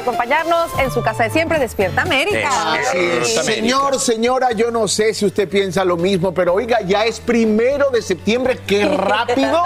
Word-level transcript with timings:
Acompañarnos 0.00 0.70
en 0.78 0.90
su 0.90 1.02
casa 1.02 1.24
de 1.24 1.30
siempre, 1.30 1.58
Despierta 1.58 2.02
América. 2.02 2.48
Así 2.74 2.98
es. 2.98 3.44
Señor, 3.44 3.98
señora, 4.00 4.52
yo 4.52 4.70
no 4.70 4.88
sé 4.88 5.14
si 5.14 5.26
usted 5.26 5.48
piensa 5.48 5.84
lo 5.84 5.96
mismo, 5.96 6.32
pero 6.34 6.54
oiga, 6.54 6.80
ya 6.82 7.04
es 7.04 7.20
primero 7.20 7.90
de 7.90 8.02
septiembre. 8.02 8.58
Qué 8.66 8.84
rápido 8.96 9.62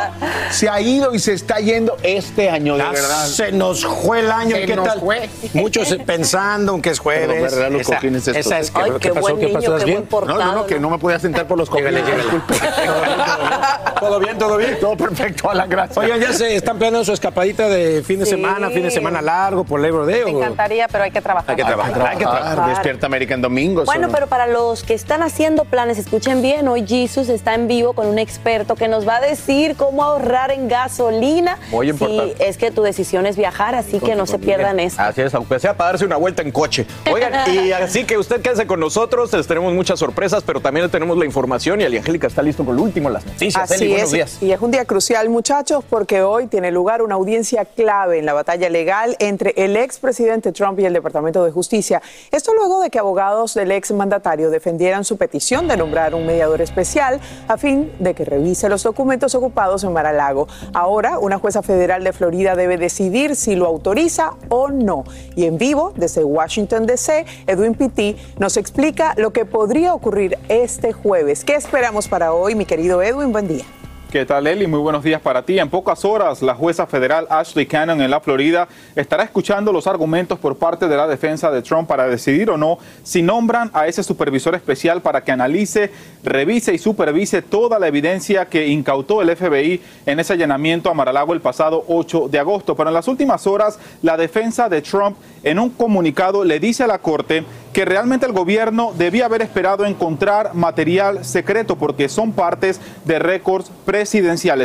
se 0.51 0.69
ha 0.69 0.81
ido 0.81 1.15
y 1.15 1.19
se 1.19 1.33
está 1.33 1.59
yendo 1.61 1.97
este 2.03 2.51
año, 2.51 2.75
de 2.77 2.85
Ya 2.85 2.91
verdad. 2.91 3.27
Se 3.27 3.53
nos 3.53 3.85
fue 3.85 4.21
el 4.21 4.31
año. 4.31 4.57
Se 4.57 4.67
¿Qué 4.67 4.77
nos 4.77 4.87
tal? 4.87 5.01
fue. 5.01 5.29
Muchos 5.55 5.95
pensando 6.07 6.81
que 6.83 6.91
es 6.91 7.01
Pero 7.01 7.33
me 7.35 7.41
jueves. 7.49 7.53
Esa- 7.81 7.95
cojines 7.95 8.29
estos. 8.29 8.47
esa 8.47 8.59
es 8.59 8.71
que- 8.71 8.81
Ay, 8.81 8.91
¿qué 8.93 8.99
qué 8.99 9.09
pasó? 9.11 9.21
buen 9.23 9.39
¿Qué 9.39 9.49
pasó? 9.49 9.59
niño, 9.59 9.69
¿Estás 9.75 9.81
qué 9.81 9.85
bien? 9.87 9.99
buen 9.99 10.09
portado, 10.09 10.39
No, 10.39 10.45
no, 10.47 10.53
no, 10.55 10.67
que 10.67 10.79
no 10.81 10.91
me 10.91 10.99
podía 10.99 11.19
sentar 11.19 11.47
por 11.47 11.59
los 11.59 11.69
cojines. 11.71 12.03
¿Todo 14.05 14.21
bien? 14.21 14.39
¿Todo 14.39 14.57
bien? 14.57 14.77
Todo 14.81 14.97
perfecto, 14.97 15.51
a 15.51 15.55
la 15.55 15.67
gracia. 15.67 16.01
Oigan, 16.03 16.21
ya 16.21 16.33
se 16.33 16.55
están 16.57 16.79
planeando 16.79 17.05
su 17.05 17.13
escapadita 17.13 17.69
de 17.69 18.03
fin 18.03 18.19
de 18.21 18.25
Sí. 18.27 18.33
semana, 18.33 18.69
fin 18.71 18.83
de 18.83 18.91
semana 18.91 19.23
largo 19.23 19.65
por 19.65 19.81
Labor 19.81 20.07
Day. 20.07 20.25
Me 20.25 20.33
o- 20.35 20.39
encantaría, 20.39 20.89
pero 20.89 21.05
hay 21.05 21.11
que 21.11 21.21
trabajar. 21.21 21.51
Hay 21.51 21.57
que 21.57 21.65
trabajar. 21.65 22.07
Hay 22.09 22.17
que 22.19 22.25
trabajar. 22.25 22.69
Despierta 22.69 23.07
América 23.07 23.35
en 23.35 23.43
domingo. 23.43 23.85
Bueno, 23.85 24.03
solo. 24.09 24.15
pero 24.15 24.27
para 24.27 24.47
los 24.47 24.83
que 24.83 24.95
están 24.95 25.23
haciendo 25.23 25.65
planes, 25.65 25.99
escuchen 25.99 26.43
bien, 26.43 26.69
hoy 26.69 26.85
Jesus 26.87 27.29
está 27.29 27.55
en 27.55 27.67
vivo 27.69 27.93
con 27.95 28.07
un 28.07 28.19
experto 28.19 28.75
que 28.75 28.89
nos 28.89 29.07
va 29.09 29.17
a 29.17 29.21
decir 29.21 29.77
cómo 29.77 30.03
ahorrar 30.05 30.51
en 30.51 30.69
gasolina. 30.69 31.59
Muy 31.71 31.91
importante. 31.91 32.35
Si 32.37 32.43
es 32.43 32.57
que 32.59 32.71
tu 32.71 32.83
decisión 32.83 33.27
es 33.27 33.37
viajar, 33.37 33.75
así 33.75 34.01
que 34.01 34.15
no 34.15 34.27
se 34.27 34.39
pierdan 34.39 34.81
eso. 34.81 35.01
Así 35.01 35.21
es, 35.23 35.35
aunque 35.35 35.59
sea 35.59 35.77
para 35.77 35.91
darse 35.93 36.05
una 36.05 36.17
vuelta 36.17 36.43
en 36.43 36.51
coche. 36.51 36.87
Oigan, 37.13 37.33
y 37.53 37.73
así 37.73 38.05
que 38.05 38.19
usted 38.19 38.41
quédese 38.41 38.67
con 38.67 38.81
nosotros, 38.81 39.33
les 39.33 39.47
tenemos 39.47 39.73
muchas 39.73 39.99
sorpresas, 39.99 40.43
pero 40.45 40.61
también 40.61 40.87
le 40.87 40.91
tenemos 40.91 41.17
la 41.17 41.25
información 41.25 41.81
y 41.81 41.85
Angélica 41.85 42.27
está 42.27 42.43
listo 42.43 42.65
con 42.65 42.77
lo 42.77 42.83
último, 42.83 43.11
las 43.11 43.25
noticias. 43.25 43.71
Así 43.71 43.94
buenos 43.95 44.13
es, 44.13 44.13
días. 44.13 44.43
y 44.43 44.53
es 44.53 44.61
un 44.61 44.71
día 44.71 44.85
crucial, 44.85 45.29
muchachos, 45.29 45.85
porque 45.89 46.23
hoy 46.23 46.47
tiene 46.47 46.71
lugar 46.71 47.03
una 47.03 47.15
audiencia 47.15 47.65
clave 47.65 48.19
en 48.19 48.27
la 48.27 48.33
batalla 48.33 48.69
legal 48.69 49.17
entre 49.19 49.55
el 49.57 49.77
expresidente 49.77 50.53
Trump 50.53 50.79
y 50.81 50.85
el 50.85 50.93
Departamento 50.93 51.45
de 51.45 51.51
Justicia. 51.51 52.03
Esto 52.31 52.55
luego 52.55 52.81
de 52.81 52.91
que 52.91 52.99
abogados 52.99 53.55
del 53.55 53.73
ex 53.73 53.93
mandatario 53.93 54.51
defendieran 54.51 55.05
su 55.05 55.17
petición 55.17 55.69
de 55.69 55.77
nombrar 55.77 56.15
un 56.15 56.27
mediador 56.27 56.61
especial 56.61 57.21
a 57.49 57.57
fin 57.57 57.93
de 57.99 58.15
que 58.15 58.25
revise 58.25 58.69
los 58.69 58.83
documentos 58.83 59.35
ocupados 59.35 59.85
en 59.85 59.93
Mar-a-Lago. 59.93 60.49
Ahora, 60.73 61.19
una 61.19 61.39
jueza 61.39 61.63
federal 61.63 62.05
de 62.05 62.13
Florida 62.13 62.55
debe 62.57 62.77
decidir 62.77 63.37
si 63.37 63.55
lo 63.55 63.67
autoriza 63.67 64.35
o 64.49 64.69
no. 64.69 65.05
Y 65.37 65.47
en 65.47 65.59
vivo, 65.59 65.93
desde 65.97 66.25
Washington, 66.25 66.87
D.C., 66.87 67.27
Edwin 67.47 67.75
Pitti 67.75 68.17
nos 68.39 68.57
explica 68.57 69.15
lo 69.17 69.33
que 69.33 69.45
podría 69.45 69.95
ocurrir 69.95 70.39
este 70.49 70.93
jueves. 70.93 71.45
¿Qué 71.45 71.55
esperamos 71.55 72.09
para 72.09 72.33
hoy, 72.33 72.55
mi 72.55 72.65
querido 72.65 73.03
Edwin? 73.03 73.33
Buen 73.33 73.49
día. 73.49 73.65
¿Qué 74.15 74.25
tal, 74.25 74.47
Eli? 74.47 74.69
Muy 74.69 74.79
buenos 74.79 75.03
días 75.03 75.21
para 75.21 75.43
ti. 75.43 75.59
En 75.59 75.69
pocas 75.69 76.05
horas, 76.05 76.41
la 76.41 76.55
jueza 76.55 76.87
federal 76.87 77.27
Ashley 77.31 77.67
Cannon 77.67 78.01
en 78.01 78.13
la 78.13 78.21
Florida 78.21 78.69
estará 78.95 79.25
escuchando 79.25 79.73
los 79.73 79.89
argumentos 79.89 80.39
por 80.39 80.57
parte 80.57 80.87
de 80.87 80.97
la 80.97 81.09
defensa 81.09 81.51
de 81.51 81.63
Trump 81.63 81.89
para 81.89 82.07
decidir 82.07 82.49
o 82.49 82.57
no 82.57 82.79
si 83.03 83.23
nombran 83.23 83.73
a 83.75 83.89
ese 83.89 84.05
supervisor 84.05 84.55
especial 84.55 85.03
para 85.03 85.25
que 85.25 85.33
analice, 85.33 85.91
revise 86.23 86.73
y 86.73 86.79
supervise 86.79 87.43
toda 87.43 87.81
la 87.81 87.89
evidencia 87.89 88.47
que 88.47 88.69
incautó 88.69 89.21
el 89.21 89.37
FBI 89.37 89.83
en 90.07 90.21
ese 90.21 90.35
allanamiento 90.35 90.91
a 90.91 90.95
Maralago 90.95 91.33
el 91.33 91.41
pasado 91.41 91.85
8 91.89 92.29
de 92.29 92.39
agosto. 92.39 92.77
Pero 92.77 92.91
en 92.91 92.95
las 92.95 93.09
últimas 93.09 93.49
horas, 93.49 93.81
la 94.01 94.17
defensa 94.17 94.69
de 94.69 94.81
Trump 94.81 95.17
en 95.43 95.59
un 95.59 95.71
comunicado 95.71 96.45
le 96.45 96.61
dice 96.61 96.85
a 96.85 96.87
la 96.87 96.99
Corte 96.99 97.45
que 97.73 97.85
realmente 97.85 98.25
el 98.25 98.33
gobierno 98.33 98.93
debía 98.97 99.27
haber 99.27 99.43
esperado 99.43 99.85
encontrar 99.85 100.55
material 100.55 101.25
secreto 101.25 101.75
porque 101.75 102.09
son 102.09 102.31
partes 102.31 102.81
de 103.05 103.19
récords 103.19 103.73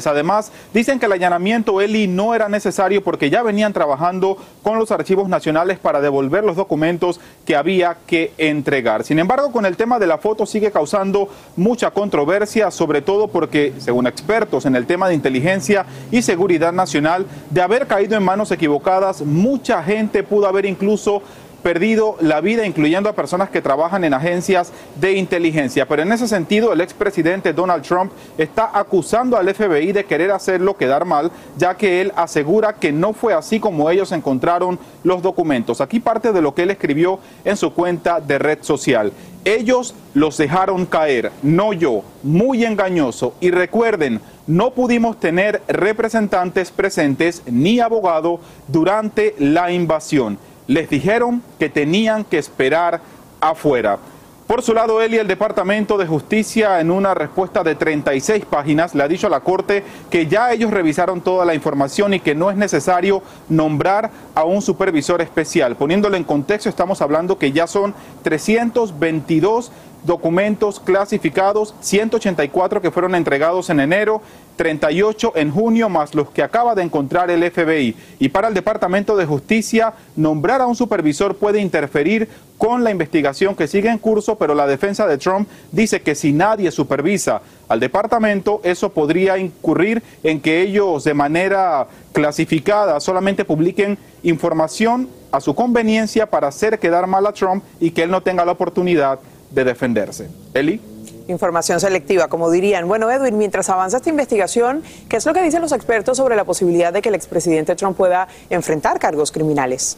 Además, 0.05 0.51
dicen 0.73 0.99
que 0.99 1.05
el 1.05 1.13
allanamiento 1.13 1.81
Eli 1.81 2.07
no 2.07 2.33
era 2.33 2.49
necesario 2.49 3.03
porque 3.03 3.29
ya 3.29 3.43
venían 3.43 3.73
trabajando 3.73 4.37
con 4.63 4.77
los 4.79 4.91
archivos 4.91 5.29
nacionales 5.29 5.79
para 5.79 6.01
devolver 6.01 6.43
los 6.43 6.55
documentos 6.55 7.19
que 7.45 7.55
había 7.55 7.97
que 8.07 8.33
entregar. 8.37 9.03
Sin 9.03 9.19
embargo, 9.19 9.51
con 9.51 9.65
el 9.65 9.77
tema 9.77 9.99
de 9.99 10.07
la 10.07 10.17
foto 10.17 10.45
sigue 10.45 10.71
causando 10.71 11.29
mucha 11.55 11.91
controversia, 11.91 12.71
sobre 12.71 13.01
todo 13.01 13.27
porque, 13.27 13.73
según 13.77 14.07
expertos 14.07 14.65
en 14.65 14.75
el 14.75 14.85
tema 14.85 15.07
de 15.07 15.15
inteligencia 15.15 15.85
y 16.11 16.21
seguridad 16.21 16.73
nacional, 16.73 17.25
de 17.49 17.61
haber 17.61 17.87
caído 17.87 18.17
en 18.17 18.23
manos 18.23 18.51
equivocadas, 18.51 19.21
mucha 19.21 19.83
gente 19.83 20.23
pudo 20.23 20.47
haber 20.47 20.65
incluso 20.65 21.21
perdido 21.59 22.15
la 22.19 22.41
vida, 22.41 22.65
incluyendo 22.65 23.09
a 23.09 23.13
personas 23.13 23.49
que 23.49 23.61
trabajan 23.61 24.03
en 24.03 24.13
agencias 24.13 24.71
de 24.99 25.13
inteligencia. 25.13 25.87
Pero 25.87 26.01
en 26.01 26.11
ese 26.11 26.27
sentido, 26.27 26.73
el 26.73 26.81
expresidente 26.81 27.53
Donald 27.53 27.83
Trump 27.83 28.11
está 28.37 28.71
acusando 28.73 29.37
al 29.37 29.53
FBI 29.53 29.91
de 29.91 30.05
querer 30.05 30.31
hacerlo 30.31 30.77
quedar 30.77 31.05
mal, 31.05 31.31
ya 31.57 31.75
que 31.75 32.01
él 32.01 32.11
asegura 32.15 32.73
que 32.73 32.91
no 32.91 33.13
fue 33.13 33.33
así 33.33 33.59
como 33.59 33.89
ellos 33.89 34.11
encontraron 34.11 34.79
los 35.03 35.21
documentos. 35.21 35.81
Aquí 35.81 35.99
parte 35.99 36.31
de 36.31 36.41
lo 36.41 36.53
que 36.53 36.63
él 36.63 36.71
escribió 36.71 37.19
en 37.45 37.57
su 37.57 37.73
cuenta 37.73 38.19
de 38.19 38.39
red 38.39 38.59
social. 38.61 39.11
Ellos 39.45 39.95
los 40.13 40.37
dejaron 40.37 40.85
caer, 40.85 41.31
no 41.41 41.71
yo, 41.71 42.03
muy 42.23 42.65
engañoso. 42.65 43.33
Y 43.39 43.51
recuerden, 43.51 44.19
no 44.47 44.71
pudimos 44.71 45.19
tener 45.19 45.61
representantes 45.67 46.71
presentes 46.71 47.43
ni 47.45 47.79
abogado 47.79 48.39
durante 48.67 49.35
la 49.37 49.71
invasión 49.71 50.37
les 50.69 50.87
dijeron 50.87 51.41
que 51.57 51.67
tenían 51.67 52.23
que 52.23 52.37
esperar 52.37 53.01
afuera. 53.41 53.97
Por 54.45 54.61
su 54.61 54.73
lado, 54.73 55.03
y 55.05 55.15
el 55.15 55.27
Departamento 55.27 55.97
de 55.97 56.05
Justicia, 56.05 56.79
en 56.79 56.91
una 56.91 57.15
respuesta 57.15 57.63
de 57.63 57.73
36 57.73 58.45
páginas, 58.45 58.93
le 58.93 59.03
ha 59.03 59.07
dicho 59.07 59.27
a 59.27 59.31
la 59.31 59.39
Corte 59.39 59.83
que 60.11 60.27
ya 60.27 60.51
ellos 60.51 60.69
revisaron 60.69 61.21
toda 61.21 61.43
la 61.43 61.55
información 61.55 62.13
y 62.13 62.19
que 62.19 62.35
no 62.35 62.51
es 62.51 62.57
necesario 62.57 63.23
nombrar 63.47 64.11
a 64.35 64.43
un 64.43 64.61
supervisor 64.61 65.21
especial. 65.21 65.75
Poniéndolo 65.75 66.17
en 66.17 66.23
contexto, 66.23 66.69
estamos 66.69 67.01
hablando 67.01 67.39
que 67.39 67.51
ya 67.51 67.65
son 67.65 67.95
322 68.21 69.71
documentos 70.03 70.79
clasificados, 70.79 71.75
184 71.81 72.81
que 72.81 72.91
fueron 72.91 73.15
entregados 73.15 73.69
en 73.69 73.79
enero, 73.79 74.21
38 74.55 75.33
en 75.35 75.51
junio, 75.51 75.87
más 75.87 76.13
los 76.13 76.31
que 76.31 76.43
acaba 76.43 76.75
de 76.75 76.83
encontrar 76.83 77.31
el 77.31 77.49
FBI. 77.49 77.95
Y 78.19 78.29
para 78.29 78.49
el 78.49 78.53
Departamento 78.53 79.15
de 79.15 79.25
Justicia, 79.25 79.93
nombrar 80.17 80.61
a 80.61 80.67
un 80.67 80.75
supervisor 80.75 81.35
puede 81.35 81.61
interferir 81.61 82.27
con 82.57 82.83
la 82.83 82.91
investigación 82.91 83.55
que 83.55 83.69
sigue 83.69 83.89
en 83.89 83.97
curso, 83.97 84.37
pero 84.37 84.53
la 84.53 84.67
defensa 84.67 85.07
de 85.07 85.17
Trump 85.17 85.47
dice 85.71 86.01
que 86.01 86.13
si 86.13 86.33
nadie 86.33 86.71
supervisa 86.71 87.41
al 87.69 87.79
departamento, 87.79 88.59
eso 88.65 88.89
podría 88.89 89.37
incurrir 89.37 90.03
en 90.23 90.41
que 90.41 90.61
ellos 90.61 91.05
de 91.05 91.13
manera 91.13 91.87
clasificada 92.11 92.99
solamente 92.99 93.45
publiquen 93.45 93.97
información 94.23 95.07
a 95.31 95.39
su 95.39 95.55
conveniencia 95.55 96.29
para 96.29 96.49
hacer 96.49 96.79
quedar 96.79 97.07
mal 97.07 97.25
a 97.27 97.31
Trump 97.31 97.63
y 97.79 97.91
que 97.91 98.03
él 98.03 98.11
no 98.11 98.21
tenga 98.21 98.43
la 98.43 98.51
oportunidad 98.51 99.19
de 99.51 99.63
defenderse. 99.63 100.27
Eli. 100.53 100.81
Información 101.27 101.79
selectiva, 101.79 102.27
como 102.27 102.49
dirían. 102.49 102.87
Bueno, 102.87 103.11
Edwin, 103.11 103.37
mientras 103.37 103.69
avanza 103.69 103.97
esta 103.97 104.09
investigación, 104.09 104.81
¿qué 105.07 105.17
es 105.17 105.25
lo 105.25 105.33
que 105.33 105.43
dicen 105.43 105.61
los 105.61 105.71
expertos 105.71 106.17
sobre 106.17 106.35
la 106.35 106.43
posibilidad 106.43 106.91
de 106.91 107.01
que 107.01 107.09
el 107.09 107.15
expresidente 107.15 107.75
Trump 107.75 107.95
pueda 107.95 108.27
enfrentar 108.49 108.97
cargos 108.99 109.31
criminales? 109.31 109.97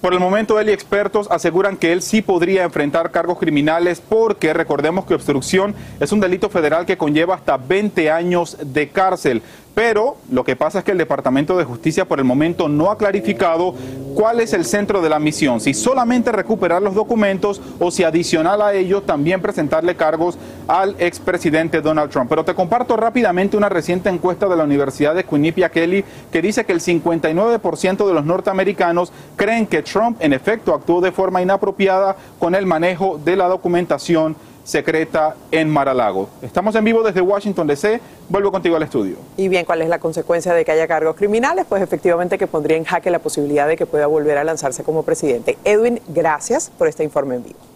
Por 0.00 0.14
el 0.14 0.20
momento, 0.20 0.58
él 0.58 0.70
y 0.70 0.72
expertos 0.72 1.28
aseguran 1.30 1.76
que 1.76 1.92
él 1.92 2.00
sí 2.00 2.22
podría 2.22 2.62
enfrentar 2.62 3.10
cargos 3.10 3.38
criminales 3.38 4.00
porque 4.00 4.54
recordemos 4.54 5.04
que 5.04 5.12
obstrucción 5.12 5.74
es 6.00 6.10
un 6.10 6.20
delito 6.20 6.48
federal 6.48 6.86
que 6.86 6.96
conlleva 6.96 7.34
hasta 7.34 7.58
20 7.58 8.10
años 8.10 8.56
de 8.64 8.88
cárcel. 8.88 9.42
Pero 9.74 10.16
lo 10.30 10.44
que 10.44 10.56
pasa 10.56 10.80
es 10.80 10.84
que 10.84 10.92
el 10.92 10.98
Departamento 10.98 11.56
de 11.56 11.64
Justicia 11.64 12.04
por 12.04 12.18
el 12.18 12.24
momento 12.24 12.68
no 12.68 12.90
ha 12.90 12.98
clarificado 12.98 13.74
cuál 14.14 14.40
es 14.40 14.52
el 14.52 14.64
centro 14.64 15.00
de 15.00 15.08
la 15.08 15.18
misión, 15.18 15.60
si 15.60 15.74
solamente 15.74 16.32
recuperar 16.32 16.82
los 16.82 16.94
documentos 16.94 17.60
o 17.78 17.90
si 17.90 18.02
adicional 18.02 18.60
a 18.62 18.74
ello 18.74 19.02
también 19.02 19.40
presentarle 19.40 19.94
cargos 19.94 20.38
al 20.66 20.96
expresidente 20.98 21.80
Donald 21.80 22.10
Trump. 22.10 22.28
Pero 22.28 22.44
te 22.44 22.54
comparto 22.54 22.96
rápidamente 22.96 23.56
una 23.56 23.68
reciente 23.68 24.08
encuesta 24.08 24.48
de 24.48 24.56
la 24.56 24.64
Universidad 24.64 25.14
de 25.14 25.24
Quinnipiac 25.24 25.72
Kelly 25.72 26.04
que 26.32 26.42
dice 26.42 26.64
que 26.64 26.72
el 26.72 26.80
59% 26.80 28.06
de 28.06 28.14
los 28.14 28.24
norteamericanos 28.24 29.12
creen 29.36 29.66
que 29.66 29.82
Trump 29.82 30.18
en 30.20 30.32
efecto 30.32 30.74
actuó 30.74 31.00
de 31.00 31.12
forma 31.12 31.42
inapropiada 31.42 32.16
con 32.38 32.54
el 32.54 32.66
manejo 32.66 33.20
de 33.24 33.36
la 33.36 33.46
documentación 33.46 34.36
secreta 34.70 35.34
en 35.50 35.68
Maralago. 35.68 36.28
Estamos 36.40 36.74
en 36.76 36.84
vivo 36.84 37.02
desde 37.02 37.20
Washington 37.20 37.66
DC. 37.66 38.00
Vuelvo 38.28 38.52
contigo 38.52 38.76
al 38.76 38.84
estudio. 38.84 39.16
Y 39.36 39.48
bien, 39.48 39.64
¿cuál 39.64 39.82
es 39.82 39.88
la 39.88 39.98
consecuencia 39.98 40.54
de 40.54 40.64
que 40.64 40.70
haya 40.70 40.86
cargos 40.86 41.16
criminales? 41.16 41.66
Pues 41.68 41.82
efectivamente 41.82 42.38
que 42.38 42.46
pondría 42.46 42.76
en 42.76 42.84
jaque 42.84 43.10
la 43.10 43.18
posibilidad 43.18 43.66
de 43.66 43.76
que 43.76 43.86
pueda 43.86 44.06
volver 44.06 44.38
a 44.38 44.44
lanzarse 44.44 44.84
como 44.84 45.02
presidente. 45.02 45.58
Edwin, 45.64 46.00
gracias 46.08 46.70
por 46.78 46.86
este 46.86 47.02
informe 47.02 47.34
en 47.34 47.44
vivo. 47.44 47.69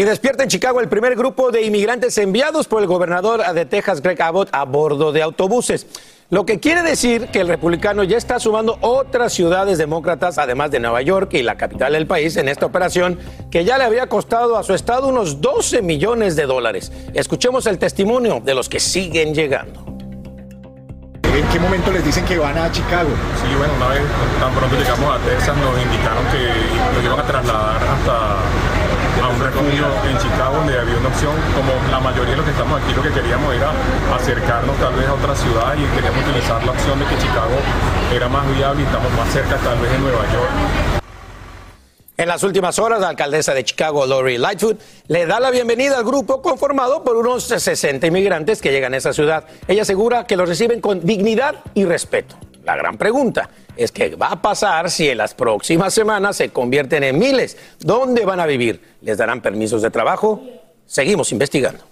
Y 0.00 0.04
despierta 0.04 0.42
en 0.42 0.48
Chicago 0.48 0.80
el 0.80 0.88
primer 0.88 1.14
grupo 1.14 1.50
de 1.50 1.60
inmigrantes 1.60 2.16
enviados 2.16 2.66
por 2.66 2.80
el 2.80 2.88
gobernador 2.88 3.44
de 3.52 3.66
Texas, 3.66 4.00
Greg 4.00 4.22
Abbott, 4.22 4.48
a 4.50 4.64
bordo 4.64 5.12
de 5.12 5.20
autobuses. 5.20 5.86
Lo 6.30 6.46
que 6.46 6.58
quiere 6.58 6.82
decir 6.82 7.26
que 7.26 7.42
el 7.42 7.48
republicano 7.48 8.02
ya 8.02 8.16
está 8.16 8.40
sumando 8.40 8.78
otras 8.80 9.34
ciudades 9.34 9.76
demócratas, 9.76 10.38
además 10.38 10.70
de 10.70 10.80
Nueva 10.80 11.02
York 11.02 11.34
y 11.34 11.42
la 11.42 11.58
capital 11.58 11.92
del 11.92 12.06
país, 12.06 12.38
en 12.38 12.48
esta 12.48 12.64
operación 12.64 13.18
que 13.50 13.66
ya 13.66 13.76
le 13.76 13.84
había 13.84 14.06
costado 14.06 14.56
a 14.56 14.62
su 14.62 14.72
estado 14.72 15.06
unos 15.06 15.42
12 15.42 15.82
millones 15.82 16.34
de 16.34 16.46
dólares. 16.46 16.90
Escuchemos 17.12 17.66
el 17.66 17.76
testimonio 17.76 18.40
de 18.42 18.54
los 18.54 18.70
que 18.70 18.80
siguen 18.80 19.34
llegando. 19.34 19.84
¿En 21.24 21.46
qué 21.48 21.60
momento 21.60 21.90
les 21.92 22.02
dicen 22.02 22.24
que 22.24 22.38
van 22.38 22.56
a 22.56 22.72
Chicago? 22.72 23.10
Sí, 23.36 23.54
bueno, 23.54 23.74
una 23.76 23.88
vez 23.88 24.02
tan 24.40 24.54
pronto 24.54 24.76
llegamos 24.76 25.14
a 25.14 25.18
Texas 25.24 25.56
nos 25.58 25.82
indicaron 25.82 26.24
que 26.32 26.96
nos 26.96 27.04
iban 27.04 27.20
a 27.20 27.26
trasladar 27.26 27.76
hasta 27.76 28.36
refugio 29.50 29.86
en 30.08 30.18
Chicago 30.18 30.56
donde 30.56 30.78
había 30.78 30.96
una 30.96 31.08
opción, 31.08 31.34
como 31.54 31.72
la 31.90 32.00
mayoría 32.00 32.30
de 32.30 32.36
los 32.36 32.44
que 32.44 32.52
estamos 32.52 32.80
aquí 32.80 32.92
lo 32.94 33.02
que 33.02 33.10
queríamos 33.10 33.54
era 33.54 33.72
acercarnos 34.14 34.76
tal 34.78 34.94
vez 34.94 35.06
a 35.06 35.14
otra 35.14 35.34
ciudad 35.34 35.74
y 35.74 35.84
queríamos 35.94 36.22
utilizar 36.22 36.64
la 36.64 36.72
opción 36.72 36.98
de 36.98 37.04
que 37.06 37.18
Chicago 37.18 37.56
era 38.14 38.28
más 38.28 38.46
viable 38.54 38.82
y 38.82 38.84
estamos 38.84 39.12
más 39.12 39.28
cerca 39.32 39.56
tal 39.56 39.78
vez 39.78 39.90
de 39.90 39.98
Nueva 39.98 40.22
York. 40.32 40.50
En 42.16 42.28
las 42.28 42.42
últimas 42.42 42.78
horas, 42.78 43.00
la 43.00 43.08
alcaldesa 43.08 43.54
de 43.54 43.64
Chicago, 43.64 44.04
Lori 44.04 44.36
Lightfoot, 44.36 44.78
le 45.08 45.24
da 45.24 45.40
la 45.40 45.50
bienvenida 45.50 45.96
al 45.96 46.04
grupo 46.04 46.42
conformado 46.42 47.02
por 47.02 47.16
unos 47.16 47.44
60 47.44 48.06
inmigrantes 48.06 48.60
que 48.60 48.70
llegan 48.70 48.92
a 48.92 48.98
esa 48.98 49.14
ciudad. 49.14 49.46
Ella 49.66 49.82
asegura 49.82 50.26
que 50.26 50.36
los 50.36 50.46
reciben 50.46 50.82
con 50.82 51.00
dignidad 51.00 51.64
y 51.72 51.86
respeto. 51.86 52.36
La 52.62 52.76
gran 52.76 52.98
pregunta 52.98 53.48
es 53.84 53.92
qué 53.92 54.14
va 54.14 54.28
a 54.28 54.42
pasar 54.42 54.90
si 54.90 55.08
en 55.08 55.16
las 55.18 55.32
próximas 55.32 55.94
semanas 55.94 56.36
se 56.36 56.50
convierten 56.50 57.02
en 57.02 57.18
miles. 57.18 57.56
¿Dónde 57.78 58.26
van 58.26 58.38
a 58.38 58.44
vivir? 58.44 58.96
¿Les 59.00 59.16
darán 59.16 59.40
permisos 59.40 59.80
de 59.80 59.90
trabajo? 59.90 60.42
Seguimos 60.84 61.32
investigando. 61.32 61.90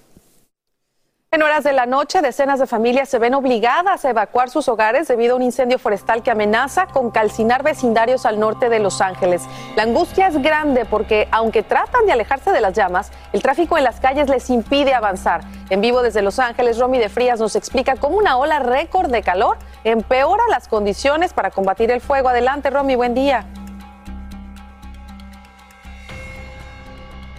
En 1.31 1.43
horas 1.43 1.63
de 1.63 1.75
la 1.75 1.85
noche, 1.85 2.23
decenas 2.23 2.59
de 2.59 2.67
familias 2.67 3.09
se 3.09 3.19
ven 3.19 3.35
obligadas 3.35 4.03
a 4.05 4.11
evacuar 4.11 4.49
sus 4.49 4.67
hogares 4.67 5.09
debido 5.09 5.35
a 5.35 5.37
un 5.37 5.43
incendio 5.43 5.79
forestal 5.79 6.23
que 6.23 6.31
amenaza 6.31 6.87
con 6.87 7.11
calcinar 7.11 7.63
vecindarios 7.63 8.25
al 8.25 8.41
norte 8.41 8.71
de 8.71 8.79
Los 8.81 9.03
Ángeles. 9.03 9.43
La 9.77 9.83
angustia 9.83 10.29
es 10.29 10.41
grande 10.41 10.87
porque, 10.87 11.29
aunque 11.31 11.63
tratan 11.63 12.07
de 12.07 12.13
alejarse 12.13 12.51
de 12.51 12.63
las 12.63 12.73
llamas, 12.73 13.13
el 13.35 13.43
tráfico 13.43 13.77
en 13.77 13.85
las 13.85 14.01
calles 14.01 14.31
les 14.31 14.49
impide 14.49 14.95
avanzar. 14.95 15.43
En 15.69 15.83
vivo 15.83 16.01
desde 16.01 16.23
Los 16.23 16.39
Ángeles, 16.39 16.79
Romy 16.79 16.99
de 16.99 17.11
Frías 17.11 17.41
nos 17.41 17.57
explica 17.57 17.97
cómo 17.97 18.17
una 18.17 18.39
ola 18.39 18.59
récord 18.59 19.11
de 19.11 19.23
calor 19.23 19.59
empeora 19.91 20.43
las 20.51 20.69
condiciones 20.69 21.33
para 21.33 21.51
combatir 21.51 21.91
el 21.91 22.01
fuego. 22.01 22.29
Adelante, 22.29 22.71
Romy, 22.71 22.95
buen 22.95 23.15
día. 23.15 23.47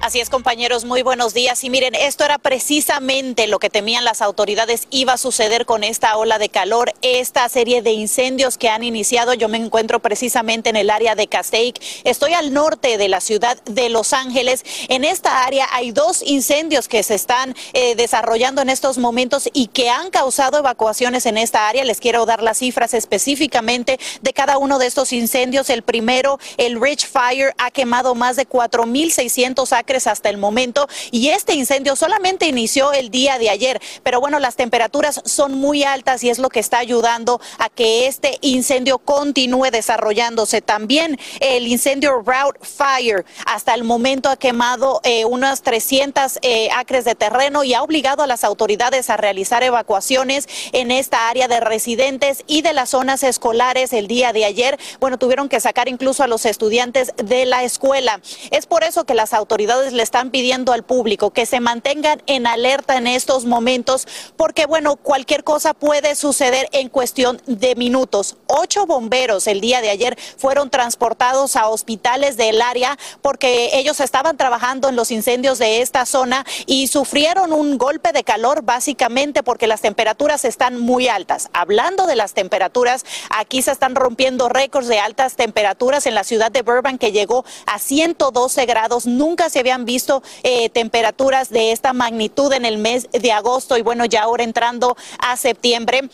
Así 0.10 0.20
es, 0.20 0.32
compañeros, 0.32 0.86
muy 0.86 1.04
buenos 1.04 1.36
días. 1.36 1.64
Y 1.64 1.70
miren, 1.70 1.94
esto 1.94 2.26
era 2.26 2.40
precisamente 2.40 3.46
lo 3.46 3.60
que 3.60 3.70
temían 3.70 4.04
las 4.04 4.24
autoridades 4.24 4.88
iba 4.90 5.14
a 5.14 5.18
suceder 5.20 5.68
con 5.68 5.84
esta 5.84 6.18
ola 6.18 6.40
de 6.40 6.50
calor, 6.50 6.92
esta 7.04 7.48
serie 7.48 7.84
de 7.84 7.92
incendios 7.92 8.58
que 8.58 8.70
han 8.70 8.84
iniciado. 8.84 9.36
Yo 9.36 9.50
me 9.50 9.60
encuentro 9.60 10.00
precisamente 10.00 10.72
en 10.72 10.78
el 10.78 10.90
área 10.90 11.14
de 11.14 11.28
Castaic. 11.28 11.80
Estoy 12.06 12.34
al 12.34 12.54
norte 12.54 12.98
de 12.98 13.08
la 13.08 13.22
ciudad 13.22 13.62
de 13.66 13.90
Los 13.90 14.14
Ángeles. 14.14 14.66
En 14.88 15.04
esta 15.04 15.44
área 15.44 15.68
hay 15.74 15.92
dos 15.92 16.24
incendios 16.26 16.88
que 16.88 17.04
se 17.04 17.14
están 17.14 17.56
eh, 17.74 17.94
desarrollando 17.94 18.64
en 18.64 18.72
estos 18.72 18.98
momentos 18.98 19.48
y 19.54 19.68
que 19.68 19.92
han 19.92 20.10
causado 20.10 20.58
evacuaciones 20.58 21.28
en 21.28 21.38
esta 21.38 21.70
área. 21.70 21.84
Les 21.84 22.00
quiero 22.00 22.26
dar 22.26 22.42
las 22.42 22.58
cifras 22.58 22.96
específicamente 22.96 24.00
de 24.24 24.34
cada 24.34 24.58
uno 24.58 24.80
de 24.80 24.88
estos 24.88 25.14
incendios. 25.14 25.70
El 25.70 25.84
primero, 25.84 26.40
el 26.58 26.82
Rich 26.82 27.06
Fire, 27.06 27.54
ha 27.60 27.70
quemado 27.70 28.16
más 28.16 28.38
de 28.38 28.50
4.600 28.50 29.72
acres 29.78 29.99
hasta 30.07 30.30
el 30.30 30.38
momento 30.38 30.88
y 31.12 31.30
este 31.30 31.54
incendio 31.54 31.96
solamente 31.96 32.48
inició 32.48 32.94
el 32.94 33.10
día 33.10 33.38
de 33.38 33.50
ayer, 33.50 33.81
pero 34.04 34.19
bueno, 34.19 34.40
las 34.40 34.56
temperaturas 34.56 35.22
son 35.25 35.54
muy 35.54 35.84
altas 35.84 36.24
y 36.24 36.30
es 36.30 36.40
lo 36.40 36.50
que 36.50 36.60
está 36.60 36.80
ayudando 36.80 37.42
a 37.57 37.69
que 37.69 38.07
este 38.07 38.38
incendio 38.42 39.00
continúe 39.00 39.72
desarrollándose. 39.72 40.62
También 40.62 41.19
el 41.40 41.68
incendio 41.68 42.24
Route 42.25 42.60
Fire 42.62 43.25
hasta 43.46 43.74
el 43.74 43.84
momento 43.84 44.30
ha 44.30 44.38
quemado 44.38 45.01
eh, 45.04 45.25
unas 45.25 45.62
300 45.62 46.40
eh, 46.42 46.69
acres 46.75 47.06
de 47.06 47.16
terreno 47.16 47.63
y 47.63 47.74
ha 47.74 47.84
obligado 47.84 48.24
a 48.24 48.28
las 48.28 48.44
autoridades 48.44 49.10
a 49.10 49.18
realizar 49.18 49.63
evacuaciones 49.63 50.48
en 50.72 50.91
esta 50.91 51.29
área 51.29 51.48
de 51.48 51.60
residentes 51.60 52.44
y 52.48 52.62
de 52.62 52.74
las 52.74 52.89
zonas 52.89 53.24
escolares 53.24 53.94
el 53.94 54.08
día 54.08 54.34
de 54.34 54.46
ayer. 54.46 54.79
Bueno, 55.00 55.18
tuvieron 55.18 55.50
que 55.50 55.60
sacar 55.60 55.88
incluso 55.88 56.24
a 56.24 56.27
los 56.27 56.46
estudiantes 56.46 57.13
de 57.18 57.46
la 57.46 57.63
escuela. 57.63 58.22
Es 58.51 58.65
por 58.65 58.84
eso 58.84 59.06
que 59.06 59.13
las 59.13 59.34
autoridades 59.34 59.88
le 59.93 60.03
están 60.03 60.29
pidiendo 60.31 60.74
al 60.74 60.84
público 60.84 61.31
que 61.31 61.46
se 61.46 61.60
mantengan 61.60 62.22
en 62.27 62.48
alerta 62.48 62.98
en 62.98 63.08
estos 63.08 63.46
momentos, 63.46 64.08
porque 64.38 64.65
bueno, 64.65 64.96
cualquier 64.96 65.43
cosa 65.43 65.74
puede 65.74 66.15
suceder 66.15 66.67
en 66.72 66.89
cuestión 66.89 67.41
de 67.46 67.75
minutos. 67.75 68.38
Ocho 68.48 68.86
bomberos 68.86 69.48
el 69.48 69.62
día 69.62 69.81
de 69.81 69.89
ayer 69.89 70.17
fueron 70.38 70.69
transportados 70.69 71.55
a 71.55 71.67
hospitales 71.67 72.38
del 72.38 72.62
área 72.62 72.98
porque 73.22 73.72
ellos 73.74 74.00
estaban 74.00 74.38
trabajando 74.38 74.89
en 74.89 74.96
los 74.96 75.12
incendios 75.12 75.60
de 75.60 75.81
esta 75.81 76.05
zona 76.05 76.46
y 76.65 76.88
sufrieron 76.88 77.53
un 77.53 77.77
golpe 77.77 78.12
de 78.12 78.24
calor 78.24 78.63
básicamente 78.63 79.43
porque 79.43 79.67
las 79.67 79.81
temperaturas 79.81 80.46
están 80.46 80.79
muy 80.79 81.08
altas. 81.08 81.50
Hablando 81.53 82.05
de 82.05 82.15
las 82.15 82.34
temperaturas, 82.34 83.05
aquí 83.29 83.62
se 83.62 83.72
están 83.72 83.96
rompiendo 83.96 84.50
récords 84.50 84.88
de 84.88 85.00
altas 85.00 85.36
temperaturas 85.36 86.05
en 86.05 86.15
la 86.15 86.24
ciudad 86.24 86.51
de 86.51 86.62
Burbank 86.62 87.00
que 87.00 87.12
llegó 87.12 87.46
a 87.65 87.79
112 87.79 88.65
grados. 88.65 89.05
Nunca 89.05 89.50
se 89.50 89.60
había 89.60 89.75
habían 89.79 89.86
visto 89.86 90.24
eh, 90.43 90.69
temperaturas 90.69 91.50
de 91.50 91.71
esta 91.71 91.93
magnitud 91.93 92.51
en 92.53 92.65
el 92.65 92.77
mes 92.77 93.07
de 93.12 93.31
agosto 93.31 93.77
y 93.77 93.81
bueno, 93.81 94.05
ya 94.05 94.24
ahora 94.24 94.43
entrando 94.43 94.95
a 95.19 95.38
septiembre. 95.38 96.09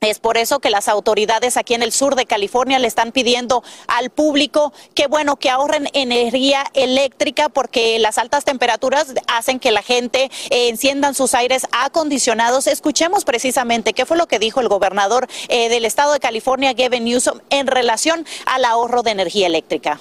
Es 0.00 0.18
por 0.18 0.36
eso 0.36 0.58
que 0.58 0.68
las 0.68 0.88
autoridades 0.88 1.56
aquí 1.56 1.72
en 1.72 1.82
el 1.82 1.90
sur 1.90 2.14
de 2.14 2.26
California 2.26 2.78
le 2.78 2.86
están 2.86 3.10
pidiendo 3.10 3.62
al 3.86 4.10
público 4.10 4.74
que 4.94 5.06
bueno, 5.06 5.36
que 5.36 5.48
ahorren 5.48 5.88
energía 5.94 6.62
eléctrica 6.74 7.48
porque 7.48 7.98
las 7.98 8.18
altas 8.18 8.44
temperaturas 8.44 9.14
hacen 9.28 9.58
que 9.58 9.70
la 9.70 9.82
gente 9.82 10.30
eh, 10.50 10.68
enciendan 10.68 11.14
sus 11.14 11.34
aires 11.34 11.66
acondicionados. 11.72 12.66
Escuchemos 12.66 13.24
precisamente 13.24 13.94
qué 13.94 14.04
fue 14.04 14.18
lo 14.18 14.26
que 14.26 14.38
dijo 14.38 14.60
el 14.60 14.68
gobernador 14.68 15.26
eh, 15.48 15.70
del 15.70 15.86
estado 15.86 16.12
de 16.12 16.20
California, 16.20 16.74
Gavin 16.74 17.04
Newsom, 17.04 17.40
en 17.48 17.66
relación 17.66 18.26
al 18.44 18.66
ahorro 18.66 19.02
de 19.02 19.12
energía 19.12 19.46
eléctrica. 19.46 20.00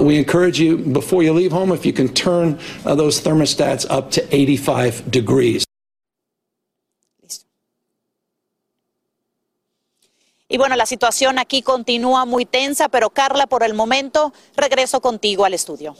We 0.00 0.18
encourage 0.18 0.58
you 0.58 0.78
before 0.78 1.22
you 1.22 1.32
leave 1.32 1.52
home 1.52 1.72
if 1.72 1.86
you 1.86 1.92
can 1.92 2.08
turn 2.08 2.58
uh, 2.84 2.94
those 2.94 3.20
thermostats 3.20 3.86
up 3.88 4.10
to 4.12 4.22
85 4.28 5.10
degrees. 5.10 5.64
Y 10.48 10.58
bueno, 10.58 10.76
la 10.76 10.86
situación 10.86 11.38
aquí 11.38 11.62
continúa 11.62 12.26
muy 12.26 12.44
tensa, 12.44 12.88
pero 12.88 13.10
Carla, 13.10 13.46
por 13.46 13.62
el 13.62 13.74
momento, 13.74 14.32
regreso 14.56 15.00
contigo 15.00 15.44
al 15.44 15.54
estudio. 15.54 15.96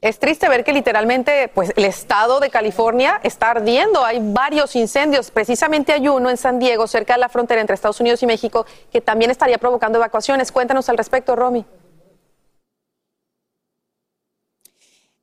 Es 0.00 0.18
triste 0.18 0.50
ver 0.50 0.64
que 0.64 0.72
literalmente 0.74 1.48
pues, 1.48 1.72
el 1.76 1.86
estado 1.86 2.40
de 2.40 2.50
California 2.50 3.20
está 3.22 3.52
ardiendo. 3.52 4.04
Hay 4.04 4.18
varios 4.20 4.76
incendios. 4.76 5.30
Precisamente 5.30 5.92
hay 5.92 6.08
uno 6.08 6.28
en 6.28 6.36
San 6.36 6.58
Diego, 6.58 6.86
cerca 6.86 7.14
de 7.14 7.20
la 7.20 7.30
frontera 7.30 7.62
entre 7.62 7.74
Estados 7.74 8.00
Unidos 8.00 8.22
y 8.22 8.26
México, 8.26 8.66
que 8.92 9.00
también 9.00 9.30
estaría 9.30 9.56
provocando 9.56 9.96
evacuaciones. 9.96 10.52
Cuéntanos 10.52 10.90
al 10.90 10.98
respecto, 10.98 11.34
Romy. 11.34 11.64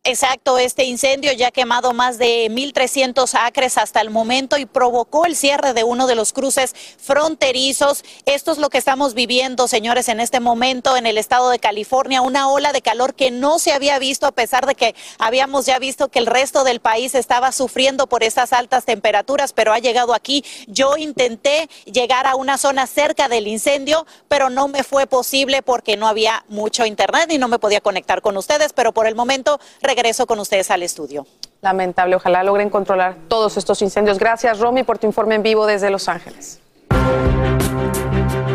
Exacto, 0.04 0.58
este 0.58 0.86
incendio 0.86 1.32
ya 1.32 1.50
ha 1.50 1.52
quemado 1.52 1.94
más 1.94 2.18
de 2.18 2.50
1.300 2.50 3.36
acres 3.40 3.78
hasta 3.78 4.02
el 4.02 4.10
momento 4.10 4.58
y 4.58 4.66
provocó 4.66 5.28
el 5.28 5.36
cierre 5.36 5.76
de 5.76 5.84
uno 5.84 6.08
de 6.08 6.16
los 6.16 6.34
cruces 6.34 6.74
fronterizos. 6.98 8.04
Esto 8.26 8.52
es 8.52 8.58
lo 8.58 8.72
que 8.72 8.80
estamos 8.80 9.14
viviendo, 9.14 9.68
señores, 9.68 10.10
en 10.10 10.20
este 10.20 10.40
momento 10.40 10.98
en 10.98 11.06
el 11.06 11.20
estado 11.20 11.52
de 11.52 11.60
California, 11.60 12.24
una 12.24 12.50
ola 12.50 12.74
de 12.74 12.82
calor 12.82 13.14
que 13.14 13.30
no 13.30 13.60
se 13.60 13.74
había 13.74 14.00
visto 14.00 14.26
a 14.26 14.32
pesar 14.32 14.66
de 14.66 14.74
que 14.74 14.96
habíamos 15.20 15.68
ya 15.68 15.78
visto 15.78 16.08
que 16.08 16.18
el 16.18 16.26
resto 16.26 16.64
del 16.64 16.80
país 16.80 17.14
estaba 17.14 17.52
sufriendo 17.52 18.08
por 18.08 18.24
estas 18.24 18.54
altas 18.54 18.86
temperaturas, 18.86 19.54
pero 19.54 19.72
ha 19.72 19.78
llegado 19.78 20.16
aquí. 20.16 20.44
Yo 20.66 20.98
intenté 20.98 21.70
llegar 21.86 22.26
a 22.26 22.36
una 22.36 22.58
zona 22.58 22.88
cerca 22.88 23.28
del 23.28 23.48
incendio, 23.48 24.08
pero 24.28 24.50
no 24.50 24.68
me 24.68 24.84
fue 24.84 25.06
posible 25.06 25.62
porque 25.62 25.96
no 25.96 26.08
había 26.08 26.44
mucho 26.48 26.88
internet 26.88 27.32
y 27.32 27.38
no 27.38 27.48
me 27.48 27.60
podía 27.60 27.82
conectar 27.82 28.24
con 28.24 28.36
ustedes, 28.36 28.74
pero 28.74 28.94
por 28.94 29.06
el 29.06 29.14
momento 29.14 29.60
regreso 29.96 30.26
con 30.26 30.40
ustedes 30.40 30.72
al 30.72 30.84
estudio. 30.84 31.28
Lamentable, 31.62 32.16
ojalá 32.16 32.44
logren 32.44 32.70
controlar 32.70 33.18
todos 33.28 33.58
estos 33.58 33.82
incendios. 33.82 34.18
Gracias, 34.18 34.60
Romy, 34.60 34.84
por 34.84 34.98
tu 34.98 35.08
informe 35.08 35.36
en 35.36 35.44
vivo 35.44 35.66
desde 35.66 35.90
Los 35.90 36.08
Ángeles. 36.08 36.60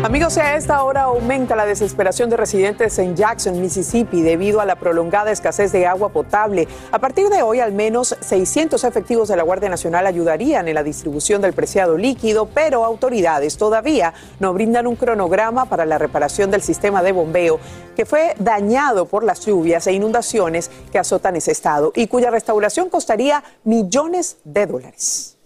Amigos, 0.03 0.37
a 0.37 0.55
esta 0.55 0.83
hora 0.83 1.03
aumenta 1.03 1.55
la 1.55 1.65
desesperación 1.65 2.29
de 2.29 2.37
residentes 2.37 2.99
en 2.99 3.15
Jackson, 3.15 3.59
Mississippi, 3.59 4.21
debido 4.21 4.61
a 4.61 4.65
la 4.65 4.75
prolongada 4.75 5.31
escasez 5.31 5.71
de 5.71 5.87
agua 5.87 6.09
potable. 6.09 6.67
A 6.91 6.99
partir 6.99 7.29
de 7.29 7.41
hoy, 7.41 7.61
al 7.61 7.73
menos 7.73 8.15
600 8.19 8.83
efectivos 8.83 9.27
de 9.27 9.35
la 9.35 9.41
Guardia 9.41 9.69
Nacional 9.69 10.05
ayudarían 10.05 10.67
en 10.67 10.75
la 10.75 10.83
distribución 10.83 11.41
del 11.41 11.53
preciado 11.53 11.97
líquido, 11.97 12.47
pero 12.53 12.85
autoridades 12.85 13.57
todavía 13.57 14.13
no 14.39 14.53
brindan 14.53 14.85
un 14.85 14.95
cronograma 14.95 15.65
para 15.65 15.85
la 15.85 15.97
reparación 15.97 16.51
del 16.51 16.61
sistema 16.61 17.01
de 17.01 17.11
bombeo 17.11 17.59
que 17.95 18.05
fue 18.05 18.35
dañado 18.37 19.07
por 19.07 19.23
las 19.23 19.43
lluvias 19.43 19.87
e 19.87 19.93
inundaciones 19.93 20.69
que 20.91 20.99
azotan 20.99 21.35
ese 21.35 21.51
estado 21.51 21.91
y 21.95 22.05
cuya 22.05 22.29
restauración 22.29 22.89
costaría 22.89 23.43
millones 23.63 24.37
de 24.43 24.67
dólares. 24.67 25.36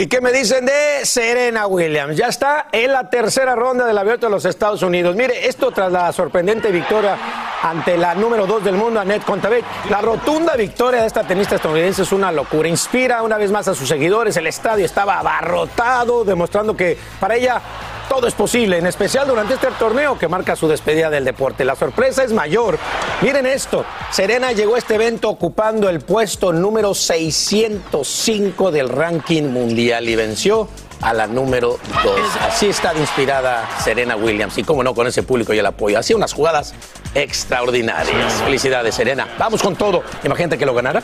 ¿Y 0.00 0.06
qué 0.06 0.20
me 0.20 0.30
dicen 0.30 0.64
de 0.64 1.04
Serena 1.04 1.66
Williams? 1.66 2.16
Ya 2.16 2.28
está 2.28 2.68
en 2.70 2.92
la 2.92 3.10
tercera 3.10 3.56
ronda 3.56 3.84
del 3.84 3.98
abierto 3.98 4.26
de 4.26 4.30
los 4.30 4.44
Estados 4.44 4.80
Unidos. 4.82 5.16
Mire, 5.16 5.48
esto 5.48 5.72
tras 5.72 5.90
la 5.90 6.12
sorprendente 6.12 6.70
victoria 6.70 7.18
ante 7.64 7.98
la 7.98 8.14
número 8.14 8.46
dos 8.46 8.62
del 8.62 8.76
mundo, 8.76 9.00
Annette 9.00 9.24
Kontaveit. 9.24 9.64
La 9.90 10.00
rotunda 10.00 10.54
victoria 10.54 11.00
de 11.00 11.08
esta 11.08 11.24
tenista 11.24 11.56
estadounidense 11.56 12.02
es 12.02 12.12
una 12.12 12.30
locura. 12.30 12.68
Inspira 12.68 13.24
una 13.24 13.38
vez 13.38 13.50
más 13.50 13.66
a 13.66 13.74
sus 13.74 13.88
seguidores. 13.88 14.36
El 14.36 14.46
estadio 14.46 14.84
estaba 14.84 15.18
abarrotado, 15.18 16.24
demostrando 16.24 16.76
que 16.76 16.96
para 17.18 17.34
ella 17.34 17.60
todo 18.08 18.26
es 18.26 18.34
posible, 18.34 18.78
en 18.78 18.86
especial 18.86 19.26
durante 19.26 19.54
este 19.54 19.68
torneo 19.78 20.18
que 20.18 20.28
marca 20.28 20.56
su 20.56 20.66
despedida 20.68 21.10
del 21.10 21.24
deporte. 21.24 21.64
La 21.64 21.76
sorpresa 21.76 22.24
es 22.24 22.32
mayor. 22.32 22.78
Miren 23.22 23.46
esto, 23.46 23.84
Serena 24.10 24.52
llegó 24.52 24.74
a 24.74 24.78
este 24.78 24.94
evento 24.94 25.28
ocupando 25.28 25.88
el 25.88 26.00
puesto 26.00 26.52
número 26.52 26.94
605 26.94 28.70
del 28.70 28.88
ranking 28.88 29.44
mundial 29.44 30.08
y 30.08 30.16
venció 30.16 30.68
a 31.00 31.12
la 31.14 31.26
número 31.26 31.78
2. 32.02 32.20
Así 32.48 32.66
está 32.66 32.94
inspirada 32.94 33.68
Serena 33.82 34.16
Williams 34.16 34.58
y 34.58 34.64
cómo 34.64 34.82
no 34.82 34.94
con 34.94 35.06
ese 35.06 35.22
público 35.22 35.52
y 35.52 35.58
el 35.58 35.66
apoyo. 35.66 35.98
Hacía 35.98 36.16
unas 36.16 36.32
jugadas 36.32 36.74
extraordinarias. 37.14 38.32
Felicidades 38.44 38.94
Serena. 38.94 39.28
Vamos 39.38 39.62
con 39.62 39.76
todo. 39.76 40.02
Imagínate 40.24 40.58
que 40.58 40.66
lo 40.66 40.74
ganara. 40.74 41.02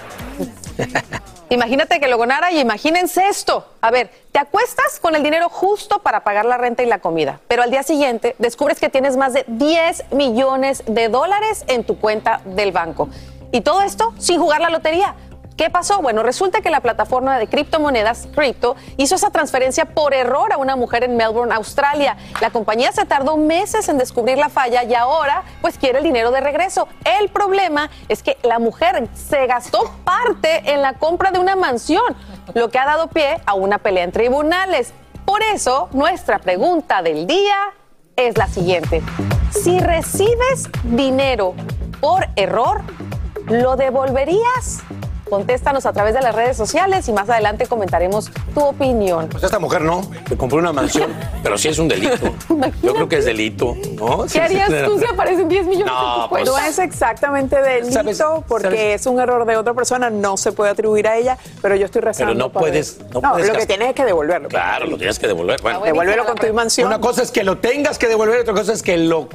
Imagínate 1.50 2.00
que 2.00 2.08
lo 2.08 2.18
ganara 2.18 2.50
y 2.50 2.60
imagínense 2.60 3.28
esto. 3.28 3.66
A 3.80 3.90
ver, 3.90 4.10
te 4.32 4.38
acuestas 4.38 4.98
con 4.98 5.14
el 5.14 5.22
dinero 5.22 5.48
justo 5.48 6.00
para 6.00 6.24
pagar 6.24 6.46
la 6.46 6.56
renta 6.56 6.82
y 6.82 6.86
la 6.86 6.98
comida, 6.98 7.40
pero 7.48 7.62
al 7.62 7.70
día 7.70 7.82
siguiente 7.82 8.34
descubres 8.38 8.80
que 8.80 8.88
tienes 8.88 9.16
más 9.16 9.34
de 9.34 9.44
10 9.46 10.12
millones 10.12 10.82
de 10.86 11.08
dólares 11.08 11.64
en 11.68 11.84
tu 11.84 11.98
cuenta 11.98 12.40
del 12.44 12.72
banco. 12.72 13.08
Y 13.52 13.60
todo 13.60 13.82
esto 13.82 14.12
sin 14.18 14.40
jugar 14.40 14.60
la 14.60 14.70
lotería. 14.70 15.14
¿Qué 15.56 15.70
pasó? 15.70 16.02
Bueno, 16.02 16.24
resulta 16.24 16.62
que 16.62 16.70
la 16.70 16.80
plataforma 16.80 17.38
de 17.38 17.46
criptomonedas 17.46 18.26
Crypto 18.34 18.74
hizo 18.96 19.14
esa 19.14 19.30
transferencia 19.30 19.84
por 19.84 20.12
error 20.12 20.52
a 20.52 20.56
una 20.56 20.74
mujer 20.74 21.04
en 21.04 21.16
Melbourne, 21.16 21.54
Australia. 21.54 22.16
La 22.40 22.50
compañía 22.50 22.90
se 22.90 23.04
tardó 23.04 23.36
meses 23.36 23.88
en 23.88 23.96
descubrir 23.96 24.36
la 24.36 24.48
falla 24.48 24.82
y 24.82 24.94
ahora 24.94 25.44
pues 25.60 25.78
quiere 25.78 25.98
el 25.98 26.04
dinero 26.04 26.32
de 26.32 26.40
regreso. 26.40 26.88
El 27.04 27.28
problema 27.28 27.88
es 28.08 28.24
que 28.24 28.36
la 28.42 28.58
mujer 28.58 29.08
se 29.14 29.46
gastó 29.46 29.92
parte 30.04 30.72
en 30.72 30.82
la 30.82 30.94
compra 30.94 31.30
de 31.30 31.38
una 31.38 31.54
mansión, 31.54 32.16
lo 32.54 32.70
que 32.70 32.80
ha 32.80 32.86
dado 32.86 33.06
pie 33.06 33.40
a 33.46 33.54
una 33.54 33.78
pelea 33.78 34.02
en 34.02 34.10
tribunales. 34.10 34.92
Por 35.24 35.40
eso, 35.42 35.88
nuestra 35.92 36.40
pregunta 36.40 37.00
del 37.00 37.28
día 37.28 37.56
es 38.16 38.36
la 38.36 38.48
siguiente. 38.48 39.02
Si 39.52 39.78
recibes 39.78 40.68
dinero 40.82 41.54
por 42.00 42.26
error, 42.34 42.82
¿lo 43.46 43.76
devolverías? 43.76 44.82
Contéstanos 45.34 45.84
a 45.84 45.92
través 45.92 46.14
de 46.14 46.20
las 46.20 46.32
redes 46.32 46.56
sociales 46.56 47.08
y 47.08 47.12
más 47.12 47.28
adelante 47.28 47.66
comentaremos 47.66 48.30
tu 48.54 48.60
opinión. 48.60 49.28
Pues 49.28 49.42
esta 49.42 49.58
mujer 49.58 49.80
no, 49.82 50.08
que 50.28 50.36
compró 50.36 50.58
una 50.60 50.72
mansión, 50.72 51.12
pero 51.42 51.58
sí 51.58 51.66
es 51.66 51.78
un 51.80 51.88
delito. 51.88 52.32
Yo 52.84 52.94
creo 52.94 53.08
que 53.08 53.18
es 53.18 53.24
delito, 53.24 53.74
¿no? 53.96 54.26
¿Qué 54.32 54.40
harías 54.40 54.68
tú 54.84 54.96
si 55.00 55.04
aparecen 55.06 55.48
10 55.48 55.66
millones 55.66 55.86
No, 55.92 56.14
en 56.16 56.22
tu 56.22 56.28
pues-? 56.28 56.44
No 56.46 56.56
es 56.58 56.78
exactamente 56.78 57.60
delito 57.60 57.92
¿Sabes? 57.92 58.22
porque 58.46 58.68
¿Sabes? 58.68 59.00
es 59.00 59.06
un 59.08 59.18
error 59.18 59.44
de 59.44 59.56
otra 59.56 59.74
persona, 59.74 60.08
no 60.08 60.36
se 60.36 60.52
puede 60.52 60.70
atribuir 60.70 61.08
a 61.08 61.16
ella, 61.16 61.36
pero 61.60 61.74
yo 61.74 61.86
estoy 61.86 62.02
rezando. 62.02 62.32
Pero 62.32 62.38
no 62.38 62.52
para 62.52 62.66
puedes- 62.66 63.00
no 63.12 63.20
No, 63.20 63.32
puedes 63.32 63.48
lo 63.48 63.54
que 63.58 63.66
tienes 63.66 63.88
es 63.88 63.94
que 63.96 64.04
devolverlo. 64.04 64.48
Claro, 64.48 64.86
lo 64.86 64.96
tienes 64.96 65.18
que 65.18 65.26
devolver. 65.26 65.60
Bueno, 65.62 65.80
Devuélvelo 65.80 66.26
con 66.26 66.36
tu 66.36 66.54
mansión. 66.54 66.86
Una 66.86 67.00
cosa 67.00 67.22
es 67.24 67.32
que 67.32 67.42
lo 67.42 67.58
tengas 67.58 67.98
que 67.98 68.06
devolver, 68.06 68.38
otra 68.42 68.54
cosa 68.54 68.72
es 68.72 68.84
que 68.84 68.96
lo 68.98 69.28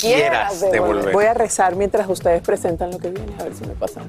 quieras 0.00 0.60
devolver. 0.72 1.12
Voy 1.12 1.26
a 1.26 1.34
rezar 1.34 1.76
mientras 1.76 2.08
ustedes 2.08 2.42
presentan 2.42 2.90
lo 2.90 2.98
que 2.98 3.10
viene, 3.10 3.32
a 3.38 3.44
ver 3.44 3.54
si 3.54 3.64
me 3.64 3.74
pasa. 3.74 4.00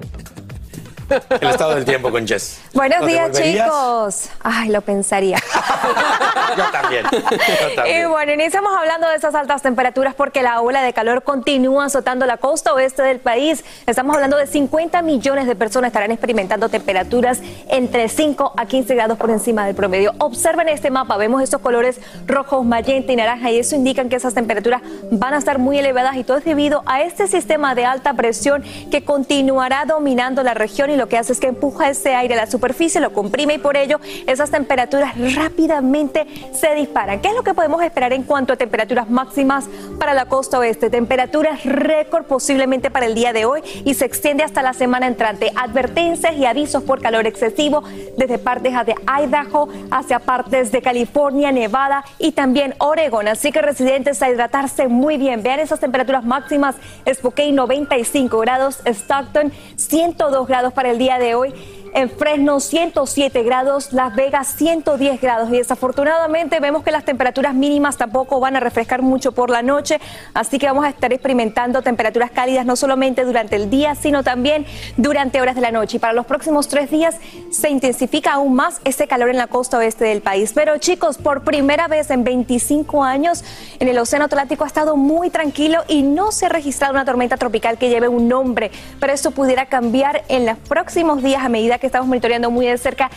El 1.09 1.49
estado 1.49 1.75
del 1.75 1.85
tiempo 1.85 2.11
con 2.11 2.27
Jess. 2.27 2.61
Buenos 2.73 3.01
¿Lo 3.01 3.07
días, 3.07 3.31
chicos. 3.31 4.29
Ay, 4.41 4.69
lo 4.69 4.81
pensaría. 4.81 5.37
Yo 6.57 6.65
también. 6.71 7.05
Yo 7.11 7.85
Y 7.85 8.05
bueno, 8.05 8.33
iniciamos 8.33 8.71
hablando 8.77 9.07
de 9.09 9.15
esas 9.15 9.33
altas 9.35 9.61
temperaturas 9.61 10.13
porque 10.15 10.41
la 10.41 10.61
ola 10.61 10.81
de 10.81 10.93
calor 10.93 11.23
continúa 11.23 11.85
azotando 11.85 12.25
la 12.25 12.37
costa 12.37 12.73
oeste 12.73 13.01
del 13.01 13.19
país. 13.19 13.63
Estamos 13.85 14.15
hablando 14.15 14.37
de 14.37 14.47
50 14.47 15.01
millones 15.01 15.47
de 15.47 15.55
personas 15.55 15.89
estarán 15.89 16.11
experimentando 16.11 16.69
temperaturas 16.69 17.39
entre 17.67 18.07
5 18.09 18.53
a 18.55 18.65
15 18.65 18.95
grados 18.95 19.17
por 19.17 19.29
encima 19.29 19.65
del 19.65 19.75
promedio. 19.75 20.13
Observen 20.19 20.69
este 20.69 20.89
mapa, 20.89 21.17
vemos 21.17 21.41
estos 21.41 21.61
colores 21.61 21.99
rojos, 22.25 22.65
magenta 22.65 23.11
y 23.11 23.15
naranja 23.15 23.51
y 23.51 23.59
eso 23.59 23.75
indican 23.75 24.09
que 24.09 24.15
esas 24.15 24.33
temperaturas 24.33 24.81
van 25.11 25.33
a 25.33 25.37
estar 25.37 25.59
muy 25.59 25.77
elevadas 25.77 26.15
y 26.15 26.23
todo 26.23 26.37
es 26.37 26.45
debido 26.45 26.83
a 26.85 27.01
este 27.01 27.27
sistema 27.27 27.75
de 27.75 27.85
alta 27.85 28.13
presión 28.13 28.63
que 28.91 29.03
continuará 29.03 29.85
dominando 29.85 30.43
la 30.43 30.53
región 30.53 30.89
y 30.89 30.95
lo 30.99 31.07
que 31.07 31.17
hace 31.17 31.33
es 31.33 31.39
que 31.39 31.47
empuja 31.47 31.89
ese 31.89 32.13
aire 32.13 32.35
a 32.35 32.37
la 32.37 32.45
superficie, 32.45 33.01
lo 33.01 33.13
comprime 33.13 33.55
y 33.55 33.57
por 33.57 33.77
ello 33.77 33.99
esas 34.27 34.51
temperaturas 34.51 35.13
rápidamente 35.33 36.27
se 36.53 36.75
disparan. 36.75 37.21
¿Qué 37.21 37.29
es 37.29 37.33
lo 37.33 37.43
que 37.43 37.53
podemos 37.53 37.81
esperar 37.81 38.13
en 38.13 38.23
cuanto 38.23 38.53
a 38.53 38.57
temperaturas 38.57 39.09
máximas 39.09 39.67
para 39.97 40.13
la 40.13 40.25
costa 40.25 40.59
oeste? 40.59 40.89
Temperaturas 40.89 41.63
récord 41.63 42.25
posiblemente 42.25 42.91
para 42.91 43.05
el 43.05 43.15
día 43.15 43.33
de 43.33 43.45
hoy 43.45 43.61
y 43.85 43.93
se 43.93 44.05
extiende 44.05 44.43
hasta 44.43 44.61
la 44.61 44.73
semana 44.73 45.07
entrante. 45.07 45.51
Advertencias 45.55 46.35
y 46.35 46.45
avisos 46.45 46.83
por 46.83 47.01
calor 47.01 47.25
excesivo 47.25 47.83
desde 48.17 48.37
partes 48.37 48.73
de 48.85 48.95
Idaho 49.07 49.69
hacia 49.91 50.19
partes 50.19 50.71
de 50.71 50.81
California, 50.81 51.51
Nevada 51.51 52.03
y 52.17 52.33
también 52.33 52.75
Oregon. 52.79 53.27
Así 53.27 53.51
que 53.51 53.61
residentes 53.61 54.21
a 54.21 54.29
hidratarse 54.29 54.87
muy 54.87 55.17
bien. 55.17 55.43
Vean 55.43 55.61
esas 55.61 55.79
temperaturas 55.79 56.25
máximas. 56.25 56.75
Spokane 57.11 57.53
95 57.53 58.37
grados, 58.39 58.81
Stockton 58.85 59.53
102 59.77 60.47
grados 60.47 60.73
para 60.73 60.88
el 60.89 60.97
día 60.97 61.19
de 61.19 61.35
hoy. 61.35 61.53
En 61.93 62.09
Fresno 62.09 62.59
107 62.59 63.43
grados, 63.43 63.93
Las 63.93 64.15
Vegas 64.15 64.55
110 64.57 65.21
grados 65.21 65.49
y 65.49 65.57
desafortunadamente 65.57 66.59
vemos 66.59 66.83
que 66.83 66.91
las 66.91 67.05
temperaturas 67.05 67.53
mínimas 67.53 67.97
tampoco 67.97 68.39
van 68.39 68.55
a 68.55 68.59
refrescar 68.59 69.01
mucho 69.01 69.31
por 69.31 69.49
la 69.49 69.61
noche, 69.61 69.99
así 70.33 70.59
que 70.59 70.67
vamos 70.67 70.85
a 70.85 70.89
estar 70.89 71.11
experimentando 71.13 71.81
temperaturas 71.81 72.31
cálidas 72.31 72.65
no 72.65 72.75
solamente 72.75 73.23
durante 73.25 73.55
el 73.55 73.69
día, 73.69 73.95
sino 73.95 74.23
también 74.23 74.65
durante 74.97 75.41
horas 75.41 75.55
de 75.55 75.61
la 75.61 75.71
noche. 75.71 75.97
Y 75.97 75.99
para 75.99 76.13
los 76.13 76.25
próximos 76.25 76.67
tres 76.67 76.91
días 76.91 77.15
se 77.49 77.69
intensifica 77.69 78.33
aún 78.33 78.53
más 78.53 78.81
ese 78.83 79.07
calor 79.07 79.29
en 79.29 79.37
la 79.37 79.47
costa 79.47 79.77
oeste 79.77 80.05
del 80.05 80.21
país. 80.21 80.51
Pero 80.53 80.77
chicos, 80.77 81.17
por 81.17 81.43
primera 81.43 81.87
vez 81.87 82.09
en 82.11 82.23
25 82.23 83.03
años 83.03 83.43
en 83.79 83.87
el 83.87 83.97
Océano 83.97 84.25
Atlántico 84.25 84.63
ha 84.63 84.67
estado 84.67 84.95
muy 84.95 85.29
tranquilo 85.29 85.83
y 85.87 86.03
no 86.03 86.31
se 86.31 86.45
ha 86.45 86.49
registrado 86.49 86.93
una 86.93 87.05
tormenta 87.05 87.37
tropical 87.37 87.77
que 87.77 87.89
lleve 87.89 88.07
un 88.07 88.27
nombre, 88.27 88.71
pero 88.99 89.13
eso 89.13 89.31
pudiera 89.31 89.65
cambiar 89.65 90.23
en 90.27 90.45
los 90.45 90.57
próximos 90.57 91.23
días 91.23 91.43
a 91.43 91.49
medida 91.49 91.78
que 91.79 91.87
estamos 91.87 92.07
monitoreando 92.07 92.51
muy 92.51 92.67
de 92.67 92.77
cerca 92.77 93.09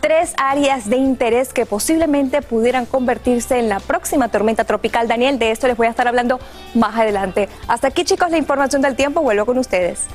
tres 0.00 0.34
áreas 0.38 0.88
de 0.88 0.96
interés 0.96 1.52
que 1.52 1.66
posiblemente 1.66 2.42
pudieran 2.42 2.86
convertirse 2.86 3.58
en 3.58 3.68
la 3.68 3.80
próxima 3.80 4.28
tormenta 4.28 4.64
tropical. 4.64 5.08
Daniel, 5.08 5.38
de 5.38 5.50
esto 5.50 5.66
les 5.66 5.76
voy 5.76 5.86
a 5.86 5.90
estar 5.90 6.08
hablando 6.08 6.38
más 6.74 6.96
adelante. 6.96 7.48
Hasta 7.66 7.88
aquí, 7.88 8.04
chicos, 8.04 8.30
la 8.30 8.38
información 8.38 8.82
del 8.82 8.96
tiempo. 8.96 9.20
Vuelvo 9.20 9.46
con 9.46 9.58
ustedes. 9.58 10.06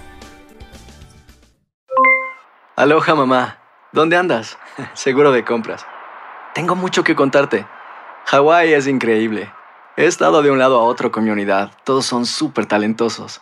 Aloha, 2.76 3.16
mamá. 3.16 3.60
¿Dónde 3.92 4.18
andas? 4.18 4.58
Seguro 4.94 5.32
de 5.32 5.46
compras. 5.46 5.86
Tengo 6.54 6.76
mucho 6.76 7.04
que 7.04 7.16
contarte. 7.16 7.66
Hawái 8.26 8.74
es 8.74 8.88
increíble. 8.88 9.52
He 9.96 10.06
estado 10.06 10.42
de 10.42 10.50
un 10.50 10.58
lado 10.58 10.80
a 10.80 10.84
otro 10.84 11.12
con 11.12 11.24
mi 11.24 11.30
unidad. 11.30 11.72
Todos 11.84 12.06
son 12.06 12.26
súper 12.26 12.66
talentosos. 12.66 13.42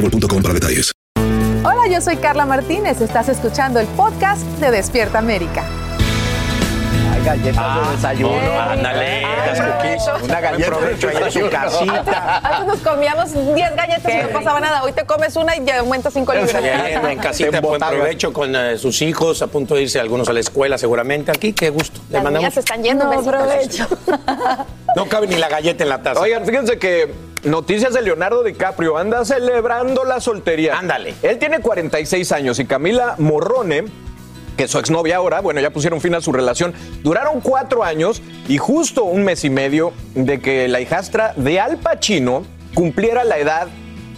boostmobile.com 0.01 0.41
para 0.41 0.53
detalles. 0.53 0.91
Hola, 1.63 1.87
yo 1.89 2.01
soy 2.01 2.17
Carla 2.17 2.45
Martínez. 2.45 3.01
Estás 3.01 3.29
escuchando 3.29 3.79
el 3.79 3.87
podcast 3.87 4.41
de 4.59 4.71
Despierta 4.71 5.19
América. 5.19 5.63
Hay 7.13 7.23
galletas 7.23 7.85
de 7.85 7.91
desayuno. 7.95 8.59
Ándale. 8.59 9.23
Una 10.23 10.41
galleta 10.41 10.57
de 10.57 10.65
provecho 10.65 11.09
ahí 11.09 11.17
en 11.23 11.31
su 11.31 11.49
casita. 11.49 12.37
Antes 12.43 12.67
nos 12.67 12.79
comíamos 12.79 13.33
10 13.33 13.75
galletas 13.75 14.11
y 14.11 14.17
no 14.23 14.29
pasaba 14.29 14.59
nada. 14.59 14.83
Hoy 14.83 14.91
te 14.93 15.05
comes 15.05 15.35
una 15.35 15.55
y 15.55 15.63
ya 15.63 15.79
aumentas 15.79 16.13
5 16.13 16.33
libras. 16.33 16.63
Bien, 16.63 17.05
en 17.05 17.19
casita, 17.19 17.61
buen 17.61 17.79
provecho 17.79 18.33
con 18.33 18.55
eh, 18.55 18.77
sus 18.79 19.01
hijos, 19.03 19.41
a 19.43 19.47
punto 19.47 19.75
de 19.75 19.83
irse 19.83 19.99
algunos 19.99 20.27
a 20.29 20.33
la 20.33 20.39
escuela 20.39 20.79
seguramente. 20.79 21.31
Aquí, 21.31 21.53
qué 21.53 21.69
gusto. 21.69 21.99
Le 22.09 22.15
Las 22.15 22.23
mandamos. 22.23 22.53
se 22.53 22.61
están 22.61 22.81
yendo. 22.83 23.05
No, 23.05 23.23
provecho. 23.23 23.87
No 24.95 25.05
cabe 25.07 25.27
ni 25.27 25.35
la 25.35 25.47
galleta 25.47 25.83
en 25.83 25.89
la 25.89 26.01
taza. 26.01 26.19
Oigan, 26.21 26.43
fíjense 26.45 26.79
que 26.79 27.30
noticias 27.43 27.93
de 27.93 28.01
Leonardo 28.01 28.43
DiCaprio 28.43 28.97
anda 28.97 29.25
celebrando 29.25 30.03
la 30.03 30.19
soltería. 30.19 30.77
Ándale. 30.77 31.15
Él 31.21 31.39
tiene 31.39 31.59
46 31.59 32.31
años 32.31 32.59
y 32.59 32.65
Camila 32.65 33.15
Morrone, 33.17 33.85
que 34.57 34.65
es 34.65 34.71
su 34.71 34.79
exnovia 34.79 35.17
ahora, 35.17 35.41
bueno, 35.41 35.59
ya 35.61 35.71
pusieron 35.71 36.01
fin 36.01 36.15
a 36.15 36.21
su 36.21 36.31
relación. 36.31 36.73
Duraron 37.03 37.41
cuatro 37.41 37.83
años 37.83 38.21
y 38.47 38.57
justo 38.57 39.03
un 39.03 39.23
mes 39.23 39.43
y 39.43 39.49
medio 39.49 39.93
de 40.13 40.39
que 40.39 40.67
la 40.67 40.81
hijastra 40.81 41.33
de 41.35 41.59
Al 41.59 41.77
Pacino 41.77 42.45
cumpliera 42.73 43.23
la 43.23 43.37
edad 43.37 43.67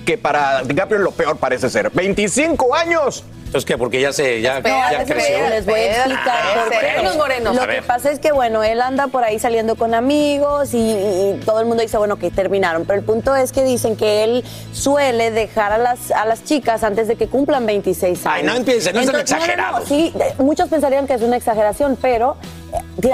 que 0.06 0.18
para 0.18 0.64
DiCaprio 0.64 1.00
lo 1.00 1.12
peor 1.12 1.38
parece 1.38 1.70
ser. 1.70 1.92
¡25 1.92 2.76
años! 2.76 3.24
Entonces, 3.54 3.68
¿qué? 3.68 3.78
Porque 3.78 4.02
ya 4.02 4.12
se, 4.12 4.42
ya, 4.42 4.54
ya 4.54 4.58
Espérate, 4.58 5.14
creció. 5.14 5.48
Les 5.50 5.64
voy 5.68 5.80
a 5.80 5.96
explicar. 5.98 6.26
Ah, 6.28 6.64
por 6.64 6.70
qué. 6.72 6.76
morenos, 6.88 7.16
morenos. 7.18 7.56
Lo 7.56 7.62
A 7.62 7.68
que 7.68 7.82
pasa 7.84 8.10
es 8.10 8.18
que, 8.18 8.32
bueno, 8.32 8.64
él 8.64 8.82
anda 8.82 9.06
por 9.10 9.24
ahí 9.24 9.38
saliendo 9.38 9.76
con 9.76 9.94
amigos 9.94 10.74
y, 10.74 10.78
y 10.80 11.40
todo 11.46 11.60
el 11.60 11.68
mundo 11.68 11.84
dice, 11.84 12.00
bueno, 12.00 12.18
que 12.18 12.32
terminaron. 12.32 12.86
Pero 12.86 12.98
el 12.98 13.06
punto 13.06 13.36
es 13.36 13.52
que 13.52 13.64
dicen 13.64 13.96
que 13.96 14.24
él 14.24 14.44
suele 14.72 15.30
dejar 15.30 15.72
a 15.72 15.78
las, 15.78 16.10
a 16.10 16.26
las 16.26 16.44
chicas 16.44 16.84
antes 16.84 17.08
de 17.08 17.16
que 17.16 17.28
cumplan 17.28 17.68
26 17.68 18.26
años. 18.26 18.36
Ay, 18.40 18.44
no 18.44 18.56
empiecen, 18.56 18.96
no 18.96 19.04
sean 19.04 19.20
exagerados. 19.20 19.88
sí, 19.88 20.12
de- 20.16 20.44
muchos 20.44 20.68
pensarían 20.68 21.06
que 21.06 21.14
es 21.14 21.22
una 21.22 21.38
exageración, 21.38 21.96
pero 22.02 22.36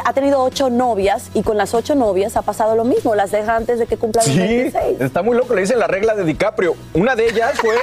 ha 0.06 0.14
tenido 0.14 0.42
ocho 0.44 0.70
novias 0.70 1.30
y 1.34 1.44
con 1.44 1.58
las 1.58 1.74
ocho 1.74 1.96
novias 1.96 2.36
ha 2.38 2.42
pasado 2.42 2.76
lo 2.76 2.84
mismo. 2.84 3.16
Las 3.16 3.32
deja 3.32 3.56
antes 3.56 3.80
de 3.80 3.88
que 3.88 3.98
cumplan 3.98 4.26
los 4.26 4.34
Sí, 4.34 4.40
26. 4.40 5.02
está 5.02 5.22
muy 5.22 5.36
loco, 5.36 5.54
le 5.56 5.62
dicen 5.62 5.80
la 5.80 5.88
regla 5.88 6.16
de 6.16 6.24
DiCaprio. 6.24 6.76
Una 6.94 7.16
de 7.16 7.28
ellas 7.30 7.54
fue, 7.56 7.76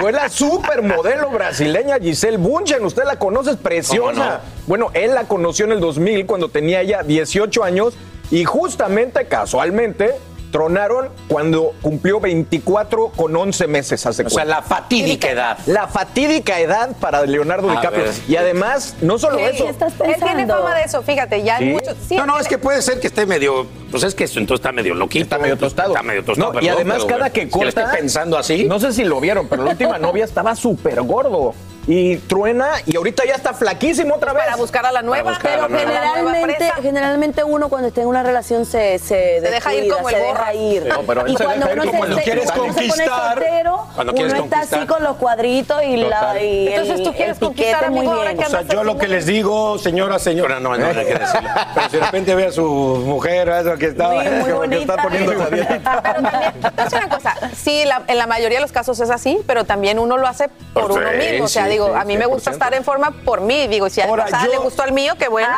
fue 0.00 0.12
la 0.12 0.28
supermodelo 0.28 1.30
brasileña 1.30 1.98
Giselle 1.98 2.36
Bunchen. 2.38 2.84
Usted 2.84 3.04
la 3.04 3.18
conoce, 3.18 3.50
es 3.52 3.56
preciosa. 3.56 4.40
Bueno, 4.66 4.90
él 4.94 5.14
la 5.14 5.24
conoció 5.24 5.64
en 5.64 5.72
el 5.72 5.80
2000 5.80 6.26
cuando 6.26 6.48
tenía 6.48 6.82
ya 6.82 7.02
18 7.02 7.64
años 7.64 7.94
y 8.30 8.44
justamente, 8.44 9.24
casualmente, 9.26 10.14
tronaron 10.50 11.08
cuando 11.28 11.72
cumplió 11.82 12.20
24 12.20 13.08
con 13.16 13.36
11 13.36 13.66
meses 13.66 14.06
hace 14.06 14.22
O 14.24 14.30
sea, 14.30 14.44
la 14.44 14.62
fatídica 14.62 15.30
edad. 15.30 15.58
La 15.66 15.88
fatídica 15.88 16.58
edad 16.60 16.96
para 17.00 17.24
Leonardo 17.26 17.70
A 17.70 17.76
DiCaprio. 17.76 18.04
ver. 18.04 18.14
Y 18.28 18.36
además, 18.36 18.96
no 19.00 19.18
solo 19.18 19.36
¿Qué 19.38 19.50
eso. 19.50 19.68
estás 19.68 19.92
Él 20.04 20.16
tiene 20.22 20.46
fama 20.46 20.74
de 20.74 20.82
eso, 20.82 21.02
fíjate, 21.02 21.42
ya 21.42 21.56
hay 21.56 21.72
muchos. 21.72 21.96
sí, 22.08 22.16
no, 22.16 22.26
no, 22.26 22.38
es 22.38 22.48
que 22.48 22.58
puede 22.58 22.82
ser 22.82 23.00
que 23.00 23.08
esté 23.08 23.26
medio. 23.26 23.66
Pues 23.90 24.02
es 24.02 24.14
que 24.14 24.24
eso 24.24 24.38
entonces 24.38 24.62
está 24.64 24.72
medio 24.72 24.94
loquito. 24.94 25.22
Está 25.24 25.38
medio 25.38 25.56
tostado. 25.56 25.90
Está 25.90 26.02
medio 26.02 26.24
tostado. 26.24 26.52
No, 26.54 26.60
y 26.60 26.68
además, 26.68 27.04
pero, 27.04 27.18
cada 27.18 27.30
que 27.30 27.48
corta. 27.48 27.68
estoy 27.68 27.84
pensando 27.98 28.36
así. 28.38 28.64
No 28.64 28.78
sé 28.80 28.92
si 28.92 29.04
lo 29.04 29.20
vieron, 29.20 29.48
pero 29.48 29.64
la 29.64 29.70
última 29.70 29.98
novia 29.98 30.24
estaba 30.24 30.54
súper 30.54 31.00
gordo. 31.02 31.54
Y 31.90 32.18
truena, 32.18 32.68
y 32.84 32.96
ahorita 32.96 33.24
ya 33.24 33.34
está 33.34 33.54
flaquísimo 33.54 34.16
otra 34.16 34.34
vez. 34.34 34.44
Para 34.44 34.56
buscar 34.56 34.84
a 34.84 34.92
la 34.92 35.00
nueva. 35.00 35.30
a 35.30 35.32
la 35.32 35.38
Pero 35.40 35.68
nueva. 35.68 35.80
generalmente, 35.86 36.56
presa. 36.56 36.74
generalmente 36.82 37.44
uno 37.44 37.70
cuando 37.70 37.88
está 37.88 38.02
en 38.02 38.08
una 38.08 38.22
relación 38.22 38.66
se, 38.66 38.98
se, 38.98 39.40
deja 39.40 39.72
ir 39.74 39.84
descuida, 39.84 39.96
como 39.96 40.08
se 40.10 40.16
el 40.16 40.22
deja 40.22 40.32
borra. 40.34 40.54
ir. 40.54 40.84
No, 40.86 41.00
pero 41.04 41.26
y 41.26 41.34
se 41.36 41.44
cuando 41.44 41.66
deja 41.66 41.80
uno 41.82 41.84
se, 41.84 42.14
se- 42.14 42.22
quieres 42.22 42.44
cuando 42.52 42.64
se 42.64 42.68
pone 42.72 42.88
conquistar, 42.88 43.34
soltero, 43.38 43.86
cuando 43.94 44.12
uno 44.12 44.12
quieres 44.12 44.32
está 44.34 44.40
conquistar. 44.56 44.78
así 44.80 44.86
con 44.86 45.02
los 45.02 45.16
cuadritos 45.16 45.82
y, 45.82 45.96
la, 45.96 46.20
Total. 46.20 46.42
y 46.44 46.66
el, 46.68 46.72
Entonces, 46.74 47.02
¿tú 47.06 47.14
quieres 47.14 47.38
conquistar, 47.38 47.90
bien. 47.90 48.04
que 48.36 48.44
O 48.44 48.48
sea, 48.50 48.62
yo 48.62 48.84
lo 48.84 48.98
que 48.98 49.08
les 49.08 49.24
digo, 49.24 49.78
señora, 49.78 50.18
señora, 50.18 50.60
no, 50.60 50.76
no, 50.76 50.92
no 50.92 51.00
hay 51.00 51.06
que 51.06 51.14
decirlo. 51.14 51.48
Pero 51.74 51.88
si 51.90 51.96
de 51.96 52.04
repente 52.04 52.34
ve 52.34 52.46
a 52.48 52.52
su 52.52 52.64
mujer, 53.06 53.48
a 53.48 53.60
eso 53.60 53.76
que 53.78 53.86
está, 53.86 54.08
Muy, 54.10 54.24
muy 54.24 54.38
que- 54.40 54.44
que 54.44 54.52
bonita. 54.52 54.80
está 54.92 55.02
poniendo 55.02 55.32
esa 55.32 55.46
dieta. 55.48 56.02
Pero 56.02 56.02
también, 56.22 56.34
a 56.76 56.84
decir 56.84 56.98
una 57.02 57.08
cosa, 57.16 57.34
sí, 57.56 57.84
la- 57.86 58.02
en 58.06 58.18
la 58.18 58.26
mayoría 58.26 58.58
de 58.58 58.62
los 58.62 58.72
casos 58.72 59.00
es 59.00 59.08
así, 59.08 59.38
pero 59.46 59.64
también 59.64 59.98
uno 59.98 60.18
lo 60.18 60.26
hace 60.26 60.50
por 60.74 60.88
Pues 60.88 60.96
uno 60.98 61.10
mismo. 61.16 61.44
O 61.46 61.48
sea, 61.48 61.66
digo, 61.78 61.94
sí, 61.94 62.00
a 62.00 62.04
mí 62.04 62.16
me 62.16 62.26
gusta 62.26 62.50
100%. 62.50 62.52
estar 62.52 62.74
en 62.74 62.84
forma 62.84 63.10
por 63.10 63.40
mí. 63.40 63.66
Digo, 63.68 63.88
si 63.88 64.00
a 64.00 64.04
Ahora, 64.06 64.24
la 64.24 64.30
pasada 64.30 64.46
yo- 64.46 64.52
le 64.52 64.58
gustó 64.58 64.82
al 64.82 64.92
mío, 64.92 65.14
qué 65.18 65.28
bueno. 65.28 65.48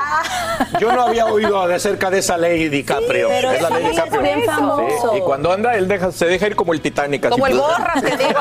Yo 0.79 0.93
no 0.93 1.03
había 1.03 1.27
oído 1.27 1.67
de 1.67 1.79
cerca 1.81 2.11
de 2.11 2.19
esa 2.19 2.37
ley 2.37 2.69
DiCaprio. 2.69 3.29
pero 3.29 3.51
es 3.53 3.63
la 3.63 3.71
ley 3.71 3.89
DiCaprio. 3.91 4.21
es 4.21 4.23
bien 4.23 4.45
famoso. 4.45 5.11
Sí, 5.13 5.19
y 5.19 5.21
cuando 5.21 5.53
anda, 5.53 5.75
él 5.75 5.89
deja, 5.89 6.13
se 6.13 6.27
deja 6.27 6.47
ir 6.47 6.57
como 6.57 6.73
el 6.73 6.81
Titanic. 6.81 7.29
Como 7.29 7.47
el 7.47 7.57
borras, 7.57 8.03
te 8.03 8.17
digo. 8.17 8.41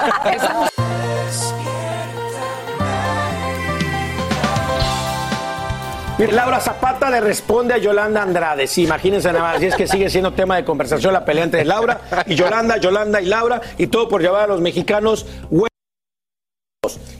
Laura 6.31 6.59
Zapata 6.59 7.09
le 7.09 7.21
responde 7.21 7.73
a 7.73 7.77
Yolanda 7.77 8.21
Andrade. 8.21 8.67
Sí, 8.67 8.83
imagínense 8.83 9.31
nada 9.31 9.53
más. 9.53 9.61
Y 9.61 9.67
es 9.67 9.75
que 9.75 9.87
sigue 9.87 10.09
siendo 10.09 10.33
tema 10.33 10.57
de 10.57 10.65
conversación 10.65 11.13
la 11.13 11.23
pelea 11.23 11.45
entre 11.45 11.63
Laura 11.63 12.01
y 12.25 12.35
Yolanda, 12.35 12.75
Yolanda 12.77 13.21
y 13.21 13.25
Laura, 13.25 13.61
y 13.77 13.87
todo 13.87 14.09
por 14.09 14.21
llevar 14.21 14.43
a 14.43 14.47
los 14.47 14.59
mexicanos 14.59 15.25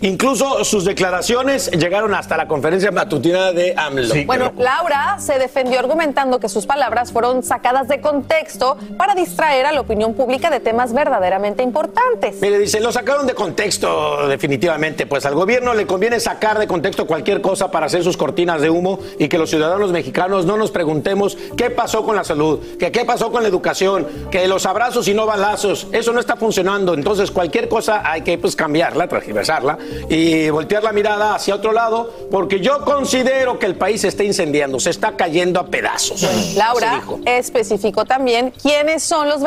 Incluso 0.01 0.63
sus 0.63 0.85
declaraciones 0.85 1.69
llegaron 1.71 2.13
hasta 2.13 2.38
la 2.38 2.47
conferencia 2.47 2.89
matutina 2.89 3.51
de 3.51 3.73
AMLO. 3.75 4.15
bueno, 4.25 4.53
Laura 4.57 5.17
se 5.19 5.38
defendió 5.38 5.77
argumentando 5.79 6.39
que 6.39 6.47
sus 6.47 6.65
palabras 6.65 7.12
fueron 7.12 7.43
sacadas 7.43 7.89
de 7.89 7.99
contexto 7.99 8.77
para 8.97 9.13
distraer 9.13 9.65
a 9.65 9.73
la 9.73 9.81
opinión 9.81 10.13
pública 10.13 10.49
de 10.49 10.62
temas 10.62 10.93
verdaderamente 10.93 11.63
importantes. 11.63 12.38
Mire, 12.39 12.59
dice, 12.59 12.79
lo 12.79 12.93
sacaron 12.93 13.27
de 13.27 13.33
contexto 13.33 14.25
definitivamente, 14.29 15.05
pues 15.05 15.25
al 15.25 15.35
gobierno 15.35 15.73
le 15.73 15.85
conviene 15.85 16.21
sacar 16.21 16.59
de 16.59 16.67
contexto 16.67 17.05
cualquier 17.05 17.41
cosa 17.41 17.69
para 17.69 17.88
hacer 17.88 18.01
sus 18.01 18.15
cortinas 18.15 18.62
de 18.62 18.69
humo 18.69 18.99
y 19.17 19.27
que 19.27 19.38
los 19.38 19.49
ciudadanos 19.49 19.91
mexicanos 19.91 20.45
no 20.45 20.55
nos 20.55 20.71
preguntemos 20.71 21.38
qué 21.57 21.71
pasó 21.71 22.05
con 22.05 22.15
la 22.15 22.23
salud, 22.23 22.59
que 22.77 22.93
qué 22.93 23.03
pasó 23.03 23.33
con 23.33 23.43
la 23.43 23.49
educación, 23.49 24.07
que 24.31 24.47
los 24.47 24.65
abrazos 24.65 25.09
y 25.09 25.13
no 25.13 25.25
balazos, 25.25 25.88
eso 25.91 26.13
no 26.13 26.21
está 26.21 26.38
funcionando. 26.38 26.93
Entonces 26.93 27.31
cualquier 27.31 27.67
cosa 27.67 28.01
hay 28.09 28.21
que 28.21 28.38
pues 28.38 28.55
cambiarla, 28.55 29.05
transversarla 29.05 29.77
y 30.10 30.49
voltear 30.49 30.84
la 30.84 30.91
mirada 30.91 31.36
hacia 31.36 31.56
otro 31.56 31.71
lado, 31.71 32.13
porque 32.32 32.60
yo 32.60 32.84
considero 32.84 33.60
que 33.60 33.65
el 33.65 33.75
país 33.75 34.02
se 34.02 34.08
está 34.10 34.23
incendiando, 34.23 34.80
se 34.80 34.89
está 34.89 35.15
cayendo 35.15 35.60
a 35.60 35.67
pedazos. 35.67 36.25
Laura 36.56 37.02
especificó 37.25 38.06
también 38.06 38.52
quiénes 38.52 39.04
son 39.04 39.30
los 39.30 39.41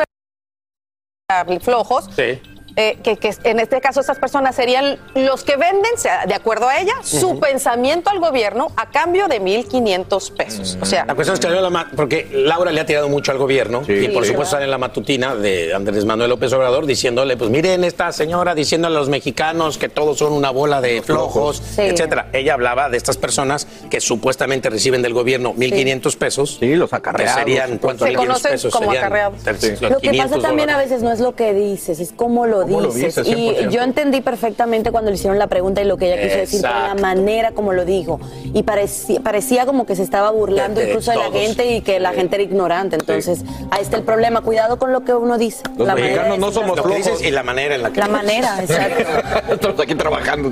flojos. 1.61 2.05
Sí. 2.15 2.39
Eh, 2.75 2.97
que, 3.03 3.17
que, 3.17 3.31
en 3.43 3.59
este 3.59 3.79
caso 3.81 3.99
estas 3.99 4.17
personas 4.17 4.55
serían 4.55 4.97
los 5.13 5.43
que 5.43 5.57
venden, 5.57 5.91
de 6.27 6.33
acuerdo 6.33 6.67
a 6.67 6.79
ella, 6.79 6.93
su 7.03 7.39
pensamiento 7.39 8.09
al 8.09 8.19
gobierno 8.19 8.69
a 8.77 8.89
cambio 8.89 9.27
de 9.27 9.39
1.500 9.39 10.31
pesos. 10.35 10.77
O 10.81 10.85
sea, 10.85 11.05
la 11.05 11.13
cuestión 11.13 11.35
es 11.35 11.39
que 11.39 11.49
la 11.49 11.87
porque 11.95 12.27
Laura 12.33 12.71
le 12.71 12.81
ha 12.81 12.85
tirado 12.85 13.09
mucho 13.09 13.31
al 13.31 13.37
gobierno 13.37 13.83
Sí. 13.85 13.93
y 13.93 14.07
por 14.09 14.23
Sí, 14.23 14.29
supuesto 14.31 14.37
¿verdad? 14.39 14.49
sale 14.51 14.65
en 14.65 14.71
la 14.71 14.77
matutina 14.79 15.35
de 15.35 15.73
Andrés 15.73 16.05
Manuel 16.05 16.29
López 16.31 16.51
Obrador 16.53 16.85
diciéndole, 16.87 17.37
pues 17.37 17.49
miren 17.51 17.83
esta 17.83 18.11
señora 18.11 18.55
diciéndole 18.55 18.95
a 18.95 18.99
los 18.99 19.09
mexicanos 19.09 19.77
que 19.77 19.89
todos 19.89 20.17
son 20.17 20.33
una 20.33 20.49
bola 20.49 20.81
de 20.81 21.01
flojos, 21.03 21.61
Sí. 21.75 21.81
etcétera. 21.81 22.29
Ella 22.33 22.55
hablaba 22.55 22.89
de 22.89 22.97
estas 22.97 23.17
personas 23.17 23.67
que 23.91 24.01
supuestamente 24.01 24.69
reciben 24.71 25.01
del 25.03 25.13
gobierno 25.13 25.53
1.500 25.53 26.15
pesos. 26.15 26.57
Sí, 26.59 26.75
los 26.75 26.91
acarreados. 26.93 27.37
serían, 27.39 27.77
¿cuántos 27.77 28.07
Se 28.07 28.13
1.500 28.13 28.17
conocen 28.17 28.51
pesos? 28.51 28.73
como 28.73 28.85
Serían 28.91 29.03
acarreados. 29.05 29.45
los 29.81 29.91
Lo 29.91 29.99
que 29.99 30.09
500 30.09 30.31
pasa 30.37 30.47
también 30.47 30.69
a 30.71 30.77
veces 30.77 31.03
no 31.03 31.11
es 31.11 31.19
lo 31.19 31.35
que 31.35 31.53
dices, 31.53 31.99
es 31.99 32.11
cómo 32.15 32.45
lo 32.47 32.62
lo 32.67 32.91
dices. 32.93 33.15
dices, 33.15 33.27
y 33.27 33.49
100%. 33.49 33.69
yo 33.69 33.81
entendí 33.81 34.21
perfectamente 34.21 34.91
cuando 34.91 35.11
le 35.11 35.15
hicieron 35.15 35.37
la 35.39 35.47
pregunta 35.47 35.81
y 35.81 35.85
lo 35.85 35.97
que 35.97 36.13
ella 36.13 36.21
quiso 36.21 36.37
decir, 36.37 36.61
la 36.61 36.95
manera 36.99 37.51
como 37.51 37.73
lo 37.73 37.85
dijo. 37.85 38.19
Y 38.53 38.63
parecía, 38.63 39.19
parecía 39.21 39.65
como 39.65 39.85
que 39.85 39.95
se 39.95 40.03
estaba 40.03 40.31
burlando 40.31 40.79
De- 40.79 40.85
de 40.87 40.91
incluso 40.91 41.11
de 41.11 41.17
la 41.17 41.31
gente 41.31 41.75
y 41.75 41.81
que 41.81 41.99
la 41.99 42.13
gente 42.13 42.35
era 42.35 42.43
ignorante. 42.43 42.95
Entonces, 42.95 43.43
ahí 43.71 43.81
está 43.81 43.97
el 43.97 44.03
problema. 44.03 44.41
Cuidado 44.41 44.77
con 44.77 44.91
lo 44.93 45.03
que 45.03 45.13
uno 45.13 45.37
dice. 45.37 45.63
Los 45.77 45.87
La 45.87 45.95
manera 45.95 46.07
mexicanos 46.23 46.39
no 46.39 46.51
somos 46.51 46.79
flojos 46.81 47.21
y 47.23 47.31
la 47.31 47.43
manera 47.43 47.75
en 47.75 47.83
la 47.83 47.91
que 47.91 47.99
La 47.99 48.07
manera, 48.07 48.57
exacto. 48.61 49.53
Estamos 49.53 49.79
aquí 49.79 49.95
trabajando. 49.95 50.51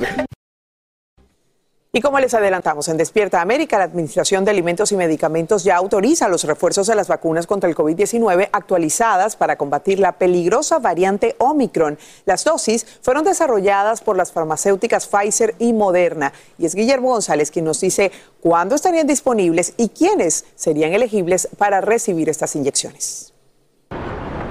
Y 1.93 1.99
como 1.99 2.21
les 2.21 2.33
adelantamos 2.33 2.87
en 2.87 2.95
Despierta 2.95 3.41
América, 3.41 3.77
la 3.77 3.83
Administración 3.83 4.45
de 4.45 4.51
Alimentos 4.51 4.93
y 4.93 4.95
Medicamentos 4.95 5.65
ya 5.65 5.75
autoriza 5.75 6.29
los 6.29 6.45
refuerzos 6.45 6.87
de 6.87 6.95
las 6.95 7.09
vacunas 7.09 7.47
contra 7.47 7.69
el 7.69 7.75
COVID-19 7.75 8.47
actualizadas 8.53 9.35
para 9.35 9.57
combatir 9.57 9.99
la 9.99 10.13
peligrosa 10.13 10.79
variante 10.79 11.35
Omicron. 11.37 11.99
Las 12.23 12.45
dosis 12.45 12.87
fueron 13.01 13.25
desarrolladas 13.25 13.99
por 13.99 14.15
las 14.15 14.31
farmacéuticas 14.31 15.05
Pfizer 15.05 15.53
y 15.59 15.73
Moderna. 15.73 16.31
Y 16.57 16.65
es 16.65 16.75
Guillermo 16.75 17.09
González 17.09 17.51
quien 17.51 17.65
nos 17.65 17.81
dice 17.81 18.13
cuándo 18.39 18.75
estarían 18.75 19.05
disponibles 19.05 19.73
y 19.75 19.89
quiénes 19.89 20.45
serían 20.55 20.93
elegibles 20.93 21.49
para 21.57 21.81
recibir 21.81 22.29
estas 22.29 22.55
inyecciones. 22.55 23.30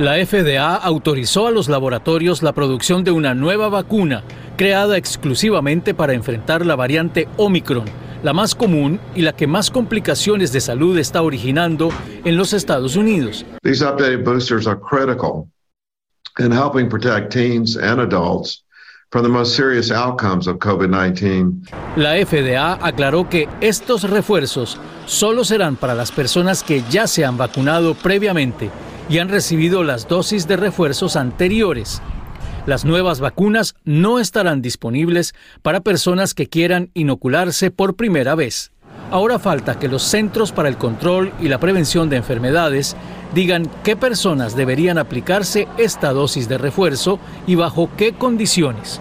La 0.00 0.14
FDA 0.14 0.76
autorizó 0.76 1.46
a 1.46 1.50
los 1.50 1.68
laboratorios 1.68 2.42
la 2.42 2.54
producción 2.54 3.04
de 3.04 3.10
una 3.10 3.34
nueva 3.34 3.68
vacuna 3.68 4.24
creada 4.56 4.96
exclusivamente 4.96 5.92
para 5.92 6.14
enfrentar 6.14 6.64
la 6.64 6.74
variante 6.74 7.28
Omicron, 7.36 7.84
la 8.22 8.32
más 8.32 8.54
común 8.54 8.98
y 9.14 9.20
la 9.20 9.36
que 9.36 9.46
más 9.46 9.70
complicaciones 9.70 10.54
de 10.54 10.62
salud 10.62 10.96
está 10.96 11.20
originando 11.20 11.90
en 12.24 12.38
los 12.38 12.54
Estados 12.54 12.96
Unidos. 12.96 13.44
These 13.62 13.84
updated 13.84 14.24
boosters 14.24 14.66
are 14.66 14.80
critical 14.80 15.48
in 16.38 16.50
helping 16.50 16.88
protect 16.88 17.30
teens 17.30 17.76
and 17.76 18.00
adults 18.00 18.64
from 19.10 19.22
the 19.22 19.28
most 19.28 19.54
serious 19.54 19.90
outcomes 19.90 20.46
of 20.46 20.56
COVID 20.60 20.88
19. 20.88 21.60
La 21.96 22.14
FDA 22.14 22.78
aclaró 22.80 23.28
que 23.28 23.50
estos 23.60 24.08
refuerzos 24.08 24.78
solo 25.04 25.44
serán 25.44 25.76
para 25.76 25.94
las 25.94 26.10
personas 26.10 26.64
que 26.64 26.82
ya 26.88 27.06
se 27.06 27.26
han 27.26 27.36
vacunado 27.36 27.92
previamente 27.94 28.70
y 29.11 29.18
han 29.18 29.29
recibido 29.29 29.83
las 29.83 30.09
dosis 30.09 30.46
de 30.46 30.57
refuerzos 30.57 31.16
anteriores. 31.16 32.01
Las 32.64 32.85
nuevas 32.85 33.20
vacunas 33.20 33.75
no 33.85 34.20
estarán 34.20 34.62
disponibles 34.62 35.35
para 35.62 35.81
personas 35.81 36.33
que 36.33 36.46
quieran 36.46 36.90
inocularse 36.94 37.70
por 37.70 37.96
primera 37.96 38.37
vez. 38.37 38.70
Ahora 39.11 39.40
falta 39.40 39.79
que 39.79 39.88
los 39.88 40.05
Centros 40.05 40.53
para 40.53 40.68
el 40.68 40.77
Control 40.77 41.33
y 41.40 41.49
la 41.49 41.59
Prevención 41.59 42.09
de 42.09 42.16
Enfermedades 42.16 42.96
digan 43.35 43.68
qué 43.83 43.96
personas 43.96 44.55
deberían 44.55 44.99
aplicarse 44.99 45.66
esta 45.79 46.12
dosis 46.12 46.49
de 46.49 46.59
refuerzo 46.59 47.18
y 47.46 47.57
bajo 47.57 47.90
qué 47.96 48.12
condiciones. 48.12 49.01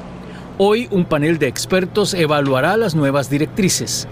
Hoy 0.58 0.88
un 0.89 1.06
panel 1.06 1.38
de 1.38 1.48
expertos 1.48 2.15
evaluará 2.15 2.76
las 2.78 2.95
nuevas 2.95 3.30
directrices. 3.30 4.08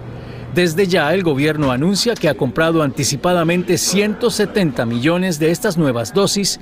Desde 0.54 0.86
ya 0.86 1.12
el 1.14 1.22
gobierno 1.22 1.70
anuncia 1.70 2.14
que 2.14 2.28
ha 2.28 2.34
comprado 2.34 2.82
anticipadamente 2.82 3.76
170 3.76 4.86
millones 4.86 5.38
de 5.38 5.50
estas 5.50 5.76
nuevas 5.76 6.14
dosis. 6.14 6.58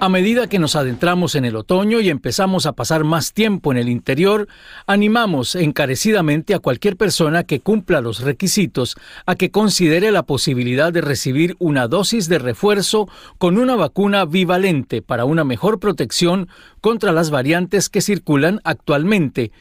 A 0.00 0.08
medida 0.08 0.46
que 0.46 0.58
nos 0.58 0.76
adentramos 0.76 1.34
en 1.34 1.44
el 1.44 1.54
otoño 1.56 2.00
y 2.00 2.08
empezamos 2.08 2.64
a 2.64 2.72
pasar 2.72 3.04
más 3.04 3.34
tiempo 3.34 3.70
en 3.70 3.76
el 3.76 3.90
interior, 3.90 4.48
animamos 4.86 5.54
encarecidamente 5.54 6.54
a 6.54 6.58
cualquier 6.58 6.96
persona 6.96 7.44
que 7.44 7.60
cumpla 7.60 8.00
los 8.00 8.20
requisitos 8.20 8.96
a 9.26 9.34
que 9.34 9.50
considere 9.50 10.10
la 10.10 10.22
posibilidad 10.22 10.90
de 10.90 11.02
recibir 11.02 11.54
una 11.58 11.86
dosis 11.86 12.30
de 12.30 12.38
refuerzo 12.38 13.10
con 13.36 13.58
una 13.58 13.76
vacuna 13.76 14.24
bivalente 14.24 15.02
para 15.02 15.26
una 15.26 15.44
mejor 15.44 15.78
protección 15.78 16.48
contra 16.80 17.12
las 17.12 17.28
variantes 17.28 17.90
que 17.90 18.00
circulan 18.00 18.62
actualmente, 18.64 19.52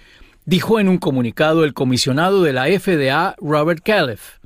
dijo 0.50 0.80
en 0.80 0.90
un 0.90 0.98
comunicado 0.98 1.64
el 1.64 1.76
comisionado 1.76 2.42
de 2.42 2.54
la 2.54 2.66
FDA, 2.66 3.36
Robert 3.40 3.84
Califf. 3.84 4.40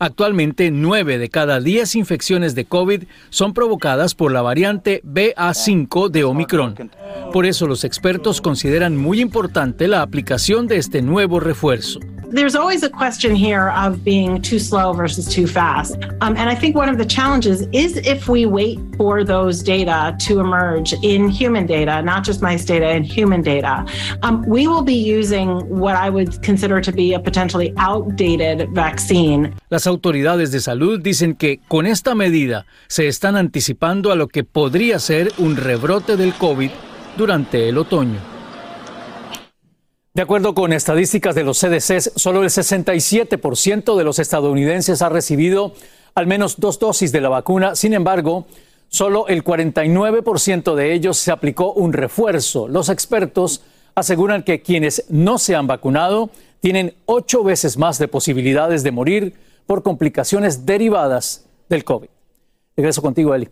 Actualmente, 0.00 0.72
9 0.72 1.18
de 1.18 1.28
cada 1.28 1.60
10 1.60 1.94
infecciones 1.94 2.56
de 2.56 2.64
COVID 2.64 3.04
son 3.28 3.54
provocadas 3.54 4.16
por 4.16 4.32
la 4.32 4.42
variante 4.42 5.02
BA5 5.04 6.08
de 6.08 6.24
Omicron. 6.24 6.90
Por 7.32 7.46
eso 7.46 7.68
los 7.68 7.84
expertos 7.84 8.40
consideran 8.40 8.96
muy 8.96 9.20
importante 9.20 9.86
la 9.86 10.02
aplicación 10.02 10.66
de 10.66 10.78
este 10.78 11.00
nuevo 11.00 11.38
refuerzo. 11.38 12.00
There's 12.32 12.54
always 12.54 12.84
a 12.84 12.88
question 12.88 13.34
here 13.34 13.70
of 13.70 14.04
being 14.04 14.40
too 14.40 14.60
slow 14.60 14.92
versus 14.92 15.26
too 15.26 15.48
fast. 15.48 15.96
Um, 16.20 16.36
and 16.36 16.48
I 16.48 16.54
think 16.54 16.76
one 16.76 16.88
of 16.88 16.96
the 16.96 17.04
challenges 17.04 17.62
is 17.72 17.96
if 17.96 18.28
we 18.28 18.46
wait 18.46 18.78
for 18.96 19.24
those 19.24 19.64
data 19.64 20.16
to 20.26 20.38
emerge 20.38 20.92
in 21.02 21.28
human 21.28 21.66
data, 21.66 22.00
not 22.02 22.22
just 22.22 22.40
mice 22.40 22.64
data, 22.64 22.88
in 22.88 23.02
human 23.02 23.42
data, 23.42 23.84
um, 24.22 24.46
we 24.46 24.68
will 24.68 24.82
be 24.82 24.94
using 24.94 25.48
what 25.68 25.96
I 25.96 26.08
would 26.08 26.40
consider 26.40 26.80
to 26.80 26.92
be 26.92 27.14
a 27.14 27.18
potentially 27.18 27.74
outdated 27.78 28.68
vaccine. 28.76 29.52
Las 29.68 29.88
autoridades 29.88 30.52
de 30.52 30.60
salud 30.60 31.00
dicen 31.00 31.34
que 31.34 31.58
con 31.66 31.84
esta 31.84 32.14
medida 32.14 32.64
se 32.86 33.08
están 33.08 33.34
anticipando 33.34 34.12
a 34.12 34.14
lo 34.14 34.28
que 34.28 34.44
podría 34.44 35.00
ser 35.00 35.32
un 35.38 35.56
rebrote 35.56 36.16
del 36.16 36.34
COVID 36.34 36.70
durante 37.16 37.68
el 37.68 37.76
otoño. 37.76 38.29
De 40.12 40.22
acuerdo 40.22 40.54
con 40.54 40.72
estadísticas 40.72 41.36
de 41.36 41.44
los 41.44 41.60
CDCs, 41.60 42.12
solo 42.16 42.42
el 42.42 42.48
67% 42.48 43.96
de 43.96 44.02
los 44.02 44.18
estadounidenses 44.18 45.02
ha 45.02 45.08
recibido 45.08 45.72
al 46.16 46.26
menos 46.26 46.58
dos 46.58 46.80
dosis 46.80 47.12
de 47.12 47.20
la 47.20 47.28
vacuna. 47.28 47.76
Sin 47.76 47.94
embargo, 47.94 48.46
solo 48.88 49.28
el 49.28 49.44
49% 49.44 50.74
de 50.74 50.94
ellos 50.94 51.16
se 51.16 51.30
aplicó 51.30 51.72
un 51.72 51.92
refuerzo. 51.92 52.66
Los 52.66 52.88
expertos 52.88 53.62
aseguran 53.94 54.42
que 54.42 54.62
quienes 54.62 55.04
no 55.10 55.38
se 55.38 55.54
han 55.54 55.68
vacunado 55.68 56.30
tienen 56.58 56.96
ocho 57.06 57.44
veces 57.44 57.78
más 57.78 58.00
de 58.00 58.08
posibilidades 58.08 58.82
de 58.82 58.90
morir 58.90 59.34
por 59.64 59.84
complicaciones 59.84 60.66
derivadas 60.66 61.46
del 61.68 61.84
COVID. 61.84 62.08
Regreso 62.76 63.00
contigo, 63.00 63.32
Eli. 63.32 63.48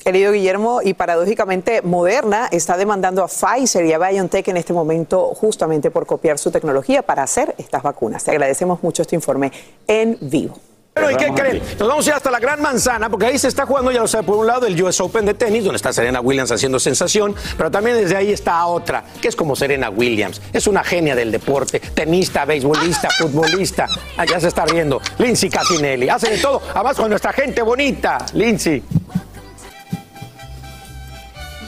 Querido 0.00 0.32
Guillermo, 0.32 0.80
y 0.82 0.94
paradójicamente 0.94 1.82
Moderna 1.82 2.48
está 2.50 2.76
demandando 2.76 3.22
a 3.22 3.28
Pfizer 3.28 3.84
y 3.84 3.92
a 3.92 3.98
BioNTech 3.98 4.48
en 4.48 4.56
este 4.56 4.72
momento 4.72 5.34
justamente 5.34 5.90
por 5.90 6.06
copiar 6.06 6.38
su 6.38 6.50
tecnología 6.50 7.02
para 7.02 7.22
hacer 7.22 7.54
estas 7.58 7.82
vacunas. 7.82 8.24
Te 8.24 8.30
agradecemos 8.30 8.82
mucho 8.82 9.02
este 9.02 9.16
informe 9.16 9.52
en 9.86 10.16
vivo. 10.20 10.58
Bueno, 10.94 11.12
¿y 11.12 11.16
qué 11.16 11.32
creen? 11.32 11.62
Nos 11.78 11.86
vamos 11.88 12.06
a 12.06 12.10
ir 12.10 12.16
hasta 12.16 12.28
la 12.28 12.40
Gran 12.40 12.60
Manzana, 12.60 13.08
porque 13.08 13.26
ahí 13.26 13.38
se 13.38 13.46
está 13.46 13.64
jugando, 13.66 13.92
ya 13.92 14.00
lo 14.00 14.08
sabe, 14.08 14.24
por 14.24 14.36
un 14.36 14.48
lado 14.48 14.66
el 14.66 14.82
US 14.82 15.00
Open 15.00 15.26
de 15.26 15.34
tenis, 15.34 15.62
donde 15.62 15.76
está 15.76 15.92
Serena 15.92 16.20
Williams 16.20 16.50
haciendo 16.50 16.80
sensación, 16.80 17.36
pero 17.56 17.70
también 17.70 17.96
desde 17.96 18.16
ahí 18.16 18.32
está 18.32 18.66
otra, 18.66 19.04
que 19.22 19.28
es 19.28 19.36
como 19.36 19.54
Serena 19.54 19.90
Williams. 19.90 20.40
Es 20.52 20.66
una 20.66 20.82
genia 20.82 21.14
del 21.14 21.30
deporte, 21.30 21.78
tenista, 21.78 22.44
beisbolista, 22.44 23.10
futbolista. 23.10 23.86
Allá 24.16 24.38
Ah, 24.38 24.40
se 24.40 24.48
está 24.48 24.66
riendo. 24.66 25.00
Lindsay 25.18 25.48
Casinelli, 25.48 26.08
hace 26.08 26.30
de 26.30 26.38
todo, 26.38 26.60
además 26.74 26.96
con 26.96 27.10
nuestra 27.10 27.32
gente 27.32 27.62
bonita. 27.62 28.18
Lindsay. 28.34 28.82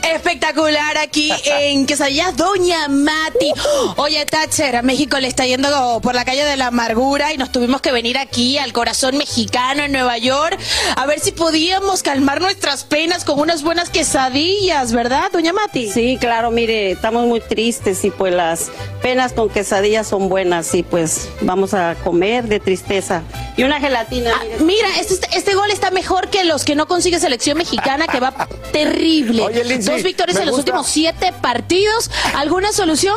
Espectacular 0.02 0.98
aquí 0.98 1.30
en 1.44 1.86
Quesadillas 1.86 2.36
Doña 2.36 2.88
Mati. 2.88 3.52
Oye, 3.96 4.24
Thatcher, 4.26 4.76
a 4.76 4.82
México 4.82 5.18
le 5.18 5.28
está 5.28 5.46
yendo 5.46 6.00
por 6.02 6.14
la 6.14 6.24
calle 6.24 6.44
de 6.44 6.56
la 6.56 6.68
amargura 6.68 7.32
y 7.32 7.38
nos 7.38 7.52
tuvimos 7.52 7.80
que 7.80 7.92
venir 7.92 8.18
aquí 8.18 8.58
al 8.58 8.72
corazón 8.72 9.18
mexicano 9.18 9.82
en 9.82 9.92
Nueva 9.92 10.18
York 10.18 10.58
a 10.96 11.06
ver 11.06 11.20
si 11.20 11.32
podíamos 11.32 12.02
calmar 12.02 12.40
nuestras 12.40 12.84
penas 12.84 13.24
con 13.24 13.38
unas 13.38 13.62
buenas 13.62 13.90
quesadillas, 13.90 14.92
¿verdad, 14.92 15.30
Doña 15.32 15.52
Mati? 15.52 15.88
Sí, 15.88 16.16
claro, 16.20 16.50
mire, 16.50 16.92
estamos 16.92 17.26
muy 17.26 17.40
tristes 17.40 18.04
y 18.04 18.10
pues 18.10 18.32
las 18.32 18.70
penas 19.02 19.32
con 19.32 19.48
quesadillas 19.48 20.06
son 20.06 20.28
buenas 20.28 20.74
y 20.74 20.82
pues 20.82 21.28
vamos 21.42 21.74
a 21.74 21.94
comer 22.02 22.48
de 22.48 22.60
tristeza. 22.60 23.22
Y 23.60 23.62
una 23.62 23.78
gelatina. 23.78 24.30
Ah, 24.34 24.42
mira, 24.60 24.88
este, 24.98 25.36
este 25.36 25.54
gol 25.54 25.70
está 25.70 25.90
mejor 25.90 26.30
que 26.30 26.44
los 26.44 26.64
que 26.64 26.74
no 26.74 26.88
consigue 26.88 27.20
selección 27.20 27.58
mexicana, 27.58 28.06
que 28.06 28.18
va 28.18 28.32
terrible. 28.72 29.42
Oye, 29.42 29.64
Lindsay, 29.64 29.96
Dos 29.96 30.02
victorias 30.02 30.38
en 30.38 30.46
los 30.46 30.56
últimos 30.56 30.86
siete 30.86 31.34
partidos. 31.42 32.10
¿Alguna 32.34 32.72
solución? 32.72 33.14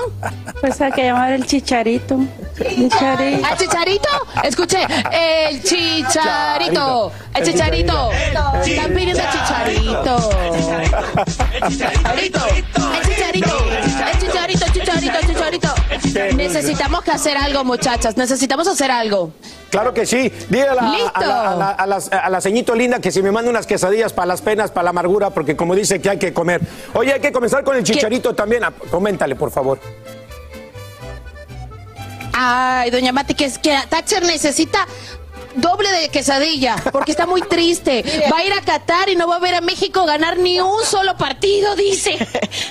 Pues 0.60 0.82
hay 0.82 0.92
que 0.92 1.04
llamar 1.04 1.32
el 1.32 1.46
chicharito. 1.46 2.20
Chicharito. 2.56 3.48
¿Al 3.48 3.58
chicharito? 3.58 4.10
Escuche, 4.44 4.78
el 5.12 5.64
chicharito. 5.64 7.12
El 7.34 7.44
chicharito. 7.44 8.12
Están 8.12 8.94
pidiendo 8.94 9.22
el 9.24 9.30
chicharito. 9.30 10.30
El 11.62 11.70
chicharito. 11.70 12.40
El 12.48 12.62
chicharito. 13.04 13.58
El 13.74 14.20
chicharito, 14.20 14.66
el 14.66 14.72
chicharito, 14.74 15.18
el 15.20 15.28
chicharito. 15.28 16.36
Necesitamos 16.36 17.04
que 17.04 17.12
hacer 17.12 17.38
algo, 17.38 17.64
muchachas. 17.64 18.18
Necesitamos 18.18 18.68
hacer 18.68 18.92
algo. 18.92 19.32
Claro 19.72 19.94
que 19.94 20.06
sí. 20.06 20.32
Dile 20.50 20.68
a 20.68 20.76
la, 20.76 20.82
a 21.14 21.22
la, 21.26 21.50
a 21.52 21.56
la- 21.56 21.70
a 21.72 21.88
las- 21.88 22.12
a 22.14 22.30
la 22.30 22.40
ceñito 22.42 22.76
linda 22.76 23.00
que 23.00 23.12
si 23.12 23.24
me 23.24 23.32
manda 23.32 23.50
unas 23.50 23.66
quesadillas 23.66 24.14
para 24.14 24.28
las 24.28 24.42
penas, 24.42 24.70
para 24.70 24.84
la 24.84 24.90
amargura, 24.92 25.32
porque 25.32 25.56
como 25.56 25.74
dice 25.76 26.00
que 26.00 26.12
hay 26.12 26.20
que 26.20 26.32
comer. 26.34 26.62
Oye, 26.94 27.14
hay 27.14 27.20
que 27.20 27.32
comenzar 27.32 27.64
con 27.64 27.76
el 27.76 27.84
chicharito 27.84 28.36
también. 28.36 28.64
Ah, 28.64 28.72
Coméntale, 28.92 29.36
por 29.36 29.50
favor. 29.50 29.80
Ay, 32.34 32.90
doña 32.90 33.12
Mati, 33.12 33.34
que 33.36 33.46
es 33.46 33.58
que 33.58 33.78
Thatcher 33.90 34.24
necesita 34.26 34.88
doble 35.56 35.88
de 35.92 36.10
quesadilla, 36.10 36.76
porque 36.92 37.12
está 37.12 37.28
muy 37.28 37.42
triste. 37.44 38.04
Va 38.32 38.40
a 38.40 38.44
ir 38.44 38.52
a 38.54 38.62
Qatar 38.62 39.10
y 39.10 39.16
no 39.16 39.28
va 39.28 39.36
a 39.36 39.40
ver 39.40 39.54
a 39.54 39.62
México 39.62 40.04
ganar 40.06 40.38
ni 40.40 40.60
un 40.60 40.84
solo 40.84 41.16
partido, 41.16 41.76
dice. 41.76 42.18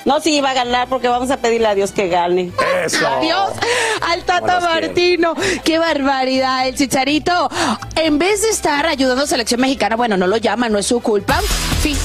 No, 0.05 0.21
sí, 0.21 0.41
va 0.41 0.51
a 0.51 0.55
ganar 0.55 0.89
porque 0.89 1.07
vamos 1.07 1.31
a 1.31 1.37
pedirle 1.37 1.69
a 1.69 1.75
Dios 1.77 1.93
que 1.93 2.09
gane. 2.09 2.51
Eso. 2.85 3.07
Adiós 3.07 3.51
al 4.01 4.25
Tata 4.25 4.59
Martino. 4.59 5.35
Qué 5.63 5.79
barbaridad. 5.79 6.67
El 6.67 6.75
chicharito, 6.77 7.49
en 7.95 8.19
vez 8.19 8.43
de 8.43 8.51
estar 8.51 8.85
ayudando 8.87 9.23
a 9.23 9.27
selección 9.29 9.61
mexicana, 9.61 9.95
bueno, 9.95 10.17
no 10.17 10.27
lo 10.27 10.39
llaman, 10.39 10.73
no 10.73 10.79
es 10.81 10.87
su 10.87 11.01
culpa. 11.01 11.41
Fi- 11.83 11.97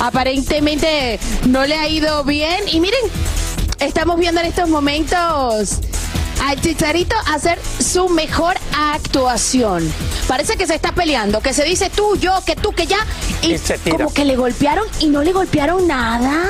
Aparentemente 0.00 1.18
no 1.46 1.64
le 1.66 1.74
ha 1.74 1.88
ido 1.88 2.22
bien. 2.24 2.68
Y 2.68 2.80
miren, 2.80 3.00
estamos 3.80 4.18
viendo 4.18 4.40
en 4.40 4.46
estos 4.46 4.68
momentos 4.68 5.80
al 6.46 6.60
Chicharito 6.60 7.16
hacer 7.26 7.58
su 7.82 8.08
mejor 8.08 8.56
actuación. 8.72 9.92
Parece 10.28 10.56
que 10.56 10.66
se 10.66 10.74
está 10.74 10.92
peleando, 10.92 11.40
que 11.40 11.52
se 11.52 11.64
dice 11.64 11.90
tú, 11.90 12.16
yo, 12.16 12.32
que 12.44 12.56
tú, 12.56 12.72
que 12.72 12.86
ya. 12.86 12.98
Y, 13.42 13.54
Y 13.54 13.58
se 13.58 13.78
tira. 13.78 13.96
como 13.96 14.12
que 14.12 14.24
le 14.24 14.36
golpearon 14.36 14.86
y 15.00 15.06
no 15.06 15.22
le 15.22 15.32
golpearon 15.32 15.86
nada. 15.86 16.44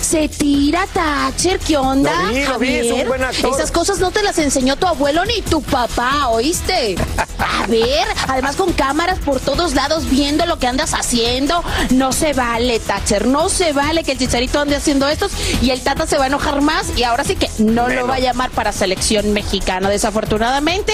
Se 0.00 0.28
tira 0.28 0.86
Thatcher, 0.92 1.58
¿qué 1.60 1.76
onda? 1.76 2.10
Lo 2.24 2.28
vi, 2.32 2.44
lo 2.44 2.58
vi, 2.58 2.74
es 2.74 2.82
un 2.84 2.88
Javier? 2.90 3.08
buen 3.08 3.24
actor. 3.24 3.54
Esas 3.54 3.70
cosas 3.70 3.98
no 3.98 4.10
te 4.10 4.22
las 4.22 4.38
enseñó 4.38 4.76
tu 4.76 4.86
abuelo 4.86 5.24
ni 5.24 5.40
tu 5.42 5.62
papá, 5.62 6.28
¿oíste? 6.28 6.96
A 7.38 7.66
ver, 7.66 8.06
además 8.26 8.56
con 8.56 8.72
cámaras 8.72 9.18
por 9.20 9.40
todos 9.40 9.74
lados 9.74 10.08
viendo 10.10 10.44
lo 10.46 10.58
que 10.58 10.66
andas 10.66 10.92
haciendo. 10.92 11.62
No 11.90 12.12
se 12.12 12.32
vale, 12.32 12.78
Thatcher, 12.80 13.26
no 13.26 13.48
se 13.48 13.72
vale 13.72 14.04
que 14.04 14.12
el 14.12 14.18
Chicharito 14.18 14.60
ande 14.60 14.76
haciendo 14.76 15.06
esto 15.08 15.28
y 15.62 15.70
el 15.70 15.80
Tata 15.80 16.06
se 16.06 16.18
va 16.18 16.24
a 16.24 16.26
enojar 16.26 16.60
más 16.60 16.86
y 16.96 17.04
ahora 17.04 17.24
sí 17.24 17.36
que 17.36 17.48
no 17.58 17.88
lo 17.88 18.06
va 18.06 18.16
a 18.16 18.20
llamar 18.20 18.50
para 18.50 18.72
selección 18.72 19.17
mexicana, 19.24 19.88
desafortunadamente. 19.90 20.92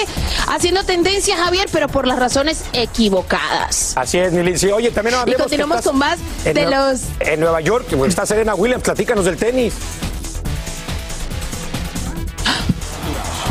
Haciendo 0.48 0.84
tendencia, 0.84 1.36
Javier, 1.36 1.68
pero 1.72 1.88
por 1.88 2.06
las 2.06 2.18
razones 2.18 2.62
equivocadas. 2.72 3.92
Así 3.96 4.18
es, 4.18 4.32
mi 4.32 4.42
Lindsay. 4.42 4.70
Oye, 4.72 4.90
también 4.90 5.14
hablemos 5.16 5.36
que 5.36 5.42
continuamos 5.42 5.82
con 5.84 5.98
más 5.98 6.18
de 6.44 6.64
los- 6.66 7.02
En 7.20 7.40
Nueva 7.40 7.60
York, 7.60 7.86
está 8.06 8.26
Serena 8.26 8.54
Williams. 8.54 8.82
Platícanos 8.82 9.24
del 9.24 9.36
tenis. 9.36 9.74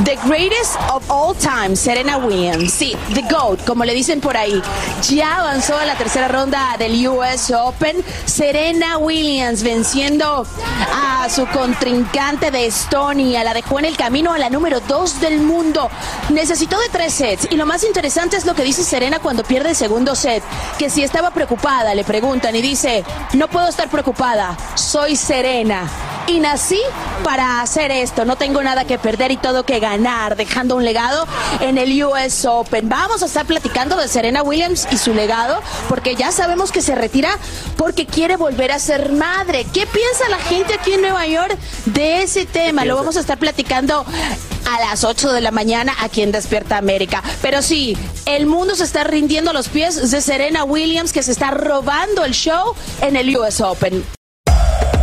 The 0.02 0.18
greatest 0.26 0.76
of 0.92 1.08
all 1.08 1.36
time, 1.36 1.76
Serena 1.76 2.18
Williams. 2.18 2.74
Sí, 2.74 2.98
The 3.14 3.22
GOAT, 3.30 3.64
como 3.64 3.86
le 3.86 3.94
dicen 3.94 4.22
por 4.22 4.36
ahí. 4.36 4.60
Ya 5.08 5.38
avanzó 5.38 5.78
a 5.78 5.86
la 5.86 5.96
tercera 5.96 6.28
ronda 6.28 6.76
del 6.80 7.08
US 7.08 7.52
Open. 7.52 8.04
Serena 8.26 8.98
Williams 8.98 9.62
venciendo 9.62 10.48
a 10.92 11.30
su 11.30 11.46
contrincante 11.46 12.50
de 12.50 12.66
Estonia. 12.66 13.44
La 13.44 13.54
dejó 13.54 13.78
en 13.78 13.86
el 13.86 13.96
camino 13.96 14.34
a 14.34 14.40
la 14.40 14.50
número 14.50 14.80
2 14.80 15.20
del 15.22 15.40
mundo. 15.42 15.92
Necesitó 16.30 16.80
de 16.80 16.90
tres 16.90 17.14
sets. 17.14 17.48
Y 17.52 17.56
lo 17.56 17.68
más 17.68 17.84
interesante 17.84 18.36
es 18.36 18.46
lo 18.46 18.56
que 18.56 18.64
dice 18.64 18.84
Serena 18.84 19.20
cuando 19.20 19.44
pierde 19.44 19.70
el 19.70 19.76
segundo 19.76 20.16
set. 20.16 20.44
Que 20.80 20.90
si 20.90 21.04
estaba 21.04 21.30
preocupada, 21.30 21.94
le 21.94 22.04
preguntan 22.04 22.56
y 22.56 22.64
dice, 22.64 23.06
no 23.34 23.48
puedo 23.48 23.68
estar 23.68 23.90
preocupada, 23.90 24.58
soy 24.74 25.16
Serena. 25.16 25.88
Y 26.26 26.40
nací 26.40 26.80
para 27.24 27.62
hacer 27.62 27.92
esto. 27.92 28.26
No 28.26 28.38
tengo 28.38 28.64
nada 28.64 28.86
que 28.86 28.98
perder 28.98 29.32
y 29.32 29.38
todo 29.38 29.64
que 29.64 29.83
ganar, 29.84 30.38
dejando 30.38 30.78
un 30.78 30.86
legado 30.86 31.28
en 31.60 31.78
el 31.78 32.02
US 32.06 32.46
Open. 32.46 32.88
Vamos 32.88 33.22
a 33.22 33.26
estar 33.26 33.46
platicando 33.46 33.98
de 33.98 34.08
Serena 34.08 34.42
Williams 34.42 34.88
y 34.92 34.98
su 34.98 35.14
legado, 35.14 35.62
porque 35.90 36.16
ya 36.16 36.32
sabemos 36.32 36.72
que 36.72 36.82
se 36.82 36.96
retira 36.96 37.38
porque 37.76 38.06
quiere 38.06 38.38
volver 38.38 38.72
a 38.72 38.80
ser 38.80 39.12
madre. 39.12 39.66
¿Qué 39.74 39.86
piensa 39.86 40.30
la 40.30 40.38
gente 40.38 40.74
aquí 40.74 40.94
en 40.94 41.02
Nueva 41.02 41.28
York 41.28 41.58
de 41.86 42.24
ese 42.24 42.46
tema? 42.46 42.86
Lo 42.86 42.96
vamos 42.96 43.18
a 43.18 43.20
estar 43.20 43.38
platicando 43.38 44.06
a 44.66 44.80
las 44.80 45.04
8 45.04 45.34
de 45.34 45.42
la 45.42 45.52
mañana 45.52 45.94
aquí 46.00 46.22
en 46.22 46.32
Despierta 46.32 46.78
América. 46.78 47.22
Pero 47.42 47.62
sí, 47.62 47.98
el 48.26 48.46
mundo 48.46 48.76
se 48.76 48.86
está 48.86 49.04
rindiendo 49.04 49.52
a 49.52 49.54
los 49.54 49.68
pies 49.68 50.12
de 50.12 50.22
Serena 50.22 50.64
Williams, 50.64 51.12
que 51.12 51.24
se 51.24 51.34
está 51.34 51.52
robando 51.52 52.24
el 52.24 52.32
show 52.32 52.74
en 53.02 53.18
el 53.18 53.36
US 53.36 53.60
Open. 53.60 54.23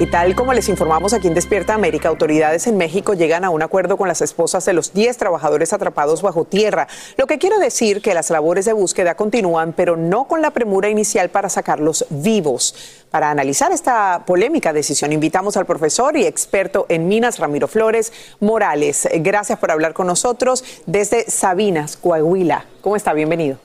Y 0.00 0.06
tal 0.06 0.34
como 0.34 0.54
les 0.54 0.70
informamos 0.70 1.12
aquí 1.12 1.28
en 1.28 1.34
Despierta 1.34 1.74
América, 1.74 2.08
autoridades 2.08 2.66
en 2.66 2.78
México 2.78 3.12
llegan 3.12 3.44
a 3.44 3.50
un 3.50 3.60
acuerdo 3.60 3.98
con 3.98 4.08
las 4.08 4.22
esposas 4.22 4.64
de 4.64 4.72
los 4.72 4.94
10 4.94 5.14
trabajadores 5.18 5.74
atrapados 5.74 6.22
bajo 6.22 6.46
tierra, 6.46 6.88
lo 7.18 7.26
que 7.26 7.36
quiere 7.36 7.58
decir 7.58 8.00
que 8.00 8.14
las 8.14 8.30
labores 8.30 8.64
de 8.64 8.72
búsqueda 8.72 9.14
continúan, 9.14 9.74
pero 9.74 9.98
no 9.98 10.26
con 10.26 10.40
la 10.40 10.52
premura 10.52 10.88
inicial 10.88 11.28
para 11.28 11.50
sacarlos 11.50 12.06
vivos. 12.08 13.04
Para 13.10 13.30
analizar 13.30 13.72
esta 13.72 14.24
polémica 14.26 14.72
decisión, 14.72 15.12
invitamos 15.12 15.58
al 15.58 15.66
profesor 15.66 16.16
y 16.16 16.24
experto 16.24 16.86
en 16.88 17.06
minas 17.06 17.38
Ramiro 17.38 17.68
Flores 17.68 18.10
Morales. 18.40 19.06
Gracias 19.16 19.58
por 19.58 19.70
hablar 19.70 19.92
con 19.92 20.06
nosotros 20.06 20.64
desde 20.86 21.30
Sabinas, 21.30 21.98
Coahuila. 21.98 22.64
¿Cómo 22.80 22.96
está? 22.96 23.12
Bienvenido. 23.12 23.58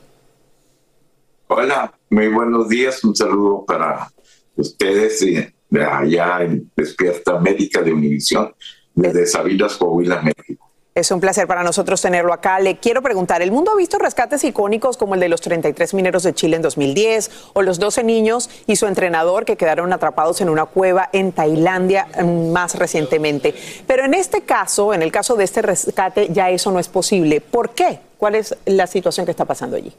Hola, 1.48 1.98
muy 2.10 2.28
buenos 2.28 2.68
días. 2.68 3.02
Un 3.06 3.16
saludo 3.16 3.64
para 3.64 4.12
ustedes 4.58 5.22
y 5.22 5.55
allá 5.72 6.42
en 6.42 6.72
Despierta 6.76 7.40
Médica 7.40 7.82
de 7.82 7.94
Univisión, 7.94 8.54
desde 8.94 9.26
Sabinas, 9.26 9.76
Coahuila, 9.76 10.22
México. 10.22 10.66
Es 10.98 11.12
un 11.12 11.20
placer 11.20 11.46
para 11.46 11.62
nosotros 11.62 12.02
tenerlo 12.02 12.32
acá. 12.32 12.58
Le 12.62 12.78
quiero 12.78 13.02
preguntar, 13.02 13.42
¿el 13.42 13.52
mundo 13.52 13.72
ha 13.72 13.76
visto 13.76 13.98
rescates 13.98 14.46
icónicos 14.46 14.96
como 14.96 15.16
el 15.16 15.20
de 15.20 15.28
los 15.28 15.42
33 15.42 15.94
mineros 15.94 16.24
de 16.24 16.34
Chile 16.34 16.56
en 16.56 16.62
2010 16.62 17.50
o 17.52 17.62
los 17.64 17.80
12 17.80 18.06
niños 18.06 18.50
y 18.66 18.78
su 18.78 18.88
entrenador 18.88 19.44
que 19.44 19.58
quedaron 19.58 19.92
atrapados 19.92 20.40
en 20.40 20.48
una 20.48 20.64
cueva 20.64 21.10
en 21.12 21.34
Tailandia 21.34 22.08
mm, 22.18 22.50
más 22.54 22.76
recientemente? 22.76 23.54
Pero 23.86 24.06
en 24.06 24.14
este 24.14 24.44
caso, 24.44 24.94
en 24.94 25.02
el 25.02 25.12
caso 25.12 25.36
de 25.36 25.44
este 25.44 25.62
rescate, 25.62 26.30
ya 26.32 26.50
eso 26.50 26.72
no 26.72 26.80
es 26.80 26.88
posible. 26.88 27.42
¿Por 27.42 27.72
qué? 27.72 28.00
¿Cuál 28.18 28.36
es 28.36 28.56
la 28.66 28.88
situación 28.88 29.26
que 29.26 29.32
está 29.32 29.44
pasando 29.44 29.76
allí? 29.76 29.92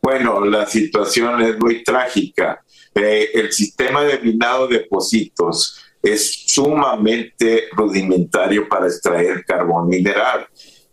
Bueno, 0.00 0.44
la 0.44 0.64
situación 0.66 1.42
es 1.42 1.58
muy 1.58 1.82
trágica. 1.82 2.62
Eh, 2.94 3.30
el 3.34 3.52
sistema 3.52 4.02
de 4.02 4.18
minado 4.18 4.66
de 4.66 4.78
depósitos 4.78 5.80
es 6.02 6.44
sumamente 6.46 7.68
rudimentario 7.72 8.68
para 8.68 8.86
extraer 8.86 9.44
carbón 9.44 9.88
mineral. 9.88 10.46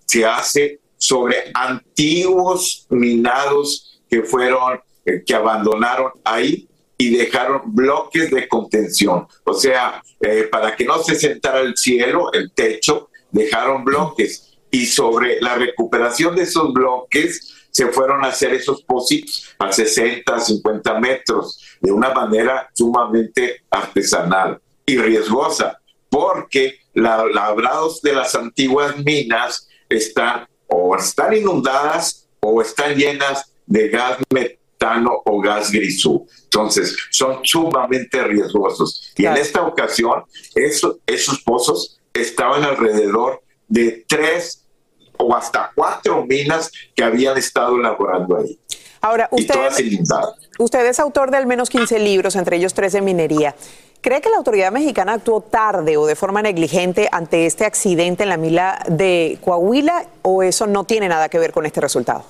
Se 0.05 0.25
hace 0.25 0.79
sobre 0.97 1.51
antiguos 1.53 2.85
minados 2.89 4.01
que 4.09 4.23
fueron, 4.23 4.79
eh, 5.05 5.23
que 5.25 5.33
abandonaron 5.33 6.11
ahí 6.23 6.67
y 6.97 7.15
dejaron 7.15 7.61
bloques 7.73 8.31
de 8.31 8.47
contención. 8.47 9.27
O 9.43 9.53
sea, 9.53 10.01
eh, 10.19 10.47
para 10.51 10.75
que 10.75 10.85
no 10.85 11.01
se 11.03 11.15
sentara 11.15 11.61
el 11.61 11.77
cielo, 11.77 12.31
el 12.33 12.51
techo, 12.51 13.09
dejaron 13.31 13.83
bloques. 13.83 14.57
Y 14.71 14.85
sobre 14.85 15.39
la 15.41 15.55
recuperación 15.55 16.35
de 16.35 16.43
esos 16.43 16.73
bloques, 16.73 17.53
se 17.71 17.87
fueron 17.87 18.25
a 18.25 18.29
hacer 18.29 18.53
esos 18.55 18.81
pocitos 18.81 19.55
a 19.59 19.71
60, 19.71 20.39
50 20.39 20.99
metros 20.99 21.59
de 21.81 21.91
una 21.91 22.13
manera 22.13 22.69
sumamente 22.73 23.63
artesanal 23.69 24.59
y 24.85 24.97
riesgosa, 24.97 25.79
porque 26.09 26.79
los 26.93 27.31
labrados 27.33 28.01
de 28.01 28.13
las 28.13 28.35
antiguas 28.35 28.97
minas 28.97 29.67
están 29.89 30.47
o 30.67 30.95
están 30.95 31.35
inundadas 31.35 32.27
o 32.39 32.61
están 32.61 32.95
llenas 32.95 33.53
de 33.65 33.89
gas 33.89 34.17
metano 34.29 35.21
o 35.25 35.39
gas 35.39 35.71
grisú. 35.71 36.27
Entonces, 36.43 36.95
son 37.11 37.39
sumamente 37.43 38.23
riesgosos. 38.23 39.13
Y 39.15 39.25
en 39.25 39.37
esta 39.37 39.61
ocasión, 39.65 40.23
esos 40.55 41.41
pozos 41.43 41.99
estaban 42.13 42.63
alrededor 42.63 43.41
de 43.67 44.05
tres 44.07 44.63
o 45.17 45.35
hasta 45.35 45.71
cuatro 45.75 46.25
minas 46.25 46.71
que 46.95 47.03
habían 47.03 47.37
estado 47.37 47.75
elaborando 47.77 48.37
ahí. 48.37 48.59
Ahora, 49.01 49.27
usted, 49.31 49.55
usted 50.57 50.85
es 50.85 50.99
autor 50.99 51.31
de 51.31 51.37
al 51.37 51.45
menos 51.45 51.69
15 51.69 51.99
libros, 51.99 52.35
entre 52.35 52.57
ellos 52.57 52.73
tres 52.73 52.93
de 52.93 53.01
minería. 53.01 53.55
¿Cree 54.01 54.21
que 54.21 54.29
la 54.29 54.37
autoridad 54.37 54.71
mexicana 54.71 55.13
actuó 55.13 55.41
tarde 55.41 55.97
o 55.97 56.05
de 56.05 56.15
forma 56.15 56.41
negligente 56.41 57.09
ante 57.11 57.45
este 57.45 57.65
accidente 57.65 58.23
en 58.23 58.29
la 58.29 58.37
mila 58.37 58.83
de 58.87 59.39
Coahuila 59.43 60.05
o 60.21 60.43
eso 60.43 60.67
no 60.67 60.83
tiene 60.83 61.09
nada 61.09 61.29
que 61.29 61.39
ver 61.39 61.51
con 61.51 61.65
este 61.65 61.81
resultado? 61.81 62.23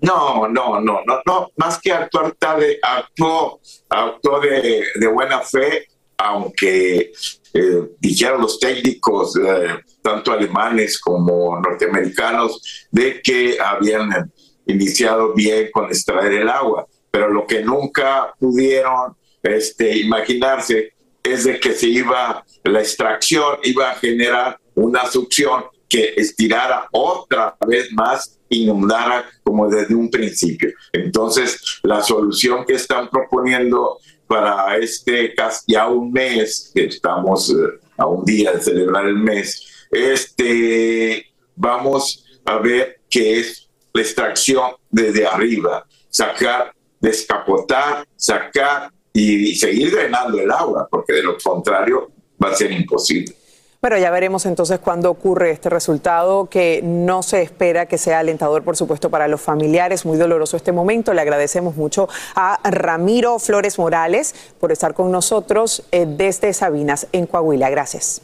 No, 0.00 0.46
no, 0.48 0.80
no, 0.80 1.00
no, 1.04 1.20
no. 1.26 1.50
Más 1.56 1.80
que 1.80 1.92
actuar 1.92 2.32
tarde, 2.32 2.78
actuó, 2.82 3.60
actuó 3.88 4.40
de, 4.40 4.84
de 4.94 5.06
buena 5.06 5.40
fe, 5.40 5.88
aunque 6.18 7.12
eh, 7.52 7.90
dijeron 7.98 8.42
los 8.42 8.58
técnicos, 8.58 9.36
eh, 9.36 9.80
tanto 10.02 10.32
alemanes 10.32 11.00
como 11.00 11.58
norteamericanos, 11.58 12.88
de 12.90 13.20
que 13.22 13.58
habían 13.58 14.30
iniciado 14.66 15.32
bien 15.34 15.70
con 15.72 15.86
extraer 15.86 16.32
el 16.32 16.48
agua, 16.48 16.86
pero 17.10 17.28
lo 17.28 17.46
que 17.46 17.62
nunca 17.62 18.34
pudieron 18.38 19.16
este, 19.42 19.98
imaginarse 19.98 20.92
es 21.22 21.44
de 21.44 21.58
que 21.58 21.72
se 21.72 21.88
iba, 21.88 22.44
la 22.64 22.80
extracción 22.80 23.58
iba 23.64 23.90
a 23.90 23.94
generar 23.94 24.58
una 24.74 25.06
succión 25.06 25.64
que 25.88 26.14
estirara 26.16 26.88
otra 26.92 27.56
vez 27.66 27.92
más, 27.92 28.38
inundara 28.48 29.24
como 29.42 29.68
desde 29.68 29.94
un 29.94 30.10
principio. 30.10 30.70
Entonces, 30.92 31.80
la 31.82 32.02
solución 32.02 32.64
que 32.64 32.74
están 32.74 33.08
proponiendo 33.08 33.98
para 34.26 34.76
este 34.76 35.34
casi 35.34 35.72
ya 35.72 35.88
un 35.88 36.12
mes, 36.12 36.70
que 36.74 36.86
estamos 36.86 37.50
eh, 37.50 37.54
a 37.96 38.06
un 38.06 38.24
día 38.24 38.52
de 38.52 38.60
celebrar 38.60 39.06
el 39.06 39.16
mes, 39.16 39.86
este, 39.90 41.26
vamos 41.54 42.24
a 42.44 42.58
ver 42.58 43.00
qué 43.08 43.40
es 43.40 43.65
la 43.96 44.02
extracción 44.02 44.72
desde 44.90 45.26
arriba, 45.26 45.86
sacar, 46.10 46.72
descapotar, 47.00 48.06
sacar 48.14 48.90
y 49.12 49.54
seguir 49.56 49.90
drenando 49.90 50.38
el 50.38 50.50
agua, 50.50 50.86
porque 50.90 51.14
de 51.14 51.22
lo 51.22 51.38
contrario 51.38 52.10
va 52.42 52.50
a 52.50 52.54
ser 52.54 52.70
imposible. 52.72 53.34
Pero 53.80 53.98
ya 53.98 54.10
veremos 54.10 54.46
entonces 54.46 54.80
cuándo 54.80 55.10
ocurre 55.10 55.50
este 55.50 55.70
resultado 55.70 56.46
que 56.50 56.80
no 56.82 57.22
se 57.22 57.42
espera 57.42 57.86
que 57.86 57.98
sea 57.98 58.18
alentador, 58.18 58.64
por 58.64 58.76
supuesto, 58.76 59.10
para 59.10 59.28
los 59.28 59.40
familiares. 59.40 60.04
Muy 60.04 60.18
doloroso 60.18 60.56
este 60.56 60.72
momento. 60.72 61.14
Le 61.14 61.20
agradecemos 61.20 61.76
mucho 61.76 62.08
a 62.34 62.58
Ramiro 62.68 63.38
Flores 63.38 63.78
Morales 63.78 64.34
por 64.58 64.72
estar 64.72 64.92
con 64.92 65.12
nosotros 65.12 65.84
eh, 65.92 66.06
desde 66.08 66.52
Sabinas, 66.52 67.06
en 67.12 67.26
Coahuila. 67.26 67.70
Gracias. 67.70 68.22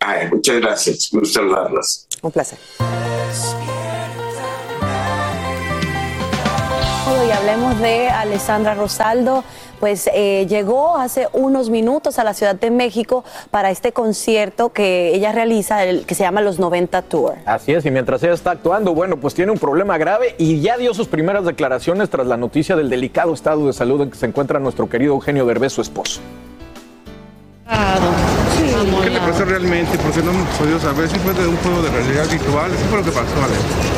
Ay, 0.00 0.28
muchas 0.30 0.56
gracias. 0.60 1.10
Saludarlas. 1.32 2.08
Un 2.22 2.32
placer. 2.32 2.58
Y 7.28 7.30
hablemos 7.30 7.78
de 7.78 8.08
Alessandra 8.08 8.74
Rosaldo 8.74 9.44
pues 9.80 10.08
eh, 10.14 10.46
llegó 10.48 10.96
hace 10.96 11.28
unos 11.34 11.68
minutos 11.68 12.18
a 12.18 12.24
la 12.24 12.32
Ciudad 12.32 12.54
de 12.54 12.70
México 12.70 13.22
para 13.50 13.70
este 13.70 13.92
concierto 13.92 14.72
que 14.72 15.14
ella 15.14 15.30
realiza, 15.32 15.84
el, 15.84 16.06
que 16.06 16.14
se 16.14 16.22
llama 16.22 16.40
Los 16.40 16.58
90 16.58 17.02
Tour. 17.02 17.34
Así 17.44 17.72
es, 17.72 17.84
y 17.84 17.90
mientras 17.90 18.22
ella 18.22 18.32
está 18.32 18.52
actuando, 18.52 18.94
bueno, 18.94 19.18
pues 19.18 19.34
tiene 19.34 19.52
un 19.52 19.58
problema 19.58 19.98
grave 19.98 20.36
y 20.38 20.62
ya 20.62 20.78
dio 20.78 20.94
sus 20.94 21.06
primeras 21.06 21.44
declaraciones 21.44 22.08
tras 22.08 22.26
la 22.26 22.38
noticia 22.38 22.76
del 22.76 22.88
delicado 22.88 23.34
estado 23.34 23.66
de 23.66 23.74
salud 23.74 24.00
en 24.00 24.10
que 24.10 24.16
se 24.16 24.24
encuentra 24.24 24.58
nuestro 24.58 24.88
querido 24.88 25.12
Eugenio 25.12 25.44
Derbez, 25.44 25.74
su 25.74 25.82
esposo. 25.82 26.20
¿Qué 29.02 29.10
le 29.10 29.20
pasó 29.20 29.44
realmente? 29.44 29.96
Porque 29.98 30.22
no 30.22 30.30
hemos 30.32 30.48
podido 30.56 30.80
saber 30.80 31.08
si 31.08 31.16
fue 31.20 31.32
de 31.34 31.46
un 31.46 31.56
juego 31.58 31.82
de 31.82 31.90
realidad 31.90 32.28
virtual. 32.28 32.70
¿Qué 32.70 32.84
fue 32.88 32.98
lo 32.98 33.04
que 33.04 33.10
pasó, 33.12 33.34
Ale? 33.42 33.54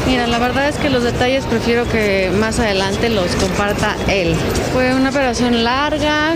Mira, 0.07 0.27
la 0.27 0.39
verdad 0.39 0.69
es 0.69 0.77
que 0.77 0.91
los 0.91 1.03
detalles 1.03 1.45
prefiero 1.47 1.89
que 1.89 2.31
más 2.39 2.59
adelante 2.59 3.09
los 3.09 3.35
comparta 3.37 3.97
él. 4.09 4.37
Fue 4.73 4.95
una 4.95 5.11
operación 5.11 5.65
larga, 5.65 6.35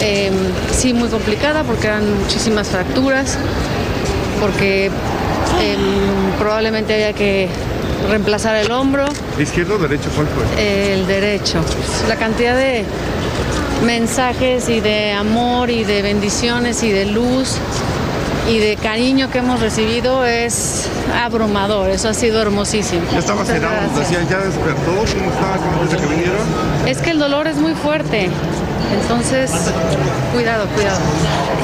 em, 0.00 0.34
sí 0.70 0.92
muy 0.92 1.08
complicada 1.08 1.62
porque 1.64 1.86
eran 1.86 2.18
muchísimas 2.20 2.68
fracturas, 2.68 3.38
porque 4.40 4.86
em, 4.86 6.32
probablemente 6.38 6.94
había 6.94 7.12
que 7.12 7.48
reemplazar 8.08 8.56
el 8.56 8.70
hombro. 8.70 9.06
¿Izquierdo 9.38 9.76
o 9.76 9.78
derecho? 9.78 10.08
¿Cuál 10.14 10.28
fue? 10.28 10.92
El 10.92 11.06
derecho. 11.06 11.60
La 12.08 12.16
cantidad 12.16 12.56
de 12.56 12.84
mensajes 13.84 14.68
y 14.68 14.80
de 14.80 15.12
amor 15.12 15.70
y 15.70 15.84
de 15.84 16.02
bendiciones 16.02 16.82
y 16.82 16.90
de 16.90 17.06
luz 17.06 17.56
y 18.48 18.58
de 18.58 18.76
cariño 18.76 19.30
que 19.30 19.38
hemos 19.38 19.60
recibido 19.60 20.24
es 20.24 20.88
abrumador. 21.22 21.90
Eso 21.90 22.08
ha 22.08 22.14
sido 22.14 22.40
hermosísimo. 22.42 23.02
Ya 23.12 23.18
estaba 23.18 23.44
gracias. 23.44 23.96
decían, 23.96 24.28
ya 24.28 24.38
despertó, 24.38 24.90
¿cómo 24.90 25.30
estaba 25.30 25.54
antes 25.80 25.90
de 25.90 25.96
que 25.96 26.06
vinieron? 26.06 26.46
Es 26.86 26.98
que 26.98 27.10
el 27.10 27.18
dolor 27.18 27.46
es 27.46 27.56
muy 27.56 27.74
fuerte. 27.74 28.28
Entonces, 29.00 29.50
cuidado, 30.32 30.66
cuidado. 30.74 30.98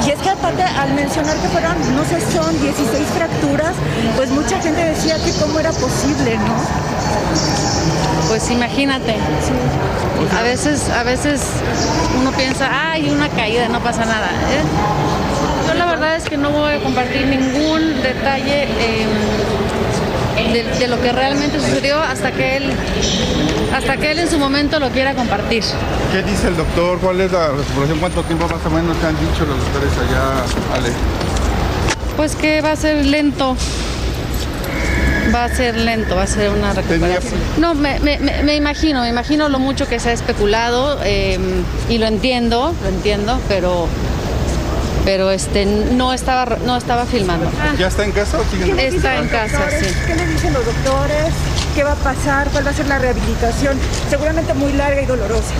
Y 0.05 0.11
es 0.11 0.19
que 0.19 0.29
aparte, 0.29 0.63
al 0.63 0.93
mencionar 0.93 1.35
que 1.37 1.47
fueron, 1.49 1.75
no 1.95 2.03
sé, 2.05 2.19
son 2.31 2.59
16 2.59 3.07
fracturas, 3.15 3.75
pues 4.15 4.31
mucha 4.31 4.59
gente 4.61 4.83
decía 4.83 5.17
que 5.23 5.31
cómo 5.33 5.59
era 5.59 5.71
posible, 5.71 6.37
¿no? 6.37 6.55
Pues 8.29 8.49
imagínate. 8.49 9.15
A 10.37 10.41
veces, 10.43 10.89
a 10.89 11.03
veces 11.03 11.41
uno 12.19 12.31
piensa, 12.31 12.69
ay, 12.71 13.09
una 13.09 13.29
caída, 13.29 13.67
no 13.67 13.79
pasa 13.81 14.05
nada. 14.05 14.27
¿eh? 14.27 15.18
Yo 15.69 15.75
la 15.75 15.85
verdad 15.85 16.15
es 16.15 16.23
que 16.23 16.37
no 16.37 16.49
voy 16.51 16.73
a 16.73 16.79
compartir 16.79 17.25
ningún 17.27 18.01
detalle 18.01 18.63
eh, 18.63 19.05
de, 20.53 20.63
de 20.63 20.87
lo 20.87 20.99
que 21.01 21.11
realmente 21.11 21.59
sucedió 21.59 21.99
hasta 21.99 22.31
que 22.31 22.57
él, 22.57 22.71
hasta 23.75 23.97
que 23.97 24.11
él 24.11 24.19
en 24.19 24.29
su 24.29 24.39
momento 24.39 24.79
lo 24.79 24.89
quiera 24.89 25.13
compartir. 25.13 25.63
¿Qué 26.11 26.23
dice 26.23 26.47
el 26.47 26.57
doctor? 26.57 26.97
¿Cuál 26.99 27.21
es 27.21 27.31
la 27.31 27.49
recuperación? 27.49 27.99
¿Cuánto 27.99 28.23
tiempo 28.23 28.47
más 28.47 28.65
o 28.65 28.69
menos 28.69 28.97
te 28.97 29.07
han 29.07 29.15
dicho 29.19 29.45
los 29.45 29.57
doctores 29.59 29.91
allá, 30.09 30.75
Ale? 30.75 30.89
Pues 32.17 32.35
que 32.35 32.61
va 32.61 32.71
a 32.71 32.75
ser 32.75 33.05
lento. 33.05 33.55
Va 35.33 35.43
a 35.45 35.49
ser 35.49 35.77
lento, 35.77 36.15
va 36.15 36.23
a 36.23 36.27
ser 36.27 36.49
una 36.49 36.73
recuperación. 36.73 37.33
No, 37.59 37.75
me, 37.75 37.99
me- 37.99 38.55
imagino, 38.55 39.01
me 39.01 39.09
imagino 39.09 39.47
lo 39.49 39.59
mucho 39.59 39.87
que 39.87 39.99
se 39.99 40.09
ha 40.09 40.13
especulado 40.13 40.97
eh, 41.03 41.37
y 41.87 41.99
lo 41.99 42.07
entiendo, 42.07 42.73
lo 42.81 42.89
entiendo, 42.89 43.39
pero 43.47 43.87
pero 45.05 45.31
este 45.31 45.65
no 45.65 46.13
estaba 46.13 46.57
no 46.65 46.77
estaba 46.77 47.05
filmando. 47.05 47.49
¿Ya 47.77 47.87
está 47.87 48.03
en 48.03 48.11
casa 48.11 48.37
o 48.39 48.43
siguen 48.51 48.67
¿Qué 48.69 48.73
le 48.75 48.83
dicen 48.91 48.97
Está 48.97 49.17
en 49.17 49.27
casa, 49.27 49.69
sí. 49.69 49.85
¿Qué 50.07 50.15
le 50.15 50.27
dicen 50.27 50.53
los 50.53 50.65
doctores? 50.65 51.33
¿Qué 51.75 51.83
va 51.83 51.93
a 51.93 51.95
pasar? 51.95 52.47
¿Cuál 52.49 52.65
va 52.67 52.71
a 52.71 52.73
ser 52.73 52.87
la 52.87 52.99
rehabilitación? 52.99 53.77
Seguramente 54.09 54.53
muy 54.53 54.73
larga 54.73 55.01
y 55.01 55.05
dolorosa. 55.05 55.53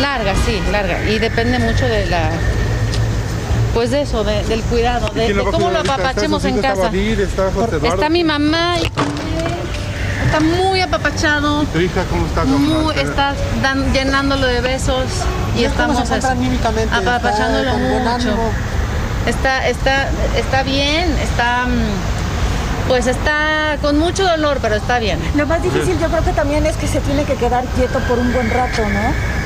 Larga, 0.00 0.34
sí, 0.44 0.60
larga. 0.70 1.02
Y 1.04 1.18
depende 1.18 1.58
mucho 1.58 1.86
de 1.86 2.06
la 2.06 2.30
pues 3.74 3.90
de 3.90 4.02
eso, 4.02 4.24
de- 4.24 4.42
del 4.44 4.62
cuidado, 4.62 5.08
de, 5.10 5.34
cómo 5.50 5.70
lo 5.70 5.80
apapachemos 5.80 6.42
¿Está 6.44 6.48
en 6.48 6.56
está 6.56 6.68
casa. 6.70 6.82
Badir, 6.84 7.20
está 7.20 7.42
José 7.52 7.76
Eduardo? 7.76 7.94
Está 7.94 8.08
mi 8.08 8.24
mamá 8.24 8.76
y 8.80 8.84
está 10.24 10.40
muy 10.40 10.80
apapachado. 10.80 11.64
¿Tu 11.64 11.80
hija 11.80 12.02
cómo 12.08 12.24
está? 12.26 12.40
¿Cómo 12.42 12.58
Muy, 12.58 12.96
está? 12.96 13.34
dan- 13.62 13.92
llenándolo 13.92 14.46
de 14.46 14.62
besos 14.62 15.04
y, 15.56 15.60
¿Y 15.60 15.64
estamos 15.64 15.98
anímicamente? 16.10 16.94
apapachándolo 16.94 17.58
¿Está 17.68 17.72
con 17.72 17.80
buen 17.82 18.02
mucho. 18.02 18.14
ánimo? 18.14 18.50
Está, 19.26 19.66
está, 19.68 20.08
está 20.36 20.62
bien, 20.62 21.10
está 21.22 21.66
mm, 21.66 22.88
pues 22.88 23.06
está 23.08 23.76
con 23.82 23.98
mucho 23.98 24.24
dolor, 24.24 24.58
pero 24.62 24.76
está 24.76 24.98
bien. 25.00 25.18
Lo 25.34 25.46
más 25.46 25.62
difícil 25.62 25.98
yo 26.00 26.06
creo 26.08 26.24
que 26.24 26.32
también 26.32 26.64
es 26.66 26.76
que 26.76 26.86
se 26.86 27.00
tiene 27.00 27.24
que 27.24 27.34
quedar 27.34 27.64
quieto 27.76 27.98
por 28.00 28.18
un 28.18 28.32
buen 28.32 28.48
rato, 28.50 28.82
¿no? 28.88 29.36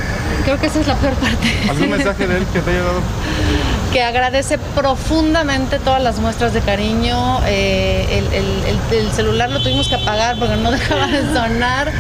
Creo 0.45 0.59
que 0.59 0.67
esa 0.67 0.81
es 0.81 0.87
la 0.87 0.95
peor 0.97 1.15
parte. 1.15 1.49
¿Algún 1.69 1.91
mensaje 1.91 2.27
de 2.27 2.37
él 2.39 2.47
que 2.53 2.61
te 2.61 2.71
haya 2.71 2.81
dado? 2.83 3.01
que 3.93 4.03
agradece 4.03 4.59
profundamente 4.77 5.79
todas 5.79 6.03
las 6.03 6.19
muestras 6.19 6.53
de 6.53 6.61
cariño. 6.61 7.41
eh, 7.47 8.07
el, 8.11 8.35
el- 8.35 8.65
el- 8.93 8.99
el 9.07 9.13
celular 9.13 9.51
lo 9.51 9.61
tuvimos 9.63 9.89
que 9.89 9.97
apagar 9.97 10.39
porque 10.39 10.57
no 10.57 10.71
dejaba 10.79 11.07
de 11.07 11.23
sonar. 11.35 11.91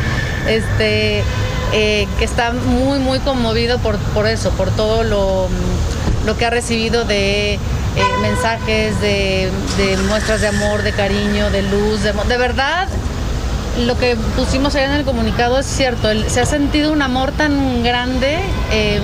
Este, 0.47 1.23
eh, 1.73 2.09
que 2.19 2.25
está 2.25 2.53
muy, 2.53 2.99
muy 2.99 3.19
conmovido 3.21 3.79
por, 3.79 3.97
por 3.99 4.27
eso, 4.27 4.51
por 4.51 4.71
todo 4.71 5.05
lo, 5.05 5.49
lo 6.27 6.37
que 6.37 6.47
ha 6.47 6.51
recibido 6.51 7.05
de 7.05 7.55
eh, 7.55 7.59
mensajes, 8.23 9.01
de, 9.01 9.51
de 9.79 9.97
muestras 10.09 10.41
de 10.41 10.49
amor, 10.49 10.83
de 10.83 10.93
cariño, 10.93 11.51
de 11.51 11.63
luz, 11.63 12.03
de, 12.03 12.13
verdad. 12.37 12.89
Lo 13.87 13.97
que 13.99 14.17
pusimos 14.37 14.75
ahí 14.75 14.85
en 14.85 14.93
el 14.93 15.05
comunicado 15.05 15.59
es 15.59 15.67
cierto, 15.67 16.09
se 16.29 16.41
ha 16.41 16.47
sentido 16.47 16.93
un 16.93 17.03
amor 17.03 17.33
tan 17.33 17.83
grande, 17.83 18.35
em, 18.71 19.03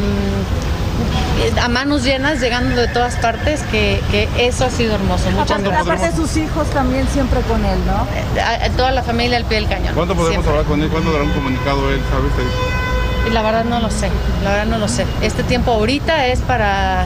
eh, 1.38 1.52
a 1.62 1.68
manos 1.68 2.02
llenas, 2.04 2.40
llegando 2.40 2.80
de 2.80 2.88
todas 2.88 3.14
partes, 3.16 3.60
que, 3.70 4.00
que 4.10 4.28
eso 4.38 4.64
ha 4.64 4.70
sido 4.70 4.94
hermoso. 4.94 5.30
Muchas 5.30 5.50
Aparte, 5.58 5.68
gracias. 5.68 5.86
aparte 6.00 6.16
sus 6.16 6.36
hijos 6.36 6.68
también 6.70 7.06
siempre 7.12 7.40
con 7.42 7.64
él, 7.64 7.78
¿no? 7.86 8.06
A- 8.42 8.64
a 8.66 8.70
toda 8.70 8.90
la 8.90 9.02
familia 9.02 9.36
al 9.38 9.44
pie 9.44 9.58
del 9.60 9.68
cañón. 9.68 9.94
¿Cuándo 9.94 10.14
podemos 10.14 10.32
siempre. 10.34 10.50
hablar 10.50 10.66
con 10.66 10.82
él? 10.82 10.88
¿Cuándo 10.88 11.12
dará 11.12 11.24
un 11.24 11.32
comunicado 11.32 11.90
él? 11.90 12.00
¿Sabes? 12.10 12.32
Y 13.26 13.30
la 13.30 13.42
verdad 13.42 13.64
no 13.64 13.80
lo 13.80 13.90
sé, 13.90 14.08
la 14.44 14.50
verdad 14.50 14.66
no 14.66 14.78
lo 14.78 14.88
sé. 14.88 15.04
Este 15.20 15.42
tiempo 15.42 15.72
ahorita 15.72 16.26
es 16.26 16.40
para 16.40 17.04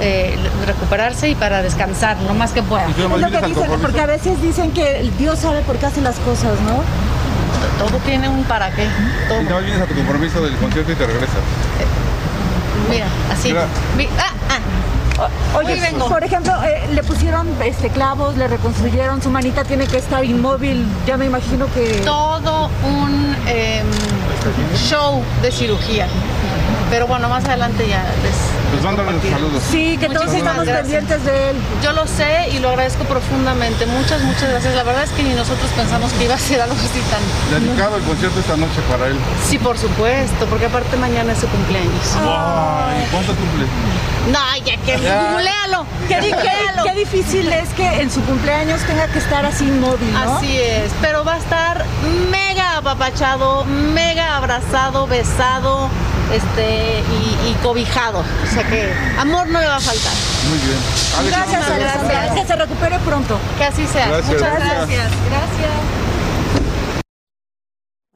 eh, 0.00 0.36
recuperarse 0.66 1.28
y 1.30 1.34
para 1.34 1.62
descansar, 1.62 2.16
lo 2.26 2.34
más 2.34 2.52
que 2.52 2.62
pueda. 2.62 2.86
Es 2.86 2.98
lo 2.98 3.08
que 3.30 3.46
dicen, 3.46 3.80
porque 3.80 4.00
a 4.00 4.06
veces 4.06 4.40
dicen 4.42 4.72
que 4.72 5.10
Dios 5.18 5.38
sabe 5.38 5.60
por 5.62 5.76
qué 5.76 5.86
hace 5.86 6.00
las 6.02 6.16
cosas, 6.20 6.52
¿no? 6.60 6.82
Todo 7.78 7.96
tiene 8.04 8.28
un 8.28 8.44
para 8.44 8.70
qué. 8.72 8.84
Y 8.84 9.44
no 9.48 9.58
vienes 9.60 9.80
a 9.80 9.86
tu 9.86 9.94
compromiso 9.94 10.40
del 10.42 10.54
concierto 10.56 10.92
y 10.92 10.94
te 10.96 11.06
regresas. 11.06 11.36
Mira, 12.90 13.06
así. 13.32 13.48
Mira. 13.48 13.66
Mi- 13.96 14.08
ah, 14.18 14.32
ah. 14.50 14.58
Oye, 15.56 15.80
por 16.08 16.22
ejemplo, 16.22 16.52
eh, 16.64 16.88
le 16.92 17.02
pusieron 17.02 17.48
este 17.64 17.90
clavos, 17.90 18.36
le 18.36 18.46
reconstruyeron, 18.48 19.20
su 19.22 19.30
manita 19.30 19.64
tiene 19.64 19.86
que 19.86 19.98
estar 19.98 20.24
inmóvil, 20.24 20.86
ya 21.06 21.16
me 21.16 21.26
imagino 21.26 21.66
que... 21.72 22.02
Todo 22.04 22.70
un 22.84 23.36
em, 23.46 23.86
show 24.76 25.22
de 25.42 25.50
cirugía. 25.50 26.06
Pero 26.90 27.06
bueno, 27.06 27.28
más 27.28 27.44
adelante 27.44 27.88
ya 27.88 28.04
les... 28.22 28.57
Pues 28.70 28.82
mándale 28.82 29.12
los 29.12 29.22
saludos. 29.22 29.62
Sí, 29.70 29.96
que 29.98 30.08
todos 30.08 30.32
estamos 30.32 30.64
gracias. 30.66 30.80
pendientes 30.82 31.24
de 31.24 31.50
él. 31.50 31.56
Yo 31.82 31.92
lo 31.92 32.06
sé 32.06 32.48
y 32.52 32.58
lo 32.58 32.68
agradezco 32.68 33.04
profundamente. 33.04 33.86
Muchas, 33.86 34.20
muchas 34.22 34.50
gracias. 34.50 34.74
La 34.74 34.82
verdad 34.82 35.04
es 35.04 35.10
que 35.10 35.22
ni 35.22 35.32
nosotros 35.34 35.70
pensamos 35.74 36.12
que 36.12 36.24
iba 36.24 36.34
a 36.34 36.38
ser 36.38 36.60
algo 36.60 36.74
así 36.74 37.00
tan... 37.10 37.60
Dedicado 37.62 37.96
el 37.96 38.02
concierto 38.02 38.38
esta 38.40 38.56
noche 38.56 38.80
para 38.90 39.06
él. 39.08 39.16
Sí, 39.48 39.58
por 39.58 39.78
supuesto, 39.78 40.46
porque 40.46 40.66
aparte 40.66 40.96
mañana 40.98 41.32
es 41.32 41.38
su 41.38 41.48
cumpleaños. 41.48 42.14
Ay, 42.16 43.06
¿Cuánto 43.10 43.32
cumple? 43.34 43.64
No, 44.32 44.38
ya 44.64 44.76
que 44.76 44.96
googlealo, 44.98 45.86
Qué, 46.06 46.16
qué- 46.20 46.82
qué 46.84 46.94
difícil 46.94 47.50
es 47.50 47.68
que 47.70 48.02
en 48.02 48.10
su 48.10 48.20
cumpleaños 48.22 48.80
tenga 48.82 49.06
que 49.08 49.18
estar 49.18 49.44
así 49.46 49.64
inmóvil, 49.64 50.12
¿no? 50.12 50.36
Así 50.36 50.58
es, 50.58 50.90
pero 51.00 51.24
va 51.24 51.34
a 51.34 51.38
estar 51.38 51.84
mega 52.30 52.76
apapachado, 52.76 53.64
mega 53.64 54.36
abrazado, 54.36 55.06
besado, 55.06 55.88
este 56.32 57.00
y, 57.00 57.48
y 57.50 57.56
cobijado. 57.62 58.20
O 58.20 58.54
sea 58.54 58.64
que 58.64 58.92
amor 59.18 59.48
no 59.48 59.60
le 59.60 59.66
va 59.66 59.76
a 59.76 59.80
faltar. 59.80 60.12
Muy 60.48 60.58
bien. 60.58 60.78
Alex, 61.18 61.36
Gracias, 61.36 61.70
Alejandra. 61.70 62.34
Que 62.34 62.46
se 62.46 62.56
recupere 62.56 62.98
pronto. 63.00 63.38
Que 63.58 63.64
así 63.64 63.86
sea. 63.86 64.08
Gracias, 64.08 64.32
Muchas 64.34 64.54
gracias. 64.54 64.88
gracias. 64.88 66.07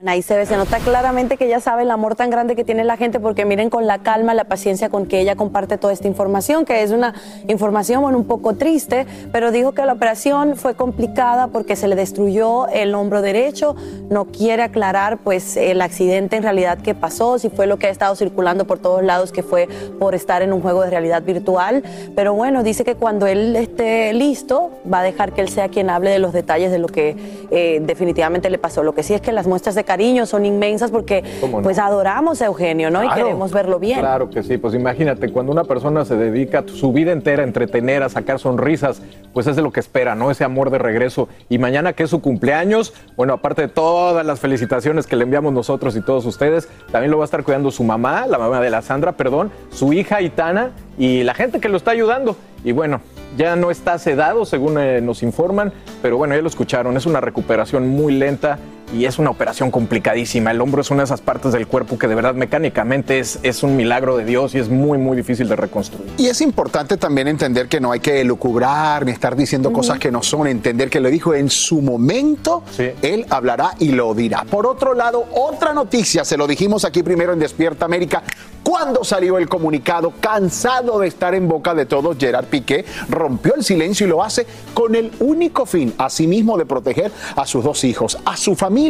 Ahí 0.04 0.20
se 0.20 0.36
ve, 0.36 0.46
se 0.46 0.56
nota 0.56 0.78
claramente 0.80 1.36
que 1.36 1.46
ella 1.46 1.60
sabe 1.60 1.82
el 1.82 1.90
amor 1.92 2.16
tan 2.16 2.28
grande 2.28 2.56
que 2.56 2.64
tiene 2.64 2.82
la 2.82 2.96
gente, 2.96 3.20
porque 3.20 3.44
miren 3.44 3.70
con 3.70 3.86
la 3.86 3.98
calma, 3.98 4.34
la 4.34 4.42
paciencia 4.42 4.88
con 4.88 5.06
que 5.06 5.20
ella 5.20 5.36
comparte 5.36 5.78
toda 5.78 5.92
esta 5.92 6.08
información, 6.08 6.64
que 6.64 6.82
es 6.82 6.90
una 6.90 7.14
información 7.46 8.02
bueno, 8.02 8.18
un 8.18 8.24
poco 8.24 8.54
triste, 8.54 9.06
pero 9.30 9.52
dijo 9.52 9.70
que 9.72 9.86
la 9.86 9.92
operación 9.92 10.56
fue 10.56 10.74
complicada 10.74 11.46
porque 11.46 11.76
se 11.76 11.86
le 11.86 11.94
destruyó 11.94 12.66
el 12.66 12.96
hombro 12.96 13.22
derecho, 13.22 13.76
no 14.10 14.24
quiere 14.24 14.64
aclarar 14.64 15.18
pues 15.18 15.56
el 15.56 15.80
accidente 15.80 16.34
en 16.34 16.42
realidad 16.42 16.78
que 16.78 16.96
pasó, 16.96 17.38
si 17.38 17.48
fue 17.48 17.68
lo 17.68 17.76
que 17.76 17.86
ha 17.86 17.90
estado 17.90 18.16
circulando 18.16 18.66
por 18.66 18.80
todos 18.80 19.04
lados, 19.04 19.30
que 19.30 19.44
fue 19.44 19.68
por 20.00 20.16
estar 20.16 20.42
en 20.42 20.52
un 20.52 20.62
juego 20.62 20.82
de 20.82 20.90
realidad 20.90 21.22
virtual, 21.22 21.84
pero 22.16 22.34
bueno, 22.34 22.64
dice 22.64 22.82
que 22.82 22.96
cuando 22.96 23.28
él 23.28 23.54
esté 23.54 24.12
listo, 24.14 24.72
va 24.92 24.98
a 24.98 25.04
dejar 25.04 25.32
que 25.32 25.42
él 25.42 25.48
sea 25.48 25.68
quien 25.68 25.90
hable 25.90 26.10
de 26.10 26.18
los 26.18 26.32
detalles 26.32 26.72
de 26.72 26.80
lo 26.80 26.88
que 26.88 27.46
eh, 27.52 27.80
definitivamente 27.84 28.50
le 28.50 28.58
pasó. 28.58 28.82
Lo 28.82 28.96
que 28.96 29.04
sí 29.04 29.14
es 29.14 29.20
que 29.20 29.30
las 29.30 29.46
muestras 29.46 29.76
de 29.76 29.91
cariño 29.92 30.24
son 30.24 30.46
inmensas 30.46 30.90
porque 30.90 31.22
pues 31.62 31.78
adoramos 31.78 32.40
a 32.40 32.46
Eugenio, 32.46 32.90
¿no? 32.90 33.04
Y 33.04 33.10
queremos 33.10 33.52
verlo 33.52 33.78
bien. 33.78 34.00
Claro 34.00 34.30
que 34.30 34.42
sí, 34.42 34.56
pues 34.56 34.72
imagínate, 34.74 35.30
cuando 35.30 35.52
una 35.52 35.64
persona 35.64 36.06
se 36.06 36.16
dedica 36.16 36.64
su 36.66 36.94
vida 36.94 37.12
entera 37.12 37.42
a 37.42 37.46
entretener, 37.46 38.02
a 38.02 38.08
sacar 38.08 38.38
sonrisas, 38.38 39.02
pues 39.34 39.46
es 39.46 39.54
de 39.54 39.60
lo 39.60 39.70
que 39.70 39.80
espera, 39.80 40.14
¿no? 40.14 40.30
Ese 40.30 40.44
amor 40.44 40.70
de 40.70 40.78
regreso. 40.78 41.28
Y 41.50 41.58
mañana 41.58 41.92
que 41.92 42.04
es 42.04 42.10
su 42.10 42.22
cumpleaños, 42.22 42.94
bueno, 43.18 43.34
aparte 43.34 43.60
de 43.60 43.68
todas 43.68 44.24
las 44.24 44.40
felicitaciones 44.40 45.06
que 45.06 45.14
le 45.14 45.24
enviamos 45.24 45.52
nosotros 45.52 45.94
y 45.94 46.00
todos 46.00 46.24
ustedes, 46.24 46.70
también 46.90 47.10
lo 47.10 47.18
va 47.18 47.24
a 47.24 47.26
estar 47.26 47.44
cuidando 47.44 47.70
su 47.70 47.84
mamá, 47.84 48.26
la 48.26 48.38
mamá 48.38 48.62
de 48.62 48.70
la 48.70 48.80
Sandra, 48.80 49.12
perdón, 49.12 49.52
su 49.70 49.92
hija 49.92 50.22
Itana 50.22 50.70
y 50.96 51.22
la 51.22 51.34
gente 51.34 51.60
que 51.60 51.68
lo 51.68 51.76
está 51.76 51.90
ayudando. 51.90 52.34
Y 52.64 52.72
bueno, 52.72 53.02
ya 53.36 53.56
no 53.56 53.70
está 53.70 53.98
sedado, 53.98 54.46
según 54.46 54.78
eh, 54.78 55.02
nos 55.02 55.22
informan, 55.22 55.70
pero 56.00 56.16
bueno, 56.16 56.34
ya 56.34 56.40
lo 56.40 56.48
escucharon, 56.48 56.96
es 56.96 57.04
una 57.04 57.20
recuperación 57.20 57.88
muy 57.88 58.14
lenta 58.14 58.58
y 58.92 59.06
es 59.06 59.18
una 59.18 59.30
operación 59.30 59.70
complicadísima. 59.70 60.50
El 60.50 60.60
hombro 60.60 60.82
es 60.82 60.90
una 60.90 61.02
de 61.02 61.06
esas 61.06 61.20
partes 61.20 61.52
del 61.52 61.66
cuerpo 61.66 61.98
que 61.98 62.08
de 62.08 62.14
verdad 62.14 62.34
mecánicamente 62.34 63.18
es, 63.18 63.38
es 63.42 63.62
un 63.62 63.76
milagro 63.76 64.16
de 64.16 64.24
Dios 64.24 64.54
y 64.54 64.58
es 64.58 64.68
muy, 64.68 64.98
muy 64.98 65.16
difícil 65.16 65.48
de 65.48 65.56
reconstruir. 65.56 66.10
Y 66.18 66.26
es 66.26 66.40
importante 66.40 66.96
también 66.96 67.28
entender 67.28 67.68
que 67.68 67.80
no 67.80 67.92
hay 67.92 68.00
que 68.00 68.22
lucubrar 68.24 69.06
ni 69.06 69.12
estar 69.12 69.34
diciendo 69.34 69.72
cosas 69.72 69.98
que 69.98 70.10
no 70.10 70.22
son, 70.22 70.46
entender 70.46 70.90
que 70.90 71.00
lo 71.00 71.08
dijo 71.08 71.34
en 71.34 71.48
su 71.48 71.80
momento, 71.80 72.62
él 73.00 73.26
hablará 73.30 73.72
y 73.78 73.92
lo 73.92 74.14
dirá. 74.14 74.44
Por 74.44 74.66
otro 74.66 74.94
lado, 74.94 75.24
otra 75.34 75.72
noticia, 75.72 76.24
se 76.24 76.36
lo 76.36 76.46
dijimos 76.46 76.84
aquí 76.84 77.02
primero 77.02 77.32
en 77.32 77.38
Despierta 77.38 77.84
América, 77.84 78.22
cuando 78.62 79.02
salió 79.02 79.38
el 79.38 79.48
comunicado, 79.48 80.12
cansado 80.20 81.00
de 81.00 81.08
estar 81.08 81.34
en 81.34 81.48
boca 81.48 81.74
de 81.74 81.86
todos, 81.86 82.16
Gerard 82.18 82.46
Piqué 82.46 82.84
rompió 83.08 83.54
el 83.54 83.64
silencio 83.64 84.06
y 84.06 84.10
lo 84.10 84.22
hace 84.22 84.46
con 84.72 84.94
el 84.94 85.10
único 85.18 85.66
fin, 85.66 85.92
asimismo, 85.98 86.56
de 86.56 86.64
proteger 86.64 87.10
a 87.34 87.44
sus 87.44 87.64
dos 87.64 87.82
hijos, 87.82 88.18
a 88.24 88.36
su 88.36 88.54
familia 88.54 88.81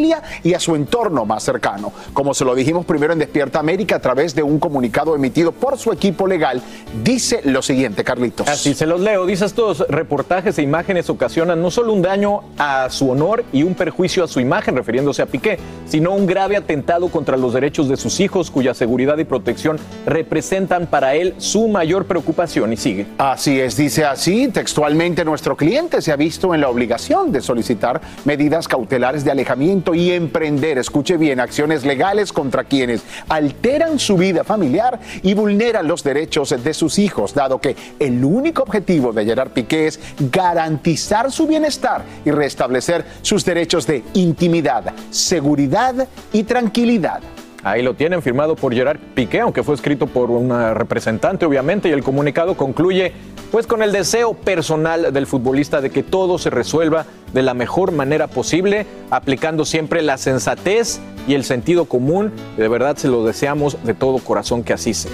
y 0.42 0.54
a 0.54 0.60
su 0.60 0.74
entorno 0.74 1.26
más 1.26 1.42
cercano. 1.42 1.92
Como 2.12 2.32
se 2.32 2.44
lo 2.44 2.54
dijimos 2.54 2.86
primero 2.86 3.12
en 3.12 3.18
Despierta 3.18 3.58
América 3.58 3.96
a 3.96 3.98
través 3.98 4.34
de 4.34 4.42
un 4.42 4.58
comunicado 4.58 5.14
emitido 5.14 5.52
por 5.52 5.76
su 5.76 5.92
equipo 5.92 6.26
legal, 6.26 6.62
dice 7.02 7.40
lo 7.44 7.60
siguiente, 7.60 8.04
Carlitos. 8.04 8.48
Así 8.48 8.74
se 8.74 8.86
los 8.86 9.00
leo. 9.00 9.26
Dice 9.26 9.44
estos 9.44 9.80
reportajes 9.88 10.58
e 10.58 10.62
imágenes 10.62 11.10
ocasionan 11.10 11.60
no 11.60 11.70
solo 11.70 11.92
un 11.92 12.00
daño 12.00 12.40
a 12.58 12.88
su 12.90 13.10
honor 13.10 13.44
y 13.52 13.64
un 13.64 13.74
perjuicio 13.74 14.24
a 14.24 14.28
su 14.28 14.40
imagen, 14.40 14.76
refiriéndose 14.76 15.22
a 15.22 15.26
Piqué, 15.26 15.58
sino 15.86 16.12
un 16.12 16.26
grave 16.26 16.56
atentado 16.56 17.08
contra 17.08 17.36
los 17.36 17.52
derechos 17.52 17.88
de 17.88 17.96
sus 17.96 18.20
hijos, 18.20 18.50
cuya 18.50 18.72
seguridad 18.72 19.18
y 19.18 19.24
protección 19.24 19.78
representan 20.06 20.86
para 20.86 21.14
él 21.14 21.34
su 21.38 21.68
mayor 21.68 22.06
preocupación. 22.06 22.72
Y 22.72 22.76
sigue. 22.76 23.06
Así 23.18 23.60
es, 23.60 23.76
dice 23.76 24.04
así, 24.04 24.48
textualmente 24.48 25.24
nuestro 25.24 25.56
cliente 25.56 26.00
se 26.00 26.12
ha 26.12 26.16
visto 26.16 26.54
en 26.54 26.60
la 26.60 26.68
obligación 26.68 27.30
de 27.30 27.40
solicitar 27.40 28.00
medidas 28.24 28.68
cautelares 28.68 29.24
de 29.24 29.30
alejamiento 29.30 29.81
y 29.92 30.12
emprender, 30.12 30.78
escuche 30.78 31.16
bien, 31.16 31.40
acciones 31.40 31.84
legales 31.84 32.32
contra 32.32 32.64
quienes 32.64 33.02
alteran 33.28 33.98
su 33.98 34.16
vida 34.16 34.44
familiar 34.44 35.00
y 35.22 35.34
vulneran 35.34 35.88
los 35.88 36.04
derechos 36.04 36.54
de 36.62 36.74
sus 36.74 36.98
hijos, 37.00 37.34
dado 37.34 37.60
que 37.60 37.74
el 37.98 38.24
único 38.24 38.62
objetivo 38.62 39.12
de 39.12 39.24
Gerard 39.24 39.50
Piqué 39.50 39.88
es 39.88 39.98
garantizar 40.30 41.32
su 41.32 41.46
bienestar 41.48 42.04
y 42.24 42.30
restablecer 42.30 43.04
sus 43.22 43.44
derechos 43.44 43.86
de 43.86 44.04
intimidad, 44.14 44.94
seguridad 45.10 46.06
y 46.32 46.44
tranquilidad. 46.44 47.20
Ahí 47.64 47.82
lo 47.82 47.94
tienen, 47.94 48.22
firmado 48.22 48.56
por 48.56 48.74
Gerard 48.74 48.98
Piqué, 49.14 49.40
aunque 49.40 49.62
fue 49.62 49.76
escrito 49.76 50.08
por 50.08 50.30
una 50.30 50.74
representante, 50.74 51.46
obviamente, 51.46 51.88
y 51.88 51.92
el 51.92 52.02
comunicado 52.02 52.56
concluye 52.56 53.12
pues 53.52 53.66
con 53.66 53.82
el 53.82 53.92
deseo 53.92 54.34
personal 54.34 55.12
del 55.12 55.26
futbolista 55.26 55.80
de 55.80 55.90
que 55.90 56.02
todo 56.02 56.38
se 56.38 56.50
resuelva 56.50 57.06
de 57.32 57.42
la 57.42 57.54
mejor 57.54 57.92
manera 57.92 58.26
posible, 58.26 58.86
aplicando 59.10 59.64
siempre 59.64 60.02
la 60.02 60.18
sensatez 60.18 61.00
y 61.26 61.34
el 61.34 61.44
sentido 61.44 61.86
común. 61.86 62.32
De 62.56 62.68
verdad 62.68 62.96
se 62.96 63.08
lo 63.08 63.24
deseamos 63.24 63.82
de 63.84 63.94
todo 63.94 64.18
corazón 64.18 64.62
que 64.62 64.72
así 64.72 64.94
sea. 64.94 65.12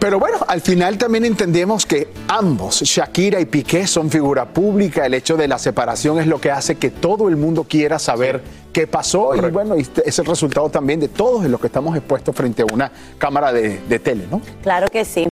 Pero 0.00 0.18
bueno, 0.18 0.38
al 0.48 0.62
final 0.62 0.96
también 0.96 1.26
entendemos 1.26 1.84
que 1.84 2.08
ambos, 2.26 2.80
Shakira 2.80 3.38
y 3.38 3.44
Piqué, 3.44 3.86
son 3.86 4.10
figura 4.10 4.46
pública. 4.46 5.04
El 5.04 5.12
hecho 5.12 5.36
de 5.36 5.46
la 5.46 5.58
separación 5.58 6.18
es 6.18 6.26
lo 6.26 6.40
que 6.40 6.50
hace 6.50 6.76
que 6.76 6.88
todo 6.88 7.28
el 7.28 7.36
mundo 7.36 7.64
quiera 7.64 7.98
saber 7.98 8.42
qué 8.72 8.86
pasó. 8.86 9.34
Y 9.36 9.40
bueno, 9.50 9.74
es 9.74 10.18
el 10.18 10.24
resultado 10.24 10.70
también 10.70 11.00
de 11.00 11.08
todos 11.08 11.44
los 11.44 11.60
que 11.60 11.66
estamos 11.66 11.94
expuestos 11.94 12.34
frente 12.34 12.62
a 12.62 12.66
una 12.72 12.90
cámara 13.18 13.52
de, 13.52 13.78
de 13.78 13.98
tele, 13.98 14.24
¿no? 14.30 14.40
Claro 14.62 14.88
que 14.88 15.04
sí. 15.04 15.28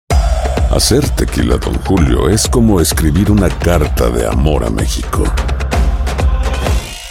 Hacer 0.72 1.09
tequila, 1.11 1.59
Don 1.59 1.74
Julio, 1.85 2.29
es 2.29 2.49
como 2.49 2.81
escribir 2.81 3.31
una 3.31 3.49
carta 3.49 4.11
de 4.11 4.27
amor 4.27 4.64
a 4.64 4.70
México. 4.70 5.22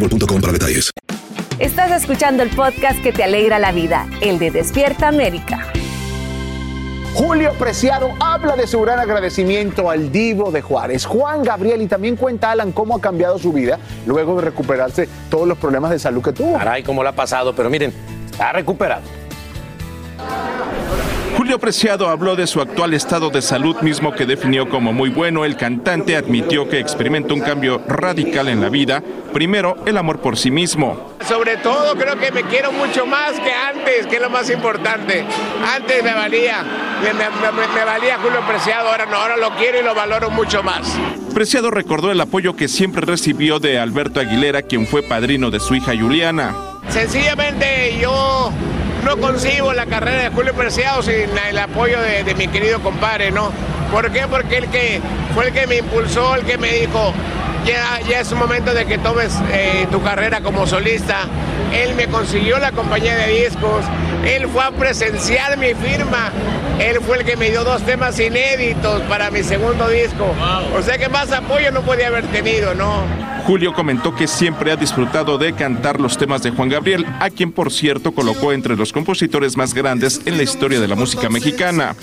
boostmobile.com 0.00 0.40
para 0.40 0.52
detalles. 0.52 0.90
Estás 1.58 1.90
escuchando 1.90 2.42
el 2.42 2.50
podcast 2.50 3.02
que 3.02 3.12
te 3.12 3.24
alegra 3.24 3.58
la 3.58 3.72
vida, 3.72 4.06
el 4.20 4.38
de 4.38 4.50
Despierta 4.50 5.08
América. 5.08 5.72
Julio 7.14 7.52
Preciado 7.54 8.10
habla 8.20 8.54
de 8.54 8.68
su 8.68 8.80
gran 8.80 9.00
agradecimiento 9.00 9.90
al 9.90 10.12
divo 10.12 10.52
de 10.52 10.62
Juárez, 10.62 11.04
Juan 11.04 11.42
Gabriel, 11.42 11.82
y 11.82 11.88
también 11.88 12.14
cuenta 12.14 12.52
Alan 12.52 12.70
cómo 12.70 12.94
ha 12.94 13.00
cambiado 13.00 13.38
su 13.38 13.52
vida 13.52 13.80
luego 14.06 14.36
de 14.36 14.42
recuperarse 14.42 15.08
todos 15.28 15.48
los 15.48 15.58
problemas 15.58 15.90
de 15.90 15.98
salud 15.98 16.22
que 16.22 16.32
tuvo. 16.32 16.56
Caray, 16.56 16.84
cómo 16.84 17.02
le 17.02 17.08
ha 17.08 17.16
pasado, 17.16 17.56
pero 17.56 17.68
miren, 17.70 17.92
ha 18.38 18.52
recuperado. 18.52 19.02
Julio 21.48 21.60
Preciado 21.60 22.10
habló 22.10 22.36
de 22.36 22.46
su 22.46 22.60
actual 22.60 22.92
estado 22.92 23.30
de 23.30 23.40
salud 23.40 23.74
mismo 23.80 24.12
que 24.12 24.26
definió 24.26 24.68
como 24.68 24.92
muy 24.92 25.08
bueno. 25.08 25.46
El 25.46 25.56
cantante 25.56 26.14
admitió 26.14 26.68
que 26.68 26.78
experimentó 26.78 27.32
un 27.32 27.40
cambio 27.40 27.80
radical 27.88 28.48
en 28.50 28.60
la 28.60 28.68
vida. 28.68 29.02
Primero, 29.32 29.74
el 29.86 29.96
amor 29.96 30.20
por 30.20 30.36
sí 30.36 30.50
mismo. 30.50 31.14
Sobre 31.26 31.56
todo 31.56 31.94
creo 31.96 32.18
que 32.18 32.30
me 32.32 32.42
quiero 32.42 32.70
mucho 32.70 33.06
más 33.06 33.32
que 33.40 33.50
antes, 33.50 34.06
que 34.08 34.16
es 34.16 34.20
lo 34.20 34.28
más 34.28 34.50
importante. 34.50 35.24
Antes 35.74 36.04
me 36.04 36.12
valía, 36.12 36.62
me, 37.02 37.14
me- 37.14 37.30
me- 37.30 37.74
me 37.74 37.82
valía 37.86 38.18
Julio 38.22 38.40
Preciado, 38.46 38.90
ahora 38.90 39.06
no, 39.06 39.16
ahora 39.16 39.38
lo 39.38 39.48
quiero 39.56 39.80
y 39.80 39.82
lo 39.82 39.94
valoro 39.94 40.28
mucho 40.28 40.62
más. 40.62 40.98
Preciado 41.32 41.70
recordó 41.70 42.12
el 42.12 42.20
apoyo 42.20 42.56
que 42.56 42.68
siempre 42.68 43.06
recibió 43.06 43.58
de 43.58 43.78
Alberto 43.78 44.20
Aguilera, 44.20 44.60
quien 44.60 44.86
fue 44.86 45.02
padrino 45.02 45.50
de 45.50 45.60
su 45.60 45.74
hija 45.74 45.92
Juliana. 45.98 46.54
Sencillamente 46.90 47.96
yo 47.98 48.52
no 49.04 49.16
concibo 49.16 49.72
la 49.72 49.86
carrera 49.86 50.24
de 50.24 50.30
Julio 50.30 50.54
Preciado 50.54 51.02
sin 51.02 51.28
el 51.48 51.58
apoyo 51.58 51.98
de, 52.00 52.34
mi 52.34 52.48
querido 52.48 52.80
compadre, 52.80 53.30
¿no? 53.30 53.50
¿Por 53.90 54.10
qué? 54.10 54.26
Porque 54.28 54.58
él 54.58 54.68
que 54.68 55.00
fue 55.34 55.46
el 55.46 55.52
que 55.52 55.66
me 55.66 55.76
impulsó, 55.76 56.34
el 56.34 56.44
que 56.44 56.58
me 56.58 56.72
dijo, 56.72 57.12
ya, 57.68 58.00
ya 58.08 58.20
es 58.20 58.32
un 58.32 58.38
momento 58.38 58.72
de 58.72 58.86
que 58.86 58.98
tomes 58.98 59.32
eh, 59.52 59.86
tu 59.90 60.02
carrera 60.02 60.40
como 60.40 60.66
solista. 60.66 61.26
Él 61.72 61.94
me 61.94 62.06
consiguió 62.06 62.58
la 62.58 62.72
compañía 62.72 63.14
de 63.16 63.44
discos, 63.44 63.84
él 64.24 64.48
fue 64.48 64.64
a 64.64 64.70
presenciar 64.70 65.58
mi 65.58 65.74
firma, 65.74 66.32
él 66.78 66.98
fue 67.06 67.18
el 67.18 67.24
que 67.24 67.36
me 67.36 67.50
dio 67.50 67.62
dos 67.62 67.82
temas 67.82 68.18
inéditos 68.18 69.02
para 69.02 69.30
mi 69.30 69.42
segundo 69.42 69.88
disco. 69.88 70.34
O 70.74 70.82
sea 70.82 70.96
que 70.96 71.08
más 71.08 71.30
apoyo 71.30 71.70
no 71.70 71.82
podía 71.82 72.08
haber 72.08 72.26
tenido, 72.28 72.74
¿no? 72.74 73.02
Julio 73.44 73.72
comentó 73.72 74.14
que 74.14 74.26
siempre 74.26 74.72
ha 74.72 74.76
disfrutado 74.76 75.38
de 75.38 75.52
cantar 75.54 76.00
los 76.00 76.18
temas 76.18 76.42
de 76.42 76.50
Juan 76.50 76.68
Gabriel, 76.68 77.06
a 77.20 77.30
quien 77.30 77.52
por 77.52 77.72
cierto 77.72 78.12
colocó 78.12 78.52
entre 78.52 78.76
los 78.76 78.92
compositores 78.92 79.56
más 79.56 79.74
grandes 79.74 80.20
en 80.26 80.36
la 80.36 80.42
historia 80.42 80.80
de 80.80 80.88
la 80.88 80.94
música 80.94 81.28
mexicana. 81.28 81.94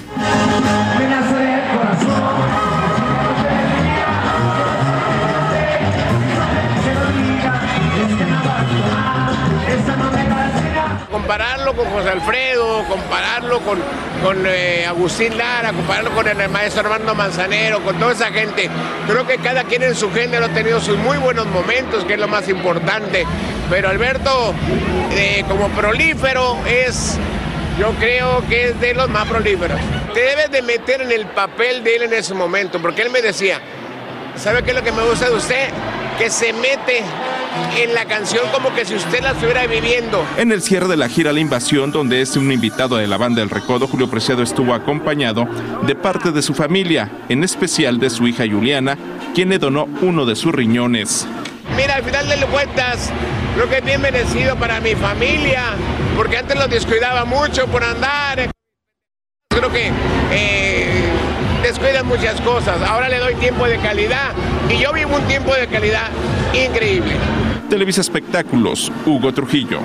Compararlo 11.25 11.73
con 11.73 11.89
José 11.89 12.09
Alfredo, 12.09 12.83
compararlo 12.87 13.59
con, 13.61 13.79
con 14.21 14.45
eh, 14.45 14.85
Agustín 14.85 15.35
Lara, 15.35 15.73
compararlo 15.73 16.11
con 16.11 16.27
el 16.27 16.49
maestro 16.49 16.81
Armando 16.81 17.15
Manzanero, 17.15 17.81
con 17.83 17.97
toda 17.97 18.11
esa 18.11 18.27
gente. 18.27 18.69
Creo 19.07 19.25
que 19.25 19.39
cada 19.39 19.63
quien 19.63 19.81
en 19.81 19.95
su 19.95 20.11
género 20.11 20.45
ha 20.45 20.49
tenido 20.49 20.79
sus 20.79 20.99
muy 20.99 21.17
buenos 21.17 21.47
momentos, 21.47 22.05
que 22.05 22.13
es 22.13 22.19
lo 22.19 22.27
más 22.27 22.47
importante. 22.47 23.25
Pero 23.71 23.89
Alberto, 23.89 24.53
eh, 25.13 25.43
como 25.47 25.67
prolífero, 25.69 26.59
es, 26.67 27.17
yo 27.79 27.89
creo 27.99 28.47
que 28.47 28.69
es 28.69 28.79
de 28.79 28.93
los 28.93 29.09
más 29.09 29.27
prolíferos. 29.27 29.79
Te 30.13 30.19
debes 30.19 30.51
de 30.51 30.61
meter 30.61 31.01
en 31.01 31.11
el 31.11 31.25
papel 31.25 31.83
de 31.83 31.95
él 31.95 32.03
en 32.03 32.13
ese 32.13 32.35
momento, 32.35 32.79
porque 32.79 33.01
él 33.01 33.09
me 33.09 33.23
decía, 33.23 33.59
¿sabe 34.35 34.61
qué 34.61 34.69
es 34.69 34.75
lo 34.75 34.83
que 34.83 34.91
me 34.91 35.01
gusta 35.01 35.27
de 35.27 35.35
usted? 35.35 35.69
Que 36.19 36.29
se 36.29 36.53
mete 36.53 37.03
en 37.77 37.93
la 37.93 38.05
canción 38.05 38.43
como 38.51 38.73
que 38.73 38.85
si 38.85 38.95
usted 38.95 39.21
la 39.21 39.31
estuviera 39.31 39.67
viviendo. 39.67 40.25
En 40.37 40.51
el 40.51 40.61
cierre 40.61 40.87
de 40.87 40.97
la 40.97 41.09
gira 41.09 41.33
La 41.33 41.39
Invasión, 41.39 41.91
donde 41.91 42.21
es 42.21 42.35
un 42.37 42.51
invitado 42.51 42.97
de 42.97 43.07
la 43.07 43.17
banda 43.17 43.41
El 43.41 43.49
Recodo, 43.49 43.87
Julio 43.87 44.09
Preciado 44.09 44.43
estuvo 44.43 44.73
acompañado 44.73 45.47
de 45.85 45.95
parte 45.95 46.31
de 46.31 46.41
su 46.41 46.53
familia, 46.53 47.09
en 47.29 47.43
especial 47.43 47.99
de 47.99 48.09
su 48.09 48.27
hija 48.27 48.45
Juliana, 48.49 48.97
quien 49.33 49.49
le 49.49 49.59
donó 49.59 49.87
uno 50.01 50.25
de 50.25 50.35
sus 50.35 50.53
riñones. 50.53 51.27
Mira, 51.75 51.95
al 51.95 52.03
final 52.03 52.29
de 52.29 52.35
cuentas, 52.45 53.11
lo 53.57 53.67
que 53.69 53.77
es 53.79 53.85
bien 53.85 54.01
merecido 54.01 54.55
para 54.55 54.79
mi 54.79 54.95
familia, 54.95 55.75
porque 56.15 56.37
antes 56.37 56.57
los 56.57 56.69
descuidaba 56.69 57.25
mucho 57.25 57.67
por 57.67 57.83
andar. 57.83 58.49
Creo 59.49 59.71
que 59.71 59.91
eh, 60.31 61.03
descuidan 61.63 62.05
muchas 62.07 62.39
cosas. 62.41 62.81
Ahora 62.81 63.09
le 63.09 63.19
doy 63.19 63.35
tiempo 63.35 63.67
de 63.67 63.77
calidad 63.77 64.31
y 64.69 64.77
yo 64.77 64.93
vivo 64.93 65.15
un 65.15 65.23
tiempo 65.23 65.53
de 65.53 65.67
calidad 65.67 66.09
increíble. 66.53 67.15
Televisa 67.75 67.99
Espectáculos, 67.99 68.89
Hugo 69.05 69.33
Trujillo. 69.33 69.79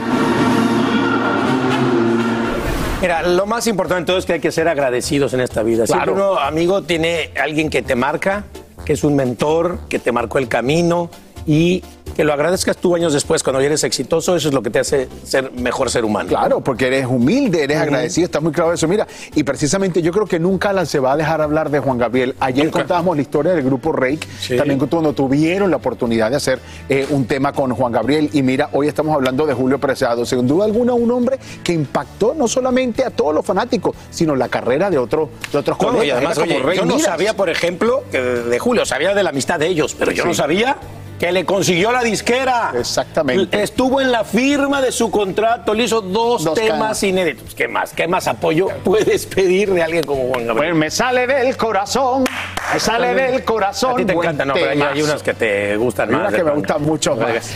Mira, 3.01 3.23
lo 3.27 3.47
más 3.47 3.67
importante 3.67 4.03
de 4.03 4.07
todo 4.07 4.19
es 4.19 4.27
que 4.27 4.35
hay 4.35 4.41
que 4.41 4.53
ser 4.53 4.69
agradecidos 4.69 5.35
en 5.35 5.41
esta 5.41 5.65
vida. 5.65 5.89
Siempre 5.89 6.13
Claro. 6.13 6.31
uno, 6.35 6.41
amigo, 6.41 6.83
tiene 6.83 7.33
alguien 7.43 7.69
que 7.69 7.83
te 7.83 7.97
marca, 7.97 8.45
que 8.85 8.93
es 8.93 9.03
un 9.03 9.17
mentor, 9.17 9.81
que 9.89 9.99
te 9.99 10.13
marcó 10.13 10.39
el 10.39 10.47
camino 10.47 11.11
y 11.53 11.83
que 12.15 12.23
lo 12.23 12.33
agradezcas 12.33 12.77
tú 12.77 12.95
años 12.95 13.13
después 13.13 13.43
cuando 13.43 13.61
ya 13.61 13.67
eres 13.67 13.83
exitoso, 13.83 14.37
eso 14.37 14.49
es 14.49 14.55
lo 14.55 14.63
que 14.63 14.71
te 14.71 14.79
hace 14.79 15.09
ser 15.25 15.51
mejor 15.53 15.91
ser 15.91 16.05
humano. 16.05 16.29
Claro, 16.29 16.61
porque 16.61 16.87
eres 16.87 17.07
humilde, 17.07 17.65
eres 17.65 17.79
agradecido, 17.79 18.27
está 18.27 18.41
muy 18.41 18.53
claro 18.53 18.73
eso. 18.73 18.87
Mira, 18.87 19.07
y 19.35 19.43
precisamente 19.43 20.01
yo 20.03 20.13
creo 20.13 20.27
que 20.27 20.39
nunca 20.39 20.71
Alan 20.71 20.87
se 20.87 21.01
va 21.01 21.13
a 21.13 21.17
dejar 21.17 21.41
hablar 21.41 21.71
de 21.71 21.81
Juan 21.81 21.99
Gabriel. 21.99 22.37
Ayer 22.39 22.71
contábamos 22.71 23.17
la 23.17 23.23
historia 23.23 23.53
del 23.53 23.65
grupo 23.65 23.91
Rake, 23.93 24.21
también 24.57 24.79
cuando 24.79 25.13
tuvieron 25.13 25.71
la 25.71 25.77
oportunidad 25.79 26.31
de 26.31 26.37
hacer 26.37 26.61
eh, 26.89 27.07
un 27.11 27.25
tema 27.27 27.53
con 27.53 27.75
Juan 27.75 27.91
Gabriel. 27.93 28.31
Y 28.33 28.43
mira, 28.43 28.69
hoy 28.73 28.87
estamos 28.87 29.13
hablando 29.15 29.45
de 29.47 29.55
Julio 29.55 29.79
Preciado. 29.81 30.25
Sin 30.27 30.47
duda 30.47 30.67
alguna, 30.67 30.93
un 30.95 31.11
hombre 31.11 31.39
que 31.65 31.73
impactó 31.73 32.35
no 32.37 32.47
solamente 32.47 33.05
a 33.05 33.11
todos 33.11 33.35
los 33.35 33.45
fanáticos, 33.45 33.97
sino 34.11 34.37
la 34.37 34.49
carrera 34.49 34.89
de, 34.91 34.99
otro, 34.99 35.31
de 35.51 35.59
otros 35.59 35.77
No, 35.81 35.87
colegas. 35.89 36.07
y 36.07 36.11
además, 36.11 36.37
Era 36.39 36.47
como 36.47 36.57
oye, 36.59 36.67
Rey 36.67 36.79
yo 36.79 36.85
no 36.85 36.99
sabía, 37.01 37.35
por 37.35 37.49
ejemplo, 37.51 38.05
que 38.13 38.21
de, 38.21 38.43
de 38.45 38.59
Julio, 38.61 38.85
sabía 38.85 39.15
de 39.15 39.23
la 39.25 39.31
amistad 39.31 39.59
de 39.59 39.67
ellos, 39.69 39.97
pero 39.99 40.13
yo 40.13 40.23
Sí. 40.25 40.29
no 40.29 40.35
sabía 40.35 40.77
que 41.21 41.31
le 41.31 41.45
consiguió 41.45 41.93
la 41.93 42.03
disquera. 42.03 42.73
Exactamente. 42.75 43.63
Estuvo 43.63 44.01
en 44.01 44.11
la 44.11 44.25
firma 44.25 44.81
de 44.81 44.91
su 44.91 45.11
contrato, 45.11 45.75
le 45.75 45.85
hizo 45.85 46.01
dos, 46.01 46.45
Dos 46.45 46.55
temas 46.55 47.03
inéditos. 47.03 47.55
¿Qué 47.55 47.69
más? 47.69 47.93
¿Qué 47.93 48.09
más 48.09 48.27
apoyo 48.27 48.69
puedes 48.83 49.27
pedir 49.27 49.71
de 49.71 49.83
alguien 49.83 50.03
como 50.03 50.29
Juan 50.29 50.47
Gabriel? 50.47 50.71
Pues 50.71 50.81
me 50.81 50.91
sale 50.91 51.27
del 51.27 51.59
corazón, 51.59 52.25
me 52.73 52.81
sale 52.81 53.15
del 53.15 53.45
corazón. 53.45 53.93
A 53.93 53.97
ti 53.97 54.05
te 54.07 54.15
encanta, 54.15 54.47
no, 54.47 54.55
pero 54.55 54.71
hay, 54.71 54.81
hay 54.81 55.03
unas 55.03 55.23
que 55.23 55.35
te 55.35 55.77
gustan 55.77 56.09
Hay 56.09 56.15
más. 56.15 56.21
unas 56.23 56.33
de 56.33 56.39
que 56.39 56.45
me 56.45 56.53
gustan 56.53 56.83
mucho 56.83 57.15
más. 57.15 57.53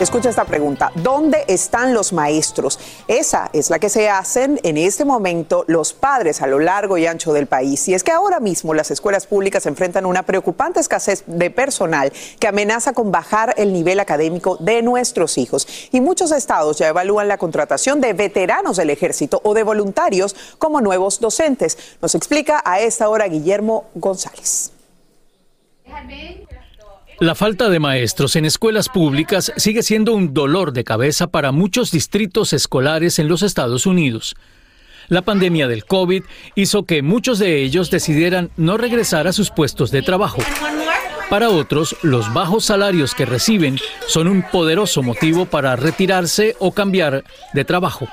Escucha 0.00 0.30
esta 0.30 0.44
pregunta. 0.44 0.92
¿Dónde 0.94 1.44
están 1.48 1.92
los 1.92 2.12
maestros? 2.12 2.78
Esa 3.08 3.50
es 3.52 3.68
la 3.68 3.80
que 3.80 3.88
se 3.88 4.08
hacen 4.08 4.60
en 4.62 4.76
este 4.76 5.04
momento 5.04 5.64
los 5.66 5.92
padres 5.92 6.40
a 6.40 6.46
lo 6.46 6.60
largo 6.60 6.98
y 6.98 7.06
ancho 7.06 7.32
del 7.32 7.48
país. 7.48 7.88
Y 7.88 7.94
es 7.94 8.04
que 8.04 8.12
ahora 8.12 8.38
mismo 8.38 8.74
las 8.74 8.92
escuelas 8.92 9.26
públicas 9.26 9.66
enfrentan 9.66 10.06
una 10.06 10.22
preocupante 10.22 10.78
escasez 10.78 11.24
de 11.26 11.50
personal 11.50 12.12
que 12.38 12.46
amenaza 12.46 12.92
con 12.92 13.10
bajar 13.10 13.54
el 13.56 13.72
nivel 13.72 13.98
académico 13.98 14.56
de 14.58 14.82
nuestros 14.82 15.36
hijos. 15.36 15.66
Y 15.90 16.00
muchos 16.00 16.30
estados 16.30 16.78
ya 16.78 16.86
evalúan 16.86 17.26
la 17.26 17.36
contratación 17.36 18.00
de 18.00 18.12
veteranos 18.12 18.76
del 18.76 18.90
ejército 18.90 19.40
o 19.42 19.52
de 19.52 19.64
voluntarios 19.64 20.36
como 20.58 20.80
nuevos 20.80 21.18
docentes. 21.18 21.76
Nos 22.00 22.14
explica 22.14 22.62
a 22.64 22.78
esta 22.78 23.08
hora 23.08 23.26
Guillermo 23.26 23.86
González. 23.96 24.70
La 27.20 27.34
falta 27.34 27.68
de 27.68 27.80
maestros 27.80 28.36
en 28.36 28.44
escuelas 28.44 28.88
públicas 28.88 29.52
sigue 29.56 29.82
siendo 29.82 30.14
un 30.14 30.32
dolor 30.32 30.72
de 30.72 30.84
cabeza 30.84 31.26
para 31.26 31.50
muchos 31.50 31.90
distritos 31.90 32.52
escolares 32.52 33.18
en 33.18 33.26
los 33.26 33.42
Estados 33.42 33.86
Unidos. 33.86 34.36
La 35.08 35.22
pandemia 35.22 35.66
del 35.66 35.84
COVID 35.84 36.22
hizo 36.54 36.84
que 36.84 37.02
muchos 37.02 37.40
de 37.40 37.60
ellos 37.60 37.90
decidieran 37.90 38.50
no 38.56 38.76
regresar 38.76 39.26
a 39.26 39.32
sus 39.32 39.50
puestos 39.50 39.90
de 39.90 40.02
trabajo. 40.02 40.38
Para 41.28 41.50
otros, 41.50 41.96
los 42.02 42.32
bajos 42.32 42.66
salarios 42.66 43.16
que 43.16 43.26
reciben 43.26 43.80
son 44.06 44.28
un 44.28 44.42
poderoso 44.42 45.02
motivo 45.02 45.44
para 45.44 45.74
retirarse 45.74 46.54
o 46.60 46.70
cambiar 46.70 47.24
de 47.52 47.64
trabajo. 47.64 48.06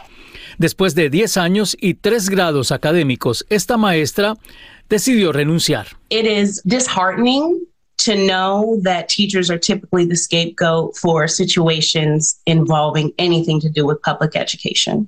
Después 0.58 0.96
de 0.96 1.12
10 1.12 1.38
años 1.38 1.78
y 1.80 1.94
3 1.94 2.28
grados 2.30 2.72
académicos, 2.72 3.46
esta 3.50 3.78
maestra 3.78 4.34
decidió 4.90 5.32
renunciar. 5.32 5.86
it 6.10 6.26
is 6.26 6.64
to 7.98 8.16
know 8.16 8.80
that 8.84 9.10
teachers 9.10 9.50
are 9.50 9.60
typically 9.60 10.06
the 10.06 10.16
scapegoat 10.16 10.98
for 10.98 11.28
situations 11.28 12.40
involving 12.46 13.12
anything 13.18 13.60
to 13.62 13.70
do 13.70 13.86
with 13.86 14.02
public 14.02 14.36
education. 14.36 15.08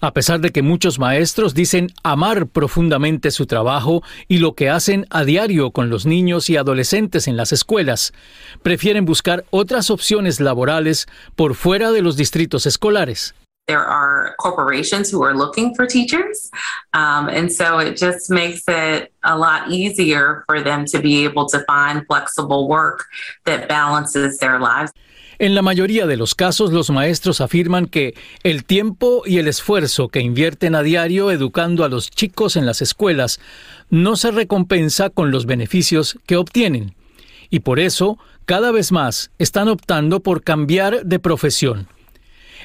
A 0.00 0.12
pesar 0.12 0.40
de 0.40 0.50
que 0.50 0.62
muchos 0.62 0.98
maestros 0.98 1.54
dicen 1.54 1.88
amar 2.02 2.48
profundamente 2.48 3.30
su 3.30 3.46
trabajo 3.46 4.02
y 4.28 4.38
lo 4.38 4.54
que 4.54 4.68
hacen 4.68 5.06
a 5.10 5.24
diario 5.24 5.70
con 5.70 5.88
los 5.88 6.04
niños 6.04 6.50
y 6.50 6.56
adolescentes 6.56 7.28
en 7.28 7.36
las 7.36 7.52
escuelas, 7.52 8.12
prefieren 8.62 9.06
buscar 9.06 9.46
otras 9.50 9.90
opciones 9.90 10.38
laborales 10.38 11.06
por 11.34 11.54
fuera 11.54 11.92
de 11.92 12.02
los 12.02 12.16
distritos 12.16 12.66
escolares. 12.66 13.34
There 13.66 13.84
are 13.84 14.34
corporations 14.38 15.10
who 15.10 15.22
are 15.22 15.34
looking 15.34 15.74
for 15.74 15.86
teachers. 15.86 16.50
Um, 16.94 17.28
and 17.28 17.50
so 17.50 17.78
it 17.78 17.96
just 17.96 18.30
makes 18.30 18.62
it 18.68 19.12
a 19.24 19.36
lot 19.36 19.70
easier 19.70 20.44
for 20.46 20.62
them 20.62 20.84
to 20.86 21.00
be 21.00 21.24
able 21.24 21.46
to 21.48 21.64
find 21.66 22.06
flexible 22.06 22.68
work 22.68 23.04
that 23.44 23.68
balances 23.68 24.38
their 24.38 24.58
lives. 24.58 24.92
En 25.38 25.54
la 25.54 25.60
mayoría 25.60 26.06
de 26.06 26.16
los 26.16 26.34
casos, 26.34 26.72
los 26.72 26.88
maestros 26.88 27.42
afirman 27.42 27.88
que 27.88 28.14
el 28.42 28.64
tiempo 28.64 29.22
y 29.26 29.36
el 29.36 29.48
esfuerzo 29.48 30.08
que 30.08 30.20
invierten 30.20 30.74
a 30.74 30.82
diario 30.82 31.30
educando 31.30 31.84
a 31.84 31.90
los 31.90 32.10
chicos 32.10 32.56
en 32.56 32.64
las 32.64 32.80
escuelas 32.80 33.38
no 33.90 34.16
se 34.16 34.30
recompensa 34.30 35.10
con 35.10 35.30
los 35.30 35.44
beneficios 35.44 36.18
que 36.24 36.36
obtienen. 36.36 36.94
Y 37.50 37.60
por 37.60 37.80
eso, 37.80 38.18
cada 38.46 38.72
vez 38.72 38.92
más, 38.92 39.30
están 39.38 39.68
optando 39.68 40.20
por 40.20 40.42
cambiar 40.42 41.04
de 41.04 41.18
profesión. 41.18 41.88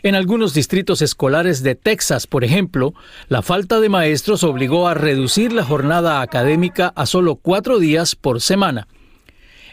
En 0.03 0.15
algunos 0.15 0.55
distritos 0.55 1.03
escolares 1.03 1.61
de 1.61 1.75
Texas, 1.75 2.25
por 2.25 2.43
ejemplo, 2.43 2.95
la 3.27 3.43
falta 3.43 3.79
de 3.79 3.89
maestros 3.89 4.43
obligó 4.43 4.87
a 4.87 4.95
reducir 4.95 5.53
la 5.53 5.63
jornada 5.63 6.21
académica 6.21 6.91
a 6.95 7.05
solo 7.05 7.35
cuatro 7.35 7.77
días 7.77 8.15
por 8.15 8.41
semana. 8.41 8.87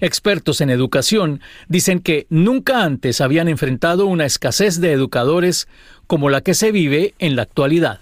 Expertos 0.00 0.60
en 0.60 0.68
educación 0.68 1.40
dicen 1.68 2.00
que 2.00 2.26
nunca 2.28 2.84
antes 2.84 3.22
habían 3.22 3.48
enfrentado 3.48 4.06
una 4.06 4.26
escasez 4.26 4.80
de 4.80 4.92
educadores 4.92 5.66
como 6.06 6.28
la 6.28 6.42
que 6.42 6.52
se 6.52 6.72
vive 6.72 7.14
en 7.18 7.34
la 7.34 7.42
actualidad. 7.42 8.00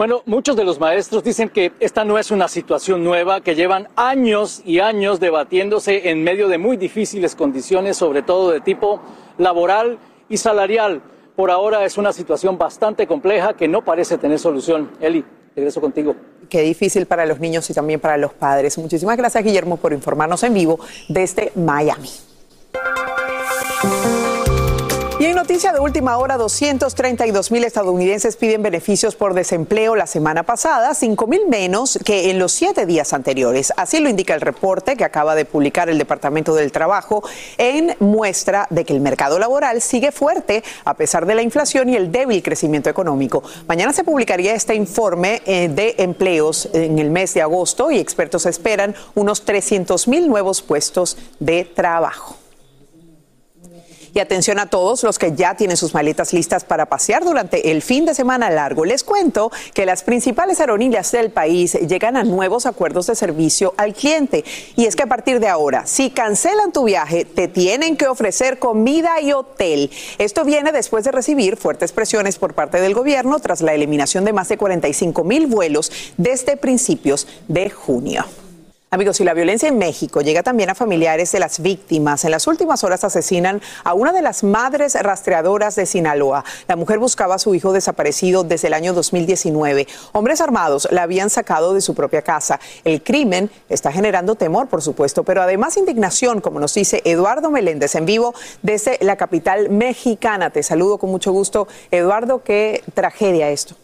Bueno, 0.00 0.22
muchos 0.24 0.56
de 0.56 0.64
los 0.64 0.80
maestros 0.80 1.22
dicen 1.22 1.50
que 1.50 1.72
esta 1.78 2.04
no 2.06 2.18
es 2.18 2.30
una 2.30 2.48
situación 2.48 3.04
nueva, 3.04 3.42
que 3.42 3.54
llevan 3.54 3.86
años 3.96 4.62
y 4.64 4.78
años 4.78 5.20
debatiéndose 5.20 6.08
en 6.08 6.24
medio 6.24 6.48
de 6.48 6.56
muy 6.56 6.78
difíciles 6.78 7.34
condiciones, 7.34 7.98
sobre 7.98 8.22
todo 8.22 8.50
de 8.50 8.62
tipo 8.62 9.02
laboral 9.36 9.98
y 10.30 10.38
salarial. 10.38 11.02
Por 11.36 11.50
ahora 11.50 11.84
es 11.84 11.98
una 11.98 12.14
situación 12.14 12.56
bastante 12.56 13.06
compleja 13.06 13.52
que 13.52 13.68
no 13.68 13.84
parece 13.84 14.16
tener 14.16 14.38
solución. 14.38 14.90
Eli, 15.02 15.22
regreso 15.54 15.82
contigo. 15.82 16.16
Qué 16.48 16.62
difícil 16.62 17.04
para 17.04 17.26
los 17.26 17.38
niños 17.38 17.68
y 17.68 17.74
también 17.74 18.00
para 18.00 18.16
los 18.16 18.32
padres. 18.32 18.78
Muchísimas 18.78 19.18
gracias, 19.18 19.44
Guillermo, 19.44 19.76
por 19.76 19.92
informarnos 19.92 20.42
en 20.44 20.54
vivo 20.54 20.80
desde 21.10 21.52
Miami. 21.56 22.08
Y 25.20 25.26
en 25.26 25.34
noticia 25.36 25.74
de 25.74 25.80
última 25.80 26.16
hora, 26.16 26.38
232 26.38 27.50
mil 27.50 27.62
estadounidenses 27.64 28.36
piden 28.36 28.62
beneficios 28.62 29.16
por 29.16 29.34
desempleo 29.34 29.94
la 29.94 30.06
semana 30.06 30.44
pasada, 30.44 30.94
5 30.94 31.26
mil 31.26 31.46
menos 31.46 31.98
que 32.06 32.30
en 32.30 32.38
los 32.38 32.52
siete 32.52 32.86
días 32.86 33.12
anteriores. 33.12 33.70
Así 33.76 34.00
lo 34.00 34.08
indica 34.08 34.32
el 34.32 34.40
reporte 34.40 34.96
que 34.96 35.04
acaba 35.04 35.34
de 35.34 35.44
publicar 35.44 35.90
el 35.90 35.98
Departamento 35.98 36.54
del 36.54 36.72
Trabajo 36.72 37.22
en 37.58 37.94
muestra 37.98 38.66
de 38.70 38.86
que 38.86 38.94
el 38.94 39.02
mercado 39.02 39.38
laboral 39.38 39.82
sigue 39.82 40.10
fuerte 40.10 40.64
a 40.86 40.94
pesar 40.94 41.26
de 41.26 41.34
la 41.34 41.42
inflación 41.42 41.90
y 41.90 41.96
el 41.96 42.10
débil 42.10 42.42
crecimiento 42.42 42.88
económico. 42.88 43.42
Mañana 43.68 43.92
se 43.92 44.04
publicaría 44.04 44.54
este 44.54 44.74
informe 44.74 45.42
eh, 45.44 45.68
de 45.68 45.96
empleos 45.98 46.70
en 46.72 46.98
el 46.98 47.10
mes 47.10 47.34
de 47.34 47.42
agosto 47.42 47.90
y 47.90 47.98
expertos 47.98 48.46
esperan 48.46 48.94
unos 49.14 49.44
300 49.44 50.08
mil 50.08 50.28
nuevos 50.28 50.62
puestos 50.62 51.18
de 51.40 51.66
trabajo. 51.66 52.38
Y 54.14 54.18
atención 54.18 54.58
a 54.58 54.66
todos 54.66 55.02
los 55.02 55.18
que 55.18 55.34
ya 55.34 55.54
tienen 55.54 55.76
sus 55.76 55.94
maletas 55.94 56.32
listas 56.32 56.64
para 56.64 56.86
pasear 56.86 57.24
durante 57.24 57.70
el 57.70 57.82
fin 57.82 58.04
de 58.04 58.14
semana 58.14 58.50
largo. 58.50 58.84
Les 58.84 59.04
cuento 59.04 59.50
que 59.74 59.86
las 59.86 60.02
principales 60.02 60.60
aerolíneas 60.60 61.12
del 61.12 61.30
país 61.30 61.74
llegan 61.74 62.16
a 62.16 62.24
nuevos 62.24 62.66
acuerdos 62.66 63.06
de 63.06 63.14
servicio 63.14 63.74
al 63.76 63.94
cliente. 63.94 64.44
Y 64.76 64.86
es 64.86 64.96
que 64.96 65.04
a 65.04 65.06
partir 65.06 65.40
de 65.40 65.48
ahora, 65.48 65.86
si 65.86 66.10
cancelan 66.10 66.72
tu 66.72 66.84
viaje, 66.84 67.24
te 67.24 67.48
tienen 67.48 67.96
que 67.96 68.08
ofrecer 68.08 68.58
comida 68.58 69.20
y 69.20 69.32
hotel. 69.32 69.90
Esto 70.18 70.44
viene 70.44 70.72
después 70.72 71.04
de 71.04 71.12
recibir 71.12 71.56
fuertes 71.56 71.92
presiones 71.92 72.38
por 72.38 72.54
parte 72.54 72.80
del 72.80 72.94
gobierno 72.94 73.38
tras 73.38 73.60
la 73.60 73.74
eliminación 73.74 74.24
de 74.24 74.32
más 74.32 74.48
de 74.48 74.58
45 74.58 75.24
mil 75.24 75.46
vuelos 75.46 75.92
desde 76.16 76.56
principios 76.56 77.26
de 77.48 77.70
junio. 77.70 78.24
Amigos, 78.92 79.20
y 79.20 79.24
la 79.24 79.34
violencia 79.34 79.68
en 79.68 79.78
México 79.78 80.20
llega 80.20 80.42
también 80.42 80.68
a 80.68 80.74
familiares 80.74 81.30
de 81.30 81.38
las 81.38 81.60
víctimas. 81.60 82.24
En 82.24 82.32
las 82.32 82.48
últimas 82.48 82.82
horas 82.82 83.04
asesinan 83.04 83.62
a 83.84 83.94
una 83.94 84.12
de 84.12 84.20
las 84.20 84.42
madres 84.42 85.00
rastreadoras 85.00 85.76
de 85.76 85.86
Sinaloa. 85.86 86.44
La 86.66 86.74
mujer 86.74 86.98
buscaba 86.98 87.36
a 87.36 87.38
su 87.38 87.54
hijo 87.54 87.72
desaparecido 87.72 88.42
desde 88.42 88.66
el 88.66 88.74
año 88.74 88.92
2019. 88.92 89.86
Hombres 90.10 90.40
armados 90.40 90.88
la 90.90 91.04
habían 91.04 91.30
sacado 91.30 91.72
de 91.72 91.82
su 91.82 91.94
propia 91.94 92.22
casa. 92.22 92.58
El 92.82 93.00
crimen 93.04 93.48
está 93.68 93.92
generando 93.92 94.34
temor, 94.34 94.66
por 94.66 94.82
supuesto, 94.82 95.22
pero 95.22 95.40
además 95.40 95.76
indignación, 95.76 96.40
como 96.40 96.58
nos 96.58 96.74
dice 96.74 97.00
Eduardo 97.04 97.52
Meléndez 97.52 97.94
en 97.94 98.06
vivo 98.06 98.34
desde 98.62 98.98
la 99.02 99.14
capital 99.14 99.70
mexicana. 99.70 100.50
Te 100.50 100.64
saludo 100.64 100.98
con 100.98 101.10
mucho 101.10 101.30
gusto. 101.30 101.68
Eduardo, 101.92 102.42
qué 102.42 102.82
tragedia 102.92 103.50
esto. 103.50 103.76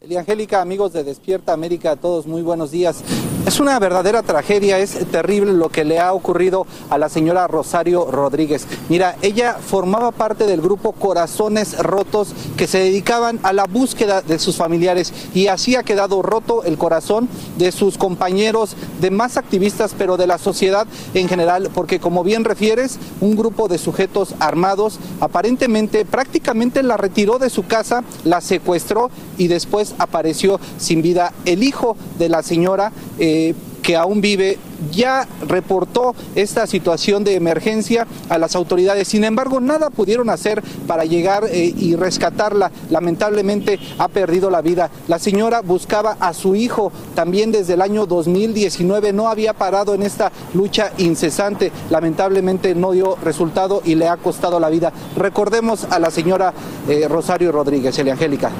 Angélica, 0.00 0.60
amigos 0.60 0.92
de 0.92 1.02
Despierta 1.02 1.52
América, 1.52 1.96
todos 1.96 2.28
muy 2.28 2.40
buenos 2.40 2.70
días. 2.70 3.02
Es 3.46 3.58
una 3.58 3.78
verdadera 3.78 4.22
tragedia, 4.22 4.78
es 4.78 4.92
terrible 5.10 5.52
lo 5.52 5.70
que 5.70 5.84
le 5.84 5.98
ha 5.98 6.12
ocurrido 6.12 6.66
a 6.88 6.98
la 6.98 7.08
señora 7.08 7.48
Rosario 7.48 8.08
Rodríguez. 8.10 8.66
Mira, 8.88 9.16
ella 9.22 9.54
formaba 9.54 10.12
parte 10.12 10.46
del 10.46 10.60
grupo 10.60 10.92
Corazones 10.92 11.78
Rotos 11.78 12.32
que 12.56 12.66
se 12.66 12.78
dedicaban 12.78 13.40
a 13.42 13.52
la 13.52 13.64
búsqueda 13.64 14.22
de 14.22 14.38
sus 14.38 14.56
familiares 14.56 15.12
y 15.34 15.48
así 15.48 15.74
ha 15.74 15.82
quedado 15.82 16.22
roto 16.22 16.62
el 16.62 16.78
corazón 16.78 17.28
de 17.56 17.72
sus 17.72 17.98
compañeros, 17.98 18.76
de 19.00 19.10
más 19.10 19.36
activistas, 19.36 19.94
pero 19.96 20.16
de 20.16 20.26
la 20.26 20.38
sociedad 20.38 20.86
en 21.14 21.28
general, 21.28 21.70
porque 21.74 21.98
como 21.98 22.22
bien 22.22 22.44
refieres, 22.44 22.98
un 23.20 23.34
grupo 23.34 23.66
de 23.66 23.78
sujetos 23.78 24.34
armados 24.38 25.00
aparentemente 25.20 26.04
prácticamente 26.04 26.82
la 26.82 26.98
retiró 26.98 27.38
de 27.38 27.50
su 27.50 27.66
casa, 27.66 28.04
la 28.24 28.40
secuestró 28.42 29.10
y 29.38 29.48
después 29.48 29.87
apareció 29.98 30.60
sin 30.78 31.02
vida. 31.02 31.32
El 31.44 31.62
hijo 31.62 31.96
de 32.18 32.28
la 32.28 32.42
señora... 32.42 32.92
Eh, 33.18 33.54
que 33.88 33.96
aún 33.96 34.20
vive, 34.20 34.58
ya 34.92 35.26
reportó 35.48 36.14
esta 36.34 36.66
situación 36.66 37.24
de 37.24 37.36
emergencia 37.36 38.06
a 38.28 38.36
las 38.36 38.54
autoridades. 38.54 39.08
Sin 39.08 39.24
embargo, 39.24 39.60
nada 39.60 39.88
pudieron 39.88 40.28
hacer 40.28 40.62
para 40.86 41.06
llegar 41.06 41.44
eh, 41.50 41.72
y 41.74 41.96
rescatarla. 41.96 42.70
Lamentablemente 42.90 43.78
ha 43.96 44.08
perdido 44.08 44.50
la 44.50 44.60
vida. 44.60 44.90
La 45.06 45.18
señora 45.18 45.62
buscaba 45.62 46.18
a 46.20 46.34
su 46.34 46.54
hijo 46.54 46.92
también 47.14 47.50
desde 47.50 47.72
el 47.72 47.80
año 47.80 48.04
2019. 48.04 49.14
No 49.14 49.28
había 49.28 49.54
parado 49.54 49.94
en 49.94 50.02
esta 50.02 50.32
lucha 50.52 50.92
incesante. 50.98 51.72
Lamentablemente 51.88 52.74
no 52.74 52.92
dio 52.92 53.16
resultado 53.24 53.80
y 53.86 53.94
le 53.94 54.08
ha 54.08 54.18
costado 54.18 54.60
la 54.60 54.68
vida. 54.68 54.92
Recordemos 55.16 55.86
a 55.88 55.98
la 55.98 56.10
señora 56.10 56.52
eh, 56.90 57.08
Rosario 57.08 57.52
Rodríguez, 57.52 57.98
Eliangélica. 57.98 58.50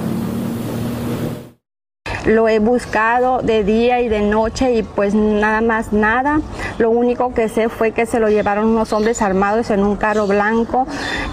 Lo 2.28 2.46
he 2.46 2.58
buscado 2.58 3.40
de 3.40 3.64
día 3.64 4.02
y 4.02 4.08
de 4.10 4.20
noche 4.20 4.72
y 4.72 4.82
pues 4.82 5.14
nada 5.14 5.62
más 5.62 5.94
nada. 5.94 6.42
Lo 6.76 6.90
único 6.90 7.32
que 7.32 7.48
sé 7.48 7.70
fue 7.70 7.92
que 7.92 8.04
se 8.04 8.20
lo 8.20 8.28
llevaron 8.28 8.66
unos 8.66 8.92
hombres 8.92 9.22
armados 9.22 9.70
en 9.70 9.82
un 9.82 9.96
carro 9.96 10.26
blanco. 10.26 10.86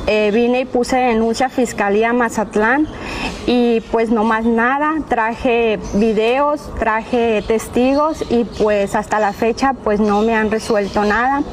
Eh, 0.08 0.32
vine 0.34 0.62
y 0.62 0.66
puse 0.66 0.96
denuncia 0.96 1.50
Fiscalía 1.50 2.14
Mazatlán 2.14 2.88
y 3.46 3.82
pues 3.92 4.10
no 4.10 4.24
más 4.24 4.46
nada. 4.46 4.94
Traje 5.10 5.80
videos, 5.96 6.74
traje 6.80 7.44
testigos 7.46 8.24
y 8.30 8.46
pues 8.46 8.96
hasta 8.96 9.20
la 9.20 9.34
fecha 9.34 9.74
pues 9.74 10.00
no 10.00 10.22
me 10.22 10.34
han 10.34 10.50
resuelto 10.50 11.04
nada. 11.04 11.44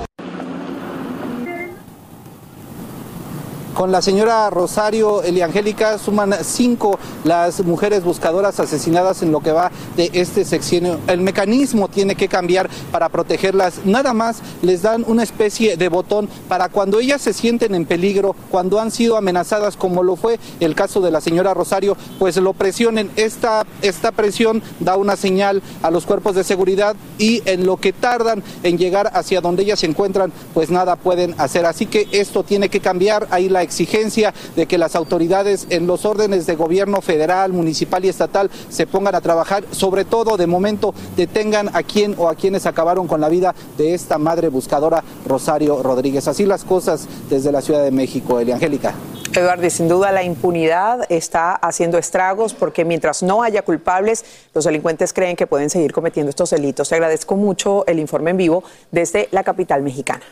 Con 3.74 3.90
la 3.90 4.02
señora 4.02 4.50
Rosario 4.50 5.22
Eliangélica 5.22 5.96
suman 5.96 6.34
cinco 6.42 6.98
las 7.24 7.64
mujeres 7.64 8.04
buscadoras 8.04 8.60
asesinadas 8.60 9.22
en 9.22 9.32
lo 9.32 9.40
que 9.40 9.50
va 9.50 9.70
de 9.96 10.10
este 10.12 10.44
sexenio. 10.44 10.98
El 11.06 11.22
mecanismo 11.22 11.88
tiene 11.88 12.14
que 12.14 12.28
cambiar 12.28 12.68
para 12.90 13.08
protegerlas. 13.08 13.80
Nada 13.86 14.12
más 14.12 14.42
les 14.60 14.82
dan 14.82 15.04
una 15.08 15.22
especie 15.22 15.78
de 15.78 15.88
botón 15.88 16.28
para 16.48 16.68
cuando 16.68 17.00
ellas 17.00 17.22
se 17.22 17.32
sienten 17.32 17.74
en 17.74 17.86
peligro, 17.86 18.36
cuando 18.50 18.78
han 18.78 18.90
sido 18.90 19.16
amenazadas, 19.16 19.78
como 19.78 20.02
lo 20.02 20.16
fue 20.16 20.38
el 20.60 20.74
caso 20.74 21.00
de 21.00 21.10
la 21.10 21.22
señora 21.22 21.54
Rosario, 21.54 21.96
pues 22.18 22.36
lo 22.36 22.52
presionen. 22.52 23.10
Esta, 23.16 23.64
esta 23.80 24.12
presión 24.12 24.62
da 24.80 24.98
una 24.98 25.16
señal 25.16 25.62
a 25.82 25.90
los 25.90 26.04
cuerpos 26.04 26.34
de 26.34 26.44
seguridad 26.44 26.94
y 27.16 27.42
en 27.46 27.64
lo 27.64 27.78
que 27.78 27.94
tardan 27.94 28.42
en 28.64 28.76
llegar 28.76 29.10
hacia 29.14 29.40
donde 29.40 29.62
ellas 29.62 29.80
se 29.80 29.86
encuentran, 29.86 30.30
pues 30.52 30.70
nada 30.70 30.96
pueden 30.96 31.34
hacer. 31.38 31.64
Así 31.64 31.86
que 31.86 32.06
esto 32.12 32.42
tiene 32.42 32.68
que 32.68 32.80
cambiar. 32.80 33.28
Ahí 33.30 33.48
la 33.48 33.61
exigencia 33.62 34.34
de 34.56 34.66
que 34.66 34.78
las 34.78 34.96
autoridades 34.96 35.66
en 35.70 35.86
los 35.86 36.04
órdenes 36.04 36.46
de 36.46 36.56
gobierno 36.56 37.00
federal, 37.00 37.52
municipal 37.52 38.04
y 38.04 38.08
estatal 38.08 38.50
se 38.68 38.86
pongan 38.86 39.14
a 39.14 39.20
trabajar, 39.20 39.64
sobre 39.70 40.04
todo 40.04 40.36
de 40.36 40.46
momento 40.46 40.94
detengan 41.16 41.70
a 41.74 41.82
quien 41.82 42.14
o 42.18 42.28
a 42.28 42.34
quienes 42.34 42.66
acabaron 42.66 43.06
con 43.06 43.20
la 43.20 43.28
vida 43.28 43.54
de 43.78 43.94
esta 43.94 44.18
madre 44.18 44.48
buscadora 44.48 45.02
Rosario 45.26 45.82
Rodríguez. 45.82 46.28
Así 46.28 46.46
las 46.46 46.64
cosas 46.64 47.06
desde 47.30 47.52
la 47.52 47.62
Ciudad 47.62 47.82
de 47.82 47.90
México, 47.90 48.38
Eliangélica. 48.38 48.94
Eduardo, 49.34 49.70
sin 49.70 49.88
duda 49.88 50.12
la 50.12 50.22
impunidad 50.22 51.06
está 51.08 51.54
haciendo 51.54 51.96
estragos 51.96 52.52
porque 52.52 52.84
mientras 52.84 53.22
no 53.22 53.42
haya 53.42 53.62
culpables, 53.62 54.24
los 54.52 54.64
delincuentes 54.64 55.14
creen 55.14 55.36
que 55.36 55.46
pueden 55.46 55.70
seguir 55.70 55.92
cometiendo 55.92 56.28
estos 56.28 56.50
delitos. 56.50 56.90
Te 56.90 56.96
agradezco 56.96 57.36
mucho 57.36 57.86
el 57.86 57.98
informe 57.98 58.32
en 58.32 58.36
vivo 58.36 58.62
desde 58.90 59.28
la 59.30 59.42
capital 59.42 59.82
mexicana. 59.82 60.22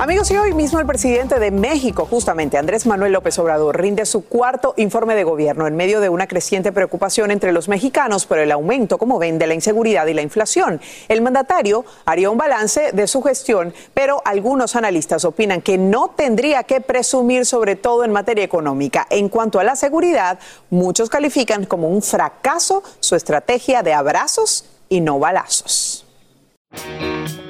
Amigos, 0.00 0.30
y 0.30 0.36
hoy 0.36 0.54
mismo 0.54 0.78
el 0.78 0.86
presidente 0.86 1.40
de 1.40 1.50
México, 1.50 2.06
justamente 2.08 2.56
Andrés 2.56 2.86
Manuel 2.86 3.10
López 3.10 3.36
Obrador, 3.40 3.80
rinde 3.80 4.06
su 4.06 4.24
cuarto 4.24 4.72
informe 4.76 5.16
de 5.16 5.24
gobierno 5.24 5.66
en 5.66 5.74
medio 5.74 6.00
de 6.00 6.08
una 6.08 6.28
creciente 6.28 6.70
preocupación 6.70 7.32
entre 7.32 7.50
los 7.50 7.66
mexicanos 7.66 8.24
por 8.24 8.38
el 8.38 8.52
aumento, 8.52 8.96
como 8.96 9.18
ven, 9.18 9.40
de 9.40 9.48
la 9.48 9.54
inseguridad 9.54 10.06
y 10.06 10.14
la 10.14 10.22
inflación. 10.22 10.80
El 11.08 11.20
mandatario 11.20 11.84
haría 12.04 12.30
un 12.30 12.38
balance 12.38 12.92
de 12.92 13.08
su 13.08 13.22
gestión, 13.22 13.74
pero 13.92 14.22
algunos 14.24 14.76
analistas 14.76 15.24
opinan 15.24 15.62
que 15.62 15.78
no 15.78 16.10
tendría 16.10 16.62
que 16.62 16.80
presumir, 16.80 17.44
sobre 17.44 17.74
todo 17.74 18.04
en 18.04 18.12
materia 18.12 18.44
económica. 18.44 19.08
En 19.10 19.28
cuanto 19.28 19.58
a 19.58 19.64
la 19.64 19.74
seguridad, 19.74 20.38
muchos 20.70 21.10
califican 21.10 21.66
como 21.66 21.88
un 21.88 22.02
fracaso 22.02 22.84
su 23.00 23.16
estrategia 23.16 23.82
de 23.82 23.94
abrazos 23.94 24.64
y 24.88 25.00
no 25.00 25.18
balazos. 25.18 26.07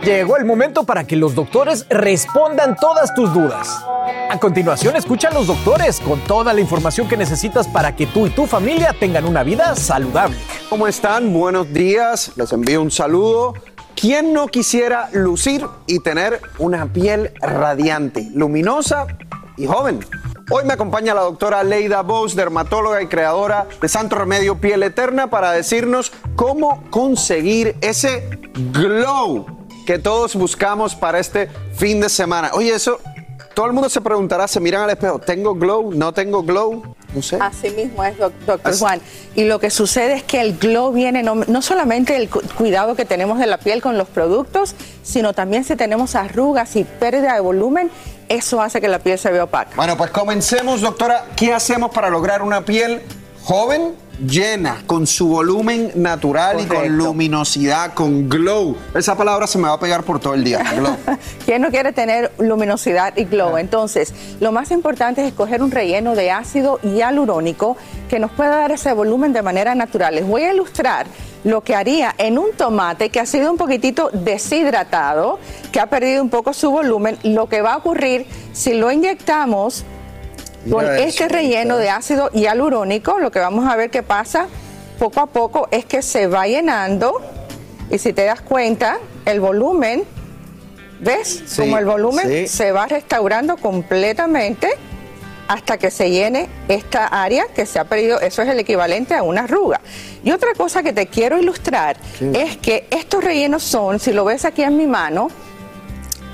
Llegó 0.09 0.39
el 0.39 0.47
momento 0.47 0.85
para 0.85 1.07
que 1.07 1.16
los 1.16 1.35
doctores 1.35 1.85
respondan 1.91 2.77
todas 2.77 3.14
tus 3.14 3.35
dudas. 3.35 3.85
A 4.31 4.39
continuación, 4.39 4.97
escucha 4.97 5.29
a 5.29 5.35
los 5.35 5.49
doctores 5.49 6.01
con 6.01 6.21
toda 6.21 6.55
la 6.55 6.61
información 6.62 7.09
que 7.09 7.16
necesitas 7.16 7.69
para 7.69 7.95
que 7.95 8.07
tú 8.07 8.27
y 8.27 8.31
tu 8.31 8.47
familia 8.47 8.95
tengan 8.99 9.27
una 9.27 9.43
vida 9.43 9.77
saludable. 9.77 10.39
¿Cómo 10.71 10.89
están? 10.89 11.33
Buenos 11.35 11.71
días. 11.73 12.33
Les 12.37 12.51
envío 12.53 12.81
un 12.81 12.91
saludo. 12.91 13.53
¿Quién 13.95 14.33
no 14.33 14.47
quisiera 14.47 15.11
lucir 15.12 15.66
y 15.87 15.99
tener 15.99 16.41
una 16.59 16.87
piel 16.87 17.33
radiante, 17.41 18.31
luminosa 18.33 19.09
y 19.59 19.67
joven? 19.67 20.01
Hoy 20.51 20.65
me 20.65 20.73
acompaña 20.73 21.15
la 21.15 21.21
doctora 21.23 21.63
Leida 21.63 22.01
Bos, 22.03 22.35
dermatóloga 22.35 23.03
y 23.03 23.07
creadora 23.07 23.67
de 23.83 23.89
Santo 23.89 24.17
Remedio 24.17 24.59
Piel 24.59 24.83
Eterna, 24.83 25.29
para 25.29 25.53
decirnos 25.53 26.13
cómo 26.37 26.85
conseguir 26.91 27.77
ese 27.83 28.31
glow 28.73 29.47
que 29.85 29.99
todos 29.99 30.37
buscamos 30.37 30.95
para 30.95 31.19
este 31.19 31.49
fin 31.75 32.01
de 32.01 32.09
semana. 32.09 32.51
Oye, 32.55 32.75
eso, 32.75 32.99
todo 33.55 33.67
el 33.67 33.73
mundo 33.73 33.89
se 33.89 34.01
preguntará, 34.01 34.49
se 34.49 34.61
miran 34.61 34.83
al 34.83 34.91
espejo, 34.91 35.19
¿tengo 35.19 35.55
glow? 35.55 35.93
¿No 35.93 36.13
tengo 36.13 36.43
glow? 36.43 36.95
No 37.15 37.23
sé. 37.23 37.39
Así 37.41 37.71
mismo 37.71 38.05
es, 38.05 38.17
doctor 38.19 38.79
Juan. 38.79 39.01
Y 39.35 39.45
lo 39.45 39.59
que 39.59 39.71
sucede 39.71 40.15
es 40.15 40.23
que 40.23 40.41
el 40.41 40.59
glow 40.59 40.93
viene 40.93 41.23
no, 41.23 41.35
no 41.35 41.63
solamente 41.63 42.13
del 42.13 42.29
cuidado 42.29 42.95
que 42.97 43.05
tenemos 43.05 43.39
de 43.39 43.47
la 43.47 43.59
piel 43.59 43.83
con 43.83 43.99
los 43.99 44.09
productos, 44.09 44.75
sino 45.03 45.33
también 45.33 45.65
si 45.65 45.75
tenemos 45.75 46.15
arrugas 46.15 46.77
y 46.77 46.85
pérdida 46.85 47.35
de 47.35 47.41
volumen, 47.41 47.91
eso 48.29 48.61
hace 48.61 48.81
que 48.81 48.89
la 48.89 48.99
piel 48.99 49.18
se 49.18 49.31
vea 49.31 49.45
opaca. 49.45 49.72
Bueno, 49.76 49.97
pues 49.97 50.11
comencemos, 50.11 50.81
doctora. 50.81 51.26
¿Qué 51.37 51.53
hacemos 51.53 51.91
para 51.91 52.11
lograr 52.11 52.43
una 52.43 52.64
piel 52.64 53.03
joven? 53.43 53.95
llena, 54.26 54.83
con 54.87 55.07
su 55.07 55.29
volumen 55.29 55.93
natural 55.95 56.61
y 56.61 56.66
con 56.66 56.97
luminosidad, 56.97 57.95
con 57.95 58.29
glow. 58.29 58.76
Esa 58.95 59.16
palabra 59.16 59.47
se 59.47 59.59
me 59.59 59.68
va 59.68 59.74
a 59.74 59.81
pegar 59.81 60.03
por 60.03 60.20
todo 60.20 60.35
el 60.35 60.45
día, 60.45 60.62
glow. 60.74 60.97
¿Quién 61.45 61.62
no 61.62 61.70
quiere 61.70 61.93
tener 61.93 62.33
luminosidad 62.39 63.16
y 63.16 63.24
glow? 63.24 63.57
Entonces, 63.57 64.12
lo 64.41 64.53
más 64.53 64.70
importante 64.70 65.22
es 65.22 65.29
escoger 65.29 65.62
un 65.62 65.70
relleno 65.70 66.14
de 66.14 66.31
ácido 66.31 66.79
hialurónico 66.83 67.76
que 68.09 68.18
nos 68.18 68.31
pueda 68.33 68.57
dar 68.57 68.72
ese 68.72 68.93
volumen 68.93 69.33
de 69.33 69.43
manera 69.43 69.74
natural. 69.74 70.14
Les 70.14 70.26
voy 70.26 70.43
a 70.43 70.53
ilustrar 70.53 71.07
lo 71.45 71.62
que 71.62 71.74
haría 71.74 72.14
en 72.18 72.39
un 72.39 72.53
tomate 72.53 73.11
que 73.11 73.20
ha 73.20 73.26
sido 73.26 73.51
un 73.51 73.57
poquitito 73.57 74.11
deshidratado, 74.12 75.39
que 75.72 75.80
ha 75.80 75.86
perdido 75.86 76.22
un 76.22 76.30
poco 76.30 76.53
su 76.53 76.70
volumen, 76.70 77.18
lo 77.22 77.49
que 77.49 77.62
va 77.62 77.74
a 77.74 77.76
ocurrir 77.78 78.26
si 78.53 78.74
lo 78.74 78.91
inyectamos 78.91 79.84
con 80.70 80.84
Mira 80.84 80.99
este 80.99 81.24
eso, 81.24 81.34
relleno 81.34 81.76
de 81.76 81.91
ácido 81.91 82.30
hialurónico, 82.30 83.18
lo 83.18 83.30
que 83.30 83.39
vamos 83.39 83.66
a 83.66 83.76
ver 83.76 83.91
que 83.91 84.03
pasa 84.03 84.49
poco 84.99 85.20
a 85.20 85.26
poco 85.26 85.68
es 85.70 85.84
que 85.84 86.03
se 86.03 86.26
va 86.26 86.47
llenando 86.47 87.14
y 87.91 87.99
si 87.99 88.12
te 88.12 88.24
das 88.24 88.41
cuenta, 88.43 88.99
el 89.24 89.41
volumen, 89.41 90.05
¿ves? 91.01 91.45
Sí, 91.47 91.62
Como 91.62 91.78
el 91.78 91.86
volumen 91.86 92.26
sí. 92.26 92.49
se 92.49 92.72
va 92.72 92.86
restaurando 92.86 93.57
completamente 93.57 94.68
hasta 95.49 95.79
que 95.79 95.91
se 95.91 96.11
llene 96.11 96.47
esta 96.69 97.07
área 97.07 97.47
que 97.55 97.65
se 97.67 97.79
ha 97.79 97.85
perdido, 97.85 98.21
eso 98.21 98.43
es 98.43 98.49
el 98.49 98.59
equivalente 98.61 99.15
a 99.15 99.23
una 99.23 99.43
arruga. 99.45 99.81
Y 100.23 100.31
otra 100.31 100.53
cosa 100.55 100.83
que 100.83 100.93
te 100.93 101.07
quiero 101.07 101.39
ilustrar 101.39 101.97
es 102.21 102.59
que 102.59 102.87
estos 102.91 103.25
rellenos 103.25 103.63
son, 103.63 103.99
si 103.99 104.13
lo 104.13 104.25
ves 104.27 104.45
aquí 104.45 104.63
en 104.63 104.77
mi 104.77 104.87
mano, 104.87 105.29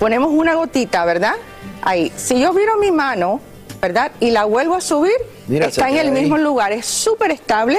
ponemos 0.01 0.31
una 0.33 0.55
gotita, 0.55 1.05
¿verdad? 1.05 1.35
Ahí. 1.83 2.13
Si 2.17 2.41
yo 2.41 2.53
viro 2.53 2.77
mi 2.79 2.91
mano, 2.91 3.41
¿verdad? 3.81 4.11
Y 4.19 4.31
la 4.31 4.45
vuelvo 4.45 4.75
a 4.75 4.81
subir, 4.81 5.13
Mira, 5.47 5.67
está 5.67 5.89
en 5.89 5.97
el 5.99 6.07
ahí. 6.09 6.13
mismo 6.23 6.37
lugar, 6.37 6.73
es 6.73 6.87
súper 6.87 7.31
estable. 7.31 7.79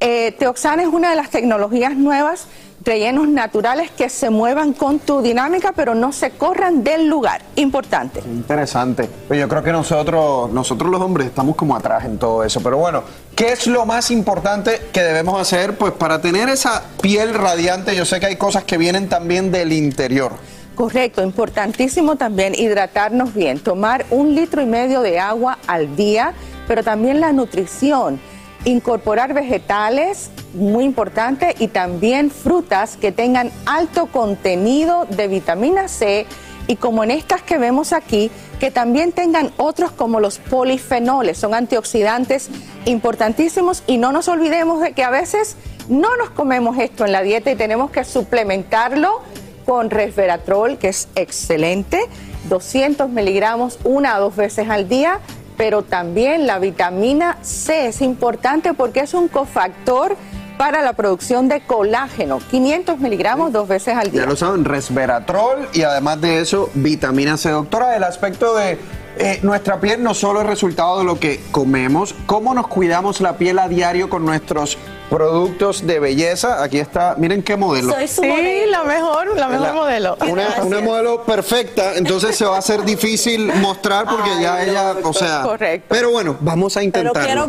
Eh, 0.00 0.32
Teoxana 0.38 0.82
es 0.82 0.88
una 0.88 1.08
de 1.10 1.16
las 1.16 1.30
tecnologías 1.30 1.96
nuevas, 1.96 2.48
rellenos 2.86 3.28
naturales 3.28 3.90
que 3.90 4.08
se 4.08 4.30
muevan 4.30 4.72
con 4.72 5.00
tu 5.00 5.20
dinámica, 5.20 5.72
pero 5.72 5.94
no 5.94 6.12
se 6.12 6.30
corran 6.30 6.84
del 6.84 7.08
lugar. 7.08 7.42
Importante. 7.56 8.20
Interesante. 8.20 9.10
Pues 9.26 9.40
yo 9.40 9.48
creo 9.48 9.62
que 9.62 9.72
nosotros, 9.72 10.50
nosotros 10.50 10.90
los 10.90 11.00
hombres 11.00 11.26
estamos 11.26 11.56
como 11.56 11.74
atrás 11.76 12.04
en 12.04 12.16
todo 12.16 12.44
eso. 12.44 12.62
Pero 12.62 12.78
bueno, 12.78 13.02
¿qué 13.34 13.52
es 13.52 13.66
lo 13.66 13.84
más 13.84 14.10
importante 14.12 14.80
que 14.92 15.02
debemos 15.02 15.40
hacer? 15.40 15.76
Pues 15.76 15.92
para 15.92 16.20
tener 16.20 16.48
esa 16.48 16.84
piel 17.02 17.34
radiante, 17.34 17.96
yo 17.96 18.04
sé 18.04 18.20
que 18.20 18.26
hay 18.26 18.36
cosas 18.36 18.62
que 18.62 18.78
vienen 18.78 19.08
también 19.08 19.50
del 19.50 19.72
interior. 19.72 20.32
Correcto, 20.76 21.22
importantísimo 21.22 22.16
también 22.16 22.54
hidratarnos 22.54 23.34
bien, 23.34 23.58
tomar 23.58 24.04
un 24.10 24.34
litro 24.34 24.60
y 24.60 24.66
medio 24.66 25.00
de 25.00 25.18
agua 25.18 25.58
al 25.66 25.96
día, 25.96 26.34
pero 26.68 26.84
también 26.84 27.18
la 27.18 27.32
nutrición, 27.32 28.20
incorporar 28.64 29.32
vegetales, 29.32 30.30
muy 30.56 30.84
importante, 30.84 31.54
y 31.58 31.68
también 31.68 32.30
frutas 32.30 32.96
que 32.96 33.12
tengan 33.12 33.50
alto 33.66 34.06
contenido 34.06 35.06
de 35.06 35.28
vitamina 35.28 35.88
C 35.88 36.26
y 36.66 36.76
como 36.76 37.04
en 37.04 37.12
estas 37.12 37.42
que 37.42 37.58
vemos 37.58 37.92
aquí, 37.92 38.30
que 38.58 38.70
también 38.70 39.12
tengan 39.12 39.52
otros 39.56 39.92
como 39.92 40.18
los 40.18 40.38
polifenoles, 40.38 41.38
son 41.38 41.54
antioxidantes 41.54 42.48
importantísimos 42.86 43.82
y 43.86 43.98
no 43.98 44.12
nos 44.12 44.28
olvidemos 44.28 44.80
de 44.80 44.92
que 44.92 45.04
a 45.04 45.10
veces 45.10 45.56
no 45.88 46.16
nos 46.16 46.30
comemos 46.30 46.78
esto 46.78 47.04
en 47.04 47.12
la 47.12 47.22
dieta 47.22 47.50
y 47.50 47.56
tenemos 47.56 47.90
que 47.90 48.04
suplementarlo 48.04 49.20
con 49.64 49.90
resveratrol, 49.90 50.78
que 50.78 50.88
es 50.88 51.08
excelente, 51.14 52.00
200 52.48 53.10
miligramos 53.10 53.78
una 53.84 54.16
o 54.18 54.22
dos 54.22 54.36
veces 54.36 54.68
al 54.68 54.88
día, 54.88 55.20
pero 55.56 55.82
también 55.82 56.46
la 56.46 56.58
vitamina 56.58 57.38
C 57.42 57.86
es 57.86 58.02
importante 58.02 58.74
porque 58.74 59.00
es 59.00 59.14
un 59.14 59.28
cofactor 59.28 60.16
para 60.56 60.82
la 60.82 60.92
producción 60.92 61.48
de 61.48 61.60
colágeno, 61.60 62.38
500 62.50 62.98
miligramos 62.98 63.52
dos 63.52 63.68
veces 63.68 63.94
al 63.96 64.10
día. 64.10 64.22
Ya 64.22 64.26
lo 64.26 64.36
saben, 64.36 64.64
resveratrol 64.64 65.68
y 65.72 65.82
además 65.82 66.20
de 66.20 66.40
eso, 66.40 66.70
vitamina 66.74 67.36
C. 67.36 67.50
Doctora, 67.50 67.96
el 67.96 68.04
aspecto 68.04 68.56
de 68.56 68.78
eh, 69.18 69.40
nuestra 69.42 69.80
piel 69.80 70.02
no 70.02 70.14
solo 70.14 70.40
es 70.40 70.46
resultado 70.46 70.98
de 70.98 71.04
lo 71.04 71.18
que 71.18 71.40
comemos, 71.50 72.14
cómo 72.26 72.54
nos 72.54 72.68
cuidamos 72.68 73.20
la 73.20 73.36
piel 73.36 73.58
a 73.58 73.68
diario 73.68 74.08
con 74.10 74.24
nuestros 74.24 74.76
productos 75.08 75.86
de 75.86 76.00
belleza. 76.00 76.62
Aquí 76.62 76.78
está, 76.78 77.14
miren 77.16 77.42
qué 77.42 77.56
modelo. 77.56 77.92
Soy 77.92 78.08
su 78.08 78.22
Sí, 78.22 78.28
modelo. 78.28 78.70
la 78.70 78.84
mejor, 78.84 79.36
la 79.36 79.48
mejor 79.48 79.74
modelo. 79.74 80.16
Una, 80.28 80.80
modelo 80.80 81.22
perfecta, 81.22 81.94
entonces 81.94 82.36
se 82.36 82.44
va 82.44 82.56
a 82.56 82.58
hacer 82.58 82.84
difícil 82.84 83.52
mostrar 83.54 84.06
porque 84.06 84.30
ya 84.40 84.62
ella, 84.62 84.94
o 85.02 85.12
sea. 85.12 85.42
Correcto. 85.42 85.86
Pero 85.88 86.10
bueno, 86.10 86.36
vamos 86.40 86.76
a 86.76 86.82
intentarlo. 86.82 87.48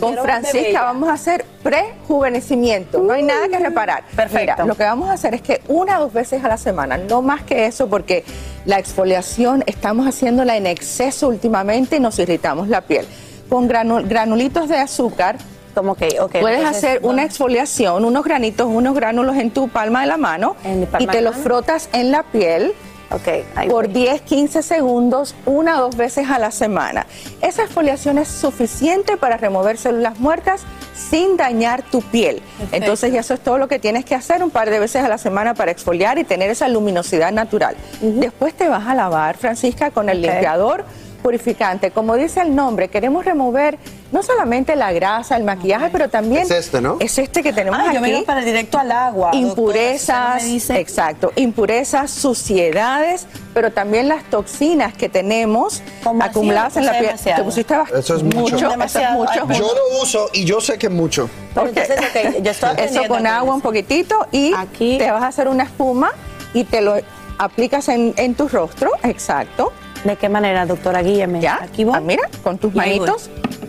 Con 0.00 0.16
Francisca 0.16 0.82
vamos 0.82 1.08
a 1.08 1.14
hacer 1.14 1.44
prejuvenecimiento. 1.62 2.98
No 3.00 3.12
hay 3.12 3.22
nada 3.22 3.48
que 3.48 3.58
reparar. 3.58 4.04
Perfecto. 4.14 4.64
lo 4.64 4.74
que 4.74 4.84
vamos 4.84 5.08
a 5.08 5.12
hacer 5.12 5.34
es 5.34 5.42
que 5.42 5.62
una 5.68 5.98
o 5.98 6.04
dos 6.04 6.12
veces 6.12 6.44
a 6.44 6.48
la 6.48 6.58
semana, 6.58 6.98
no 6.98 7.22
más 7.22 7.42
que 7.42 7.66
eso, 7.66 7.88
porque 7.88 8.24
la 8.66 8.78
exfoliación 8.78 9.62
estamos 9.66 10.06
haciéndola 10.06 10.56
en 10.56 10.66
exceso 10.66 11.28
últimamente 11.28 11.96
y 11.96 12.00
nos 12.00 12.18
irritamos 12.18 12.68
la 12.68 12.82
piel. 12.82 13.06
Con 13.48 13.68
granu- 13.68 14.06
granulitos 14.06 14.68
de 14.68 14.76
azúcar. 14.76 15.36
Como 15.74 15.94
que, 15.94 16.08
Puedes 16.40 16.58
entonces, 16.58 16.84
hacer 16.84 17.00
una 17.02 17.22
exfoliación, 17.24 18.04
unos 18.04 18.24
granitos, 18.24 18.66
unos 18.66 18.94
gránulos 18.94 19.36
en 19.36 19.50
tu 19.50 19.68
palma 19.68 20.00
de 20.00 20.06
la 20.06 20.16
mano 20.16 20.56
y 20.98 21.06
te 21.06 21.20
los 21.20 21.36
frotas 21.36 21.88
en 21.92 22.10
la 22.10 22.22
piel 22.24 22.72
por 23.68 23.88
10, 23.88 24.22
15 24.22 24.62
segundos, 24.62 25.34
una 25.44 25.78
o 25.78 25.86
dos 25.86 25.96
veces 25.96 26.28
a 26.30 26.38
la 26.38 26.50
semana. 26.50 27.06
Esa 27.40 27.64
exfoliación 27.64 28.18
es 28.18 28.28
suficiente 28.28 29.16
para 29.16 29.36
remover 29.36 29.78
células 29.78 30.18
muertas 30.18 30.62
sin 30.94 31.36
dañar 31.36 31.82
tu 31.82 32.00
piel. 32.02 32.42
Entonces, 32.72 33.12
ya 33.12 33.20
eso 33.20 33.34
es 33.34 33.40
todo 33.40 33.58
lo 33.58 33.68
que 33.68 33.78
tienes 33.78 34.04
que 34.04 34.14
hacer 34.14 34.42
un 34.42 34.50
par 34.50 34.70
de 34.70 34.78
veces 34.78 35.04
a 35.04 35.08
la 35.08 35.18
semana 35.18 35.54
para 35.54 35.70
exfoliar 35.70 36.18
y 36.18 36.24
tener 36.24 36.50
esa 36.50 36.68
luminosidad 36.68 37.32
natural. 37.32 37.76
Después 38.00 38.54
te 38.54 38.68
vas 38.68 38.86
a 38.86 38.94
lavar, 38.94 39.36
Francisca, 39.36 39.90
con 39.90 40.08
el 40.08 40.22
limpiador 40.22 40.84
purificante. 41.22 41.90
Como 41.90 42.14
dice 42.16 42.40
el 42.40 42.54
nombre, 42.54 42.88
queremos 42.88 43.24
remover 43.24 43.78
no 44.12 44.22
solamente 44.22 44.76
la 44.76 44.92
grasa, 44.92 45.36
el 45.36 45.44
maquillaje, 45.44 45.88
pero 45.90 46.08
también 46.08 46.42
Es 46.42 46.50
este, 46.50 46.80
¿no? 46.80 46.96
es 47.00 47.18
este 47.18 47.42
que 47.42 47.52
tenemos 47.52 47.78
Ah, 47.80 47.86
aquí. 47.86 47.94
yo 47.96 48.00
vengo 48.00 48.24
para 48.24 48.40
directo 48.42 48.78
al 48.78 48.92
agua. 48.92 49.30
Impurezas, 49.34 50.42
doctora, 50.44 50.74
no 50.74 50.80
exacto, 50.80 51.32
impurezas, 51.36 52.10
suciedades, 52.10 53.26
pero 53.54 53.72
también 53.72 54.08
las 54.08 54.24
toxinas 54.24 54.94
que 54.94 55.08
tenemos 55.08 55.82
acumuladas 56.20 56.76
en 56.76 56.86
la 56.86 56.92
piel. 56.92 57.06
demasiado. 57.06 57.38
Te 57.42 57.44
pusiste 57.44 57.74
bast- 57.74 57.98
Eso 57.98 58.16
es 58.16 58.22
mucho. 58.22 58.56
eso 58.56 59.00
es 59.00 59.10
mucho. 59.12 59.30
Ay, 59.48 59.58
Yo 59.58 59.66
lo 59.74 60.02
uso 60.02 60.30
y 60.32 60.44
yo 60.44 60.60
sé 60.60 60.78
que 60.78 60.86
es 60.86 60.92
mucho. 60.92 61.28
Pero 61.54 61.68
entonces, 61.68 61.98
ok, 61.98 62.42
yo 62.42 62.50
estoy 62.50 62.70
Eso 62.78 63.02
con 63.08 63.26
agua 63.26 63.54
un 63.54 63.60
poquitito 63.60 64.26
y 64.32 64.52
te 64.98 65.10
vas 65.10 65.22
a 65.22 65.26
hacer 65.28 65.48
una 65.48 65.64
espuma 65.64 66.10
y 66.54 66.64
te 66.64 66.80
lo 66.80 66.94
aplicas 67.38 67.88
en, 67.88 68.14
en 68.16 68.34
tu 68.34 68.48
rostro, 68.48 68.90
exacto. 69.02 69.72
¿De 70.04 70.14
qué 70.16 70.28
manera, 70.28 70.64
doctora? 70.66 71.02
Guíame. 71.02 71.40
Ya, 71.40 71.58
Aquí 71.62 71.82
voy. 71.84 71.94
ah, 71.96 72.00
mira, 72.00 72.22
con 72.44 72.58
tus 72.58 72.72
Y 72.72 72.78
voy. 72.78 72.84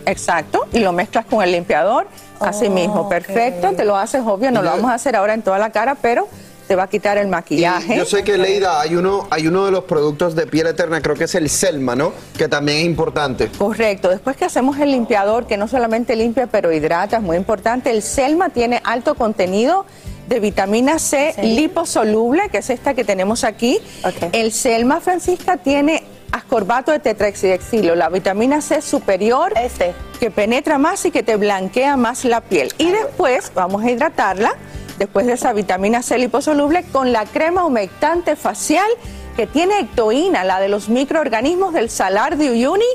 Exacto, 0.08 0.66
y 0.74 0.80
lo 0.80 0.92
mezclas 0.94 1.26
con 1.26 1.44
el 1.44 1.52
limpiador, 1.52 2.08
así 2.40 2.70
mismo, 2.70 3.08
perfecto, 3.08 3.74
te 3.74 3.86
lo 3.86 3.96
haces 3.96 4.22
obvio, 4.26 4.52
no 4.52 4.62
lo 4.62 4.72
vamos 4.72 4.90
a 4.90 4.96
hacer 4.96 5.16
ahora 5.16 5.34
en 5.34 5.42
toda 5.42 5.60
la 5.60 5.72
cara, 5.72 5.96
pero 5.96 6.28
te 6.68 6.76
va 6.76 6.84
a 6.84 6.88
quitar 6.88 7.18
el 7.18 7.28
maquillaje. 7.28 7.96
Yo 7.96 8.04
sé 8.04 8.24
que 8.24 8.38
Leida, 8.38 8.82
hay 8.82 8.96
uno, 8.96 9.26
hay 9.30 9.48
uno 9.48 9.66
de 9.66 9.72
los 9.72 9.86
productos 9.86 10.36
de 10.36 10.48
piel 10.48 10.68
eterna, 10.68 11.02
creo 11.02 11.16
que 11.16 11.24
es 11.24 11.36
el 11.36 11.50
Selma, 11.50 11.96
¿no? 11.96 12.12
Que 12.38 12.50
también 12.50 12.80
es 12.80 12.86
importante. 12.86 13.48
Correcto. 13.58 14.10
Después 14.10 14.36
que 14.36 14.44
hacemos 14.44 14.78
el 14.80 14.92
limpiador, 14.92 15.48
que 15.48 15.56
no 15.56 15.70
solamente 15.70 16.16
limpia, 16.18 16.48
pero 16.48 16.74
hidrata, 16.74 17.18
es 17.18 17.24
muy 17.24 17.38
importante. 17.38 17.90
El 17.90 18.02
Selma 18.02 18.50
tiene 18.50 18.82
alto 18.84 19.16
contenido 19.16 19.86
de 20.28 20.42
vitamina 20.42 21.00
C 21.00 21.34
liposoluble, 21.42 22.50
que 22.50 22.58
es 22.58 22.70
esta 22.70 22.94
que 22.94 23.06
tenemos 23.06 23.46
aquí. 23.46 23.80
El 24.34 24.52
Selma, 24.52 25.00
Francisca, 25.00 25.56
tiene 25.56 26.04
ascorbato 26.32 26.92
de 26.92 27.00
tetraxidexilo, 27.00 27.96
la 27.96 28.10
vitamina 28.10 28.62
C 28.62 28.82
superior, 28.82 29.54
Este. 29.62 29.94
que 30.20 30.32
penetra 30.32 30.78
más 30.78 31.06
y 31.06 31.12
que 31.12 31.24
te 31.24 31.36
blanquea 31.36 31.98
más 31.98 32.26
la 32.26 32.42
piel. 32.42 32.74
Y 32.78 32.90
después 32.90 33.52
vamos 33.56 33.84
a 33.84 33.92
hidratarla, 33.92 34.54
después 34.98 35.26
de 35.28 35.34
esa 35.34 35.54
vitamina 35.54 36.02
C 36.02 36.18
liposoluble, 36.18 36.84
con 36.92 37.12
la 37.12 37.26
crema 37.26 37.66
humectante 37.66 38.36
facial 38.36 38.88
que 39.36 39.46
tiene 39.48 39.80
ectoína, 39.80 40.44
la 40.44 40.60
de 40.60 40.68
los 40.70 40.90
microorganismos 40.90 41.74
del 41.74 41.90
salar 41.90 42.38
de 42.38 42.50
Uyuni, 42.52 42.86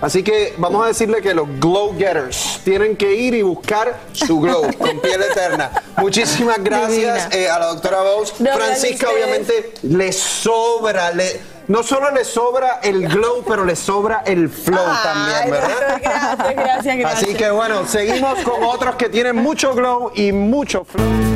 Así 0.00 0.22
que 0.22 0.54
vamos 0.56 0.82
a 0.84 0.88
decirle 0.88 1.20
que 1.20 1.34
los 1.34 1.46
glow 1.60 1.94
getters 1.96 2.60
tienen 2.64 2.96
que 2.96 3.14
ir 3.14 3.34
y 3.34 3.42
buscar 3.42 3.98
su 4.12 4.40
glow 4.40 4.62
con 4.78 4.98
piel 5.00 5.22
eterna. 5.22 5.70
Muchísimas 5.98 6.62
gracias 6.62 7.34
eh, 7.34 7.48
a 7.48 7.58
la 7.58 7.66
doctora 7.66 8.00
Bowes. 8.00 8.40
No, 8.40 8.52
Francisca, 8.52 9.08
obviamente, 9.10 9.74
le 9.82 10.10
sobra, 10.12 11.12
le, 11.12 11.38
no 11.68 11.82
solo 11.82 12.10
le 12.12 12.24
sobra 12.24 12.80
el 12.82 13.08
glow, 13.08 13.44
pero 13.46 13.66
le 13.66 13.76
sobra 13.76 14.22
el 14.24 14.48
flow 14.48 14.86
también, 15.02 15.50
¿verdad? 15.50 15.98
Gracias, 16.00 16.56
gracias, 16.56 16.96
gracias. 16.96 17.22
Así 17.22 17.34
que 17.34 17.50
bueno, 17.50 17.86
seguimos 17.86 18.38
con 18.40 18.62
otros 18.64 18.96
que 18.96 19.10
tienen 19.10 19.36
mucho 19.36 19.74
glow 19.74 20.12
y 20.14 20.32
mucho 20.32 20.84
flow. 20.84 21.35